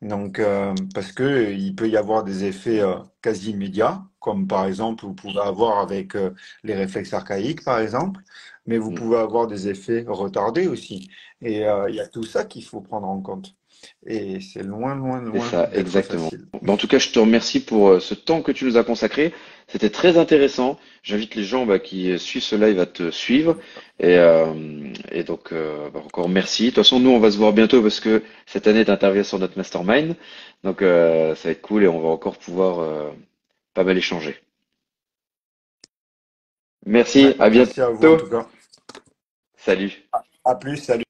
Donc, 0.03 0.39
euh, 0.39 0.75
parce 0.95 1.13
que 1.13 1.53
il 1.55 1.75
peut 1.75 1.89
y 1.89 1.97
avoir 1.97 2.25
des 2.25 2.45
effets 2.45 2.81
euh, 2.81 2.97
quasi 3.23 3.51
immédiats, 3.53 4.05
comme 4.21 4.47
par 4.47 4.67
exemple, 4.67 5.05
vous 5.07 5.15
pouvez 5.15 5.41
avoir 5.41 5.79
avec 5.81 6.15
euh, 6.17 6.33
les 6.65 6.75
réflexes 6.75 7.15
archaïques, 7.15 7.65
par 7.65 7.81
exemple 7.81 8.23
mais 8.69 8.79
vous 8.79 8.91
Mm. 8.91 8.95
pouvez 8.95 9.17
avoir 9.19 9.47
des 9.47 9.69
effets 9.69 10.05
retardés 10.09 10.67
aussi. 10.69 11.09
Et 11.41 11.65
euh, 11.67 11.89
il 11.89 11.95
y 11.97 12.01
a 12.01 12.09
tout 12.09 12.25
ça 12.25 12.45
qu'il 12.45 12.65
faut 12.65 12.81
prendre 12.81 13.07
en 13.09 13.21
compte. 13.23 13.55
Et 14.07 14.41
c'est 14.41 14.63
loin, 14.63 14.95
loin, 14.95 15.23
C'est 15.33 15.39
loin 15.39 15.51
ça, 15.51 15.67
d'être 15.67 15.79
exactement. 15.79 16.31
Bon, 16.63 16.75
en 16.75 16.77
tout 16.77 16.89
cas, 16.89 16.99
je 16.99 17.11
te 17.11 17.19
remercie 17.19 17.61
pour 17.65 17.89
euh, 17.89 18.01
ce 18.01 18.15
temps 18.15 18.43
que 18.43 18.53
tu 18.53 18.65
nous 18.65 18.77
as 18.77 18.85
consacré. 18.85 19.33
C'était 19.69 19.91
très 19.91 20.17
intéressant. 20.19 20.79
J'invite 21.03 21.35
les 21.35 21.45
gens 21.45 21.67
bah, 21.67 21.79
qui 21.79 22.11
euh, 22.13 22.19
suivent 22.19 22.43
ce 22.43 22.55
live 22.57 22.79
à 22.81 22.87
te 22.87 23.11
suivre. 23.11 23.57
Et, 23.99 24.17
euh, 24.19 24.93
et 25.11 25.25
donc, 25.25 25.53
euh, 25.53 25.91
bah, 25.91 26.01
encore 26.05 26.29
merci. 26.29 26.65
De 26.65 26.69
toute 26.71 26.77
façon, 26.77 27.01
nous, 27.01 27.11
on 27.11 27.19
va 27.21 27.31
se 27.31 27.37
voir 27.39 27.53
bientôt 27.53 27.83
parce 27.83 28.01
que 28.01 28.23
cette 28.47 28.67
année, 28.69 28.85
tu 28.85 28.91
interviens 28.91 29.25
sur 29.25 29.39
notre 29.39 29.57
mastermind. 29.59 30.15
Donc, 30.65 30.83
euh, 30.83 31.35
ça 31.35 31.49
va 31.49 31.53
être 31.53 31.63
cool 31.63 31.85
et 31.85 31.89
on 31.89 32.01
va 32.01 32.09
encore 32.09 32.39
pouvoir 32.39 33.13
pas 33.75 33.85
mal 33.85 33.99
échanger. 33.99 34.37
Merci, 36.87 37.27
Ouais, 37.27 37.37
à 37.39 37.51
merci 37.51 37.81
à 37.81 37.91
vous 37.91 38.07
en 38.07 38.17
tout 38.17 38.27
bientôt. 38.27 38.29
cas. 38.29 38.49
Salut. 39.57 39.93
À 40.45 40.55
plus, 40.55 40.77
salut. 40.79 41.05